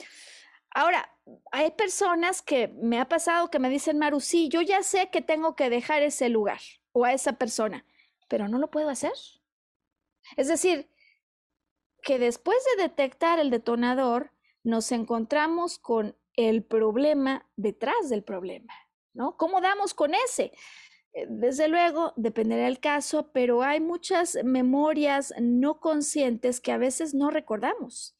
Ahora, 0.71 1.11
hay 1.53 1.71
personas 1.73 2.43
que 2.43 2.69
me 2.69 3.01
ha 3.01 3.09
pasado 3.09 3.51
que 3.51 3.59
me 3.59 3.71
dicen, 3.71 3.99
Maru, 3.99 4.21
sí, 4.21 4.49
yo 4.49 4.61
ya 4.63 4.83
sé 4.83 5.11
que 5.11 5.23
tengo 5.23 5.57
que 5.57 5.71
dejar 5.71 6.03
ese 6.03 6.29
lugar 6.29 6.61
o 6.93 7.05
a 7.05 7.13
esa 7.13 7.35
persona, 7.35 7.85
pero 8.29 8.49
no 8.49 8.59
lo 8.59 8.71
puedo 8.71 8.89
hacer. 8.89 9.13
Es 10.37 10.49
decir, 10.49 10.91
que 12.03 12.19
después 12.19 12.59
de 12.77 12.83
detectar 12.83 13.39
el 13.39 13.51
detonador, 13.51 14.31
nos 14.65 14.93
encontramos 14.93 15.79
con 15.79 16.17
el 16.35 16.63
problema 16.63 17.49
detrás 17.57 18.09
del 18.09 18.23
problema, 18.23 18.73
¿no? 19.13 19.37
¿Cómo 19.37 19.61
damos 19.61 19.95
con 19.95 20.15
ese? 20.15 20.53
Eh, 21.13 21.27
desde 21.29 21.69
luego, 21.69 22.13
dependerá 22.17 22.65
del 22.65 22.81
caso, 22.81 23.31
pero 23.33 23.63
hay 23.63 23.81
muchas 23.81 24.39
memorias 24.45 25.35
no 25.41 25.81
conscientes 25.81 26.61
que 26.61 26.73
a 26.73 26.79
veces 26.79 27.15
no 27.15 27.31
recordamos. 27.31 28.17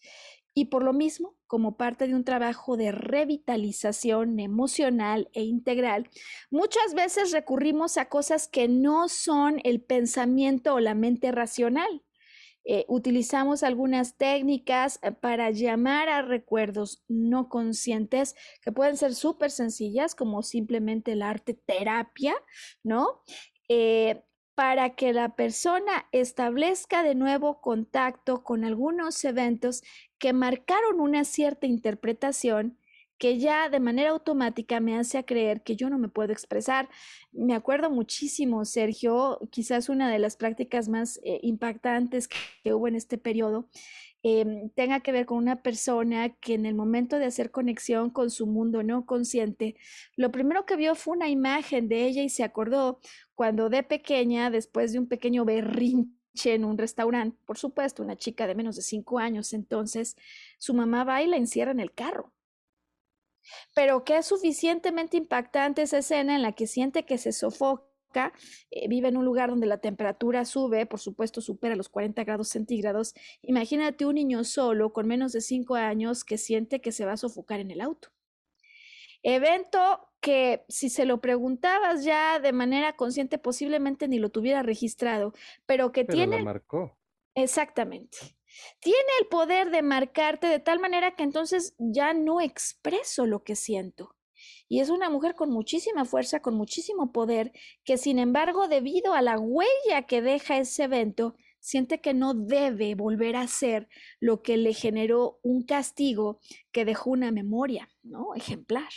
Y 0.55 0.67
por 0.67 0.83
lo 0.83 0.93
mismo, 0.93 1.37
como 1.47 1.77
parte 1.77 2.09
de 2.09 2.17
un 2.17 2.25
trabajo 2.25 2.77
de 2.77 2.91
revitalización 2.91 4.41
emocional 4.41 5.31
e 5.33 5.45
integral, 5.45 6.11
muchas 6.51 6.95
veces 6.95 7.31
recurrimos 7.31 7.97
a 7.97 8.09
cosas 8.09 8.49
que 8.49 8.67
no 8.67 9.09
son 9.09 9.61
el 9.63 9.81
pensamiento 9.81 10.75
o 10.75 10.81
la 10.81 10.95
mente 10.95 11.31
racional. 11.31 12.03
Eh, 12.71 12.85
utilizamos 12.87 13.63
algunas 13.63 14.19
técnicas 14.19 14.99
eh, 15.01 15.11
para 15.11 15.51
llamar 15.51 16.11
a 16.11 16.21
recuerdos 16.21 17.03
no 17.09 17.49
conscientes 17.49 18.35
que 18.61 18.73
pueden 18.73 18.99
ser 18.99 19.15
súper 19.15 19.51
sencillas, 19.51 20.15
como 20.15 20.43
simplemente 20.43 21.13
el 21.13 21.23
arte 21.23 21.55
terapia, 21.55 22.35
¿no? 22.83 23.23
Eh, 23.71 24.23
para 24.55 24.97
que 24.97 25.15
la 25.15 25.35
persona 25.35 26.09
establezca 26.13 27.03
de 27.03 27.15
nuevo 27.15 27.63
contacto 27.63 28.45
con 28.45 28.67
algunos 28.67 29.25
eventos 29.25 29.83
que 30.19 30.35
marcaron 30.35 31.01
una 31.01 31.25
cierta 31.25 31.67
interpretación 31.67 32.77
que 33.19 33.39
ya 33.39 33.69
de 33.69 33.81
manera 33.81 34.11
automática 34.11 34.81
me 34.81 34.97
hace 34.97 35.25
creer 35.25 35.63
que 35.63 35.77
yo 35.77 35.91
no 35.91 35.99
me 35.99 36.09
puedo 36.09 36.33
expresar. 36.33 36.89
Me 37.33 37.55
acuerdo 37.55 37.91
muchísimo, 37.91 38.65
Sergio, 38.65 39.41
quizás 39.51 39.89
una 39.89 40.11
de 40.11 40.19
las 40.19 40.37
prácticas 40.37 40.89
más 40.89 41.21
eh, 41.25 41.41
impactantes 41.43 42.29
que, 42.29 42.73
hubo 42.73 42.89
en 42.89 42.95
este 42.95 43.19
periodo, 43.19 43.69
em, 44.23 44.71
tenga 44.71 45.01
que 45.01 45.13
ver 45.13 45.27
con 45.27 45.39
una 45.39 45.63
persona 45.63 46.31
que 46.41 46.55
en 46.55 46.67
el 46.67 46.75
momento 46.75 47.19
de 47.19 47.27
hacer 47.27 47.51
conexión 47.51 48.11
con 48.11 48.31
su 48.31 48.47
mundo 48.47 48.83
no 48.83 49.07
consciente, 49.07 49.77
lo 50.17 50.31
primero 50.31 50.67
que 50.67 50.77
vio 50.77 50.95
fue 50.95 51.17
una 51.17 51.29
imagen 51.29 51.89
de 51.89 52.07
ella 52.07 52.23
y 52.23 52.29
se 52.29 52.45
acordó 52.45 53.01
cuando 53.35 53.69
de 53.71 53.83
pequeña, 53.83 54.51
después 54.51 54.93
de 54.93 54.99
un 55.01 55.09
pequeño 55.09 55.45
berrinche 55.45 56.09
en 56.45 56.65
un 56.65 56.79
restaurante, 56.79 57.37
por 57.47 57.59
supuesto, 57.59 58.03
una 58.03 58.17
chica 58.17 58.47
de 58.47 58.55
menos 58.55 58.77
de 58.77 58.83
cinco 58.83 59.19
años, 59.19 59.53
entonces 59.53 60.17
su 60.59 60.75
mamá 60.75 61.05
va 61.05 61.23
y 61.23 61.27
la 61.27 61.37
encierra 61.37 61.73
en 61.73 61.81
el 61.81 61.93
carro. 61.93 62.33
Pero 63.75 64.05
que 64.05 64.19
es 64.19 64.27
suficientemente 64.27 65.17
impactante 65.17 65.83
esa 65.83 65.99
escena 65.99 66.35
en 66.35 66.43
la 66.43 66.53
que 66.53 66.67
siente 66.67 67.05
que 67.05 67.19
se 67.19 67.33
sofoca, 67.33 68.33
eh, 68.71 68.89
vive 68.89 69.09
en 69.09 69.17
un 69.17 69.25
lugar 69.25 69.51
donde 69.51 69.67
la 69.67 69.79
temperatura 69.79 70.45
sube, 70.45 70.87
por 70.87 71.01
supuesto 71.01 71.41
supera 71.41 71.77
los 71.77 71.89
40 71.89 72.25
grados 72.25 72.49
centígrados. 72.49 73.15
Imagínate 73.43 74.07
un 74.07 74.15
niño 74.15 74.45
solo 74.45 74.93
con 74.93 75.07
menos 75.07 75.33
de 75.33 75.41
cinco 75.41 75.75
años 75.75 76.25
que 76.25 76.39
siente 76.39 76.81
que 76.81 76.93
se 76.93 77.05
va 77.05 77.13
a 77.13 77.17
sofocar 77.17 77.61
en 77.61 77.71
el 77.71 77.81
auto. 77.81 78.09
Evento 79.23 80.09
que 80.21 80.65
si 80.69 80.91
se 80.91 81.05
lo 81.05 81.21
preguntabas 81.21 82.05
ya 82.05 82.39
de 82.41 82.53
manera 82.53 82.97
consciente 82.97 83.39
posiblemente 83.39 84.09
ni 84.09 84.19
lo 84.19 84.31
tuviera 84.31 84.63
registrado, 84.63 85.33
pero 85.67 85.93
que 85.93 86.05
tiene... 86.05 86.39
Lo 86.39 86.45
marcó. 86.45 86.97
Exactamente. 87.35 88.38
Tiene 88.81 88.99
el 89.21 89.29
poder 89.29 89.71
de 89.71 89.83
marcarte 89.83 90.47
de 90.47 90.59
tal 90.59 90.81
manera 90.81 91.15
que 91.15 91.23
entonces 91.23 91.75
ya 91.79 92.15
no 92.15 92.41
expreso 92.41 93.27
lo 93.27 93.43
que 93.43 93.57
siento. 93.57 94.15
Y 94.69 94.81
es 94.81 94.91
una 94.91 95.11
mujer 95.11 95.35
con 95.35 95.51
muchísima 95.51 96.05
fuerza, 96.05 96.41
con 96.41 96.55
muchísimo 96.55 97.13
poder, 97.13 97.53
que 97.85 97.99
sin 97.99 98.19
embargo, 98.19 98.69
debido 98.69 99.15
a 99.15 99.23
la 99.23 99.39
huella 99.39 100.03
que 100.07 100.23
deja 100.23 100.59
ese 100.59 100.85
evento, 100.85 101.35
siente 101.61 102.01
que 102.01 102.15
no 102.15 102.35
debe 102.35 102.95
volver 102.95 103.37
a 103.37 103.43
hacer 103.43 103.89
lo 104.21 104.43
que 104.43 104.57
le 104.57 104.75
generó 104.75 105.39
un 105.43 105.63
castigo 105.65 106.41
que 106.73 106.85
dejó 106.85 107.11
una 107.11 107.33
memoria, 107.33 107.89
¿no? 108.03 108.35
Ejemplar. 108.35 108.91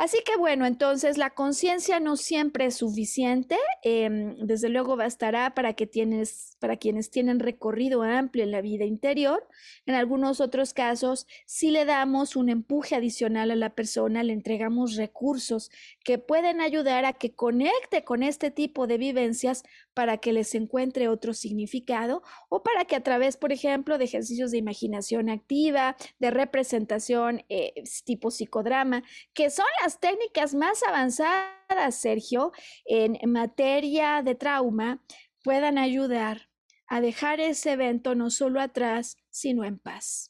Así 0.00 0.22
que 0.24 0.34
bueno, 0.38 0.64
entonces 0.64 1.18
la 1.18 1.28
conciencia 1.28 2.00
no 2.00 2.16
siempre 2.16 2.64
es 2.64 2.76
suficiente, 2.76 3.58
em, 3.82 4.34
desde 4.38 4.70
luego 4.70 4.96
bastará 4.96 5.52
para, 5.52 5.74
que 5.74 5.86
tienes, 5.86 6.56
para 6.58 6.78
quienes 6.78 7.10
tienen 7.10 7.38
recorrido 7.38 8.00
amplio 8.02 8.44
en 8.44 8.50
la 8.50 8.62
vida 8.62 8.86
interior. 8.86 9.46
En 9.84 9.94
algunos 9.94 10.40
otros 10.40 10.72
casos, 10.72 11.26
si 11.44 11.70
le 11.70 11.84
damos 11.84 12.34
un 12.34 12.48
empuje 12.48 12.96
adicional 12.96 13.50
a 13.50 13.56
la 13.56 13.74
persona, 13.74 14.22
le 14.22 14.32
entregamos 14.32 14.96
recursos 14.96 15.70
que 16.10 16.18
pueden 16.18 16.60
ayudar 16.60 17.04
a 17.04 17.12
que 17.12 17.36
conecte 17.36 18.02
con 18.02 18.24
este 18.24 18.50
tipo 18.50 18.88
de 18.88 18.98
vivencias 18.98 19.62
para 19.94 20.18
que 20.18 20.32
les 20.32 20.56
encuentre 20.56 21.06
otro 21.06 21.34
significado 21.34 22.24
o 22.48 22.64
para 22.64 22.84
que 22.84 22.96
a 22.96 23.02
través, 23.04 23.36
por 23.36 23.52
ejemplo, 23.52 23.96
de 23.96 24.06
ejercicios 24.06 24.50
de 24.50 24.58
imaginación 24.58 25.28
activa, 25.28 25.96
de 26.18 26.32
representación 26.32 27.44
eh, 27.48 27.74
tipo 28.04 28.32
psicodrama, 28.32 29.04
que 29.34 29.50
son 29.50 29.66
las 29.84 30.00
técnicas 30.00 30.52
más 30.52 30.82
avanzadas, 30.82 31.94
Sergio, 31.94 32.50
en 32.86 33.16
materia 33.30 34.22
de 34.24 34.34
trauma, 34.34 35.00
puedan 35.44 35.78
ayudar 35.78 36.48
a 36.88 37.00
dejar 37.00 37.38
ese 37.38 37.70
evento 37.70 38.16
no 38.16 38.30
solo 38.30 38.60
atrás, 38.60 39.16
sino 39.30 39.62
en 39.62 39.78
paz. 39.78 40.29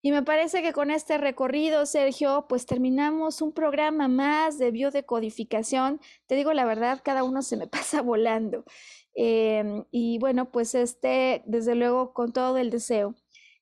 Y 0.00 0.12
me 0.12 0.22
parece 0.22 0.62
que 0.62 0.72
con 0.72 0.90
este 0.90 1.18
recorrido, 1.18 1.84
Sergio, 1.84 2.46
pues 2.48 2.66
terminamos 2.66 3.42
un 3.42 3.52
programa 3.52 4.06
más 4.06 4.56
de 4.56 4.70
biodecodificación. 4.70 6.00
Te 6.26 6.36
digo 6.36 6.52
la 6.52 6.64
verdad, 6.64 7.00
cada 7.04 7.24
uno 7.24 7.42
se 7.42 7.56
me 7.56 7.66
pasa 7.68 8.02
volando. 8.02 8.64
Em, 9.14 9.84
y 9.90 10.18
bueno, 10.18 10.50
pues 10.52 10.74
este, 10.74 11.42
desde 11.46 11.74
luego, 11.74 12.12
con 12.14 12.32
todo 12.32 12.58
el 12.58 12.70
deseo 12.70 13.16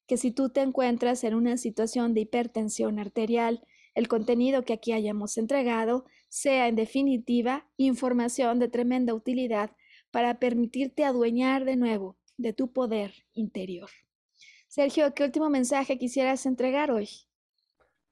que 0.06 0.16
si 0.16 0.30
tú 0.30 0.50
te 0.50 0.60
encuentras 0.60 1.24
en 1.24 1.34
una 1.34 1.56
situación 1.56 2.14
de 2.14 2.20
hipertensión 2.20 2.98
arterial, 2.98 3.62
el 3.94 4.08
contenido 4.08 4.62
que 4.62 4.74
aquí 4.74 4.92
hayamos 4.92 5.36
entregado 5.38 6.04
sea 6.28 6.68
en 6.68 6.76
definitiva 6.76 7.66
información 7.76 8.58
de 8.58 8.68
tremenda 8.68 9.14
utilidad 9.14 9.70
para 10.10 10.38
permitirte 10.38 11.04
adueñar 11.04 11.64
de 11.64 11.76
nuevo 11.76 12.16
de 12.36 12.52
tu 12.52 12.72
poder 12.72 13.14
interior. 13.32 13.90
Sergio, 14.76 15.14
¿qué 15.14 15.24
último 15.24 15.48
mensaje 15.48 15.96
quisieras 15.96 16.44
entregar 16.44 16.90
hoy? 16.90 17.08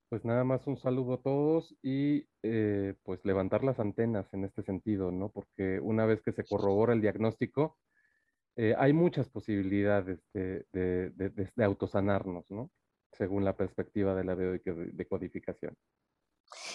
Pues 0.09 0.25
nada 0.25 0.45
más 0.45 0.67
un 0.67 0.79
saludo 0.79 1.13
a 1.13 1.21
todos 1.21 1.77
y 1.83 2.27
eh, 2.43 2.95
pues 3.03 3.23
levantar 3.27 3.63
las 3.63 3.79
antenas 3.81 4.33
en 4.33 4.45
este 4.45 4.63
sentido, 4.63 5.13
¿no? 5.13 5.29
Porque 5.29 5.79
una 5.79 6.07
vez 6.07 6.23
que 6.23 6.33
se 6.33 6.43
corrobora 6.43 6.95
el 6.95 7.03
diagnóstico, 7.03 7.77
eh, 8.57 8.75
hay 8.79 8.95
muchas 8.95 9.29
posibilidades 9.29 10.21
de, 10.33 10.65
de, 10.73 11.63
autosanarnos, 11.63 12.51
¿no? 12.51 12.71
Según 13.13 13.45
la 13.45 13.59
perspectiva 13.59 14.15
de 14.15 14.25
la 14.25 14.35
decodificación. 14.35 15.77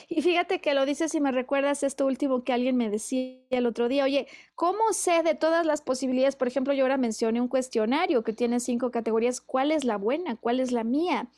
Y 0.08 0.22
fíjate 0.22 0.62
que 0.62 0.74
lo 0.74 0.86
dices 0.86 1.14
y 1.16 1.22
me 1.22 1.32
recuerdas 1.32 1.84
esto 1.84 2.06
último 2.06 2.44
que 2.44 2.54
alguien 2.54 2.76
me 2.76 2.90
decía 2.90 3.38
el 3.50 3.66
otro 3.66 3.88
día, 3.88 4.04
oye, 4.04 4.28
¿cómo 4.56 4.94
sé 4.94 5.24
de 5.24 5.36
todas 5.36 5.66
las 5.66 5.82
posibilidades? 5.82 6.36
Por 6.36 6.48
ejemplo, 6.48 6.74
yo 6.74 6.84
ahora 6.84 6.98
mencioné 6.98 7.42
un 7.42 7.48
cuestionario 7.48 8.24
que 8.24 8.34
tiene 8.34 8.60
cinco 8.60 8.92
categorías, 8.92 9.42
¿cuál 9.42 9.72
es 9.72 9.84
la 9.86 9.98
buena? 9.98 10.36
¿Cuál 10.36 10.60
es 10.60 10.72
la 10.72 10.84
mía? 10.84 11.30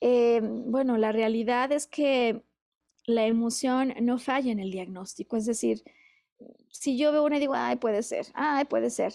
Eh, 0.00 0.40
bueno, 0.42 0.96
la 0.96 1.12
realidad 1.12 1.72
es 1.72 1.86
que 1.86 2.42
la 3.06 3.26
emoción 3.26 3.94
no 4.00 4.18
falla 4.18 4.50
en 4.52 4.60
el 4.60 4.70
diagnóstico, 4.70 5.36
es 5.36 5.46
decir, 5.46 5.82
si 6.70 6.96
yo 6.98 7.12
veo 7.12 7.24
una 7.24 7.36
y 7.36 7.40
digo, 7.40 7.54
ay, 7.54 7.76
puede 7.76 8.02
ser, 8.02 8.26
ay, 8.34 8.64
puede 8.64 8.90
ser, 8.90 9.14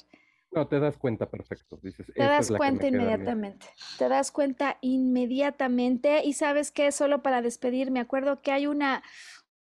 no, 0.51 0.67
te 0.67 0.79
das 0.79 0.97
cuenta 0.97 1.29
perfecto, 1.29 1.79
dices. 1.81 2.07
Te 2.15 2.23
das 2.23 2.51
cuenta 2.51 2.87
inmediatamente. 2.87 3.67
Te 3.97 4.09
das 4.09 4.31
cuenta 4.31 4.77
inmediatamente 4.81 6.23
y 6.23 6.33
sabes 6.33 6.71
que 6.71 6.91
solo 6.91 7.21
para 7.21 7.41
despedir, 7.41 7.91
me 7.91 7.99
acuerdo 7.99 8.41
que 8.41 8.51
hay 8.51 8.67
una, 8.67 9.03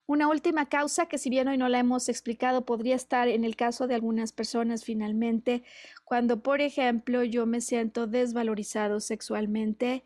Una 0.07 0.29
última 0.29 0.69
causa 0.69 1.07
que 1.07 1.19
si 1.19 1.31
bien 1.31 1.49
hoy 1.49 1.59
no 1.59 1.69
la 1.69 1.81
hemos 1.81 2.09
explicado 2.11 2.67
podría 2.67 2.97
estar 2.97 3.29
en 3.29 3.45
el 3.45 3.57
caso 3.57 3.87
de 3.89 3.95
algunas 3.97 4.33
personas 4.33 4.85
finalmente 4.85 5.65
cuando 6.05 6.43
por 6.43 6.61
ejemplo 6.61 7.25
yo 7.25 7.47
me 7.47 7.61
siento 7.61 8.07
desvalorizado 8.07 9.01
sexualmente 9.01 10.05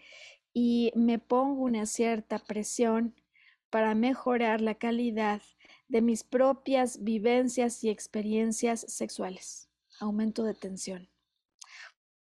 y 0.54 0.92
me 0.96 1.18
pongo 1.18 1.64
una 1.64 1.86
cierta 1.86 2.38
presión 2.40 3.14
para 3.70 3.94
mejorar 3.94 4.60
la 4.62 4.76
calidad 4.76 5.42
de 5.88 6.02
mis 6.02 6.24
propias 6.24 7.02
vivencias 7.04 7.84
y 7.84 7.90
experiencias 7.90 8.80
sexuales. 8.88 9.67
Aumento 10.00 10.44
de 10.44 10.54
tensión. 10.54 11.08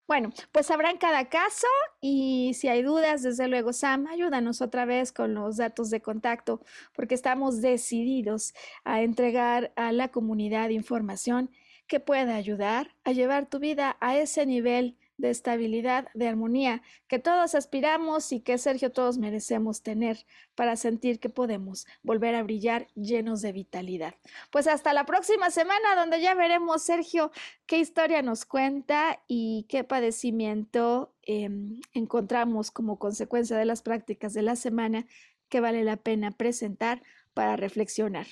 Bueno, 0.07 0.33
pues 0.53 0.69
en 0.91 0.99
cada 0.99 1.31
caso 1.31 1.67
y 1.99 2.53
si 2.55 2.69
hay 2.69 2.83
dudas, 2.83 3.23
desde 3.23 3.49
luego, 3.49 3.73
Sam, 3.73 4.07
ayúdanos 4.07 4.61
otra 4.61 4.85
vez 4.85 5.13
con 5.13 5.33
los 5.33 5.57
datos 5.57 5.89
de 5.89 6.03
contacto 6.03 6.61
porque 6.95 7.15
estamos 7.15 7.63
decididos 7.63 8.53
a 8.85 9.01
entregar 9.01 9.73
a 9.77 9.93
la 9.93 10.09
comunidad 10.09 10.69
información 10.69 11.51
que 11.87 12.01
pueda 12.01 12.37
ayudar 12.37 12.95
a 13.05 13.13
llevar 13.13 13.47
tu 13.49 13.59
vida 13.61 13.97
a 14.01 14.19
ese 14.19 14.45
nivel 14.45 14.99
de 15.17 15.31
estabilidad, 15.31 16.09
de 16.15 16.29
armonía, 16.29 16.83
que 17.07 17.19
todos 17.19 17.55
aspiramos 17.55 18.33
y 18.33 18.41
que 18.41 18.59
Sergio 18.59 18.91
todos 18.91 19.19
merecemos 19.19 19.83
tener 19.83 20.27
para 20.55 20.77
sentir 20.77 21.21
que 21.21 21.29
podemos 21.29 21.87
volver 22.03 22.35
a 22.35 22.43
brillar 22.43 22.89
llenos 22.95 23.43
de 23.43 23.53
vitalidad. 23.53 24.15
Pues 24.51 24.67
hasta 24.67 24.93
la 24.93 25.07
próxima 25.07 25.51
semana 25.51 25.97
donde 25.97 26.21
ya 26.21 26.35
veremos, 26.35 26.83
Sergio, 26.83 27.31
qué 27.67 27.79
historia 27.79 28.23
nos 28.23 28.45
cuenta 28.45 29.23
y 29.29 29.67
qué 29.69 29.85
padecimiento 29.85 31.15
em, 31.23 31.81
encontramos 31.93 32.71
como 32.71 32.99
consecuencia 32.99 33.57
de 33.57 33.65
las 33.65 33.83
prácticas 33.83 34.35
de 34.35 34.43
la 34.43 34.57
semana 34.57 35.07
que 35.49 35.61
vale 35.61 35.85
la 35.85 35.97
pena 35.97 36.31
presentar 36.31 37.03
para 37.35 37.57
reflexionar. 37.57 38.27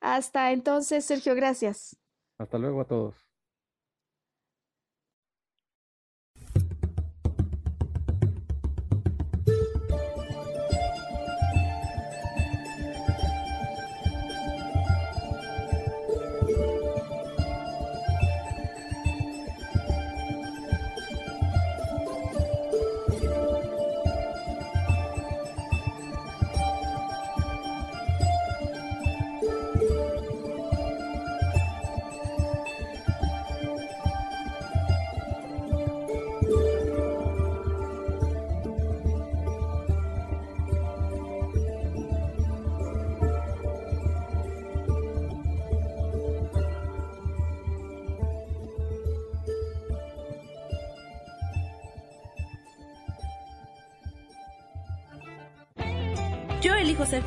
Hasta 0.00 0.52
entonces, 0.52 1.04
Sergio, 1.04 1.34
gracias. 1.34 1.96
Hasta 2.38 2.58
luego 2.58 2.80
a 2.80 2.86
todos. 2.86 3.27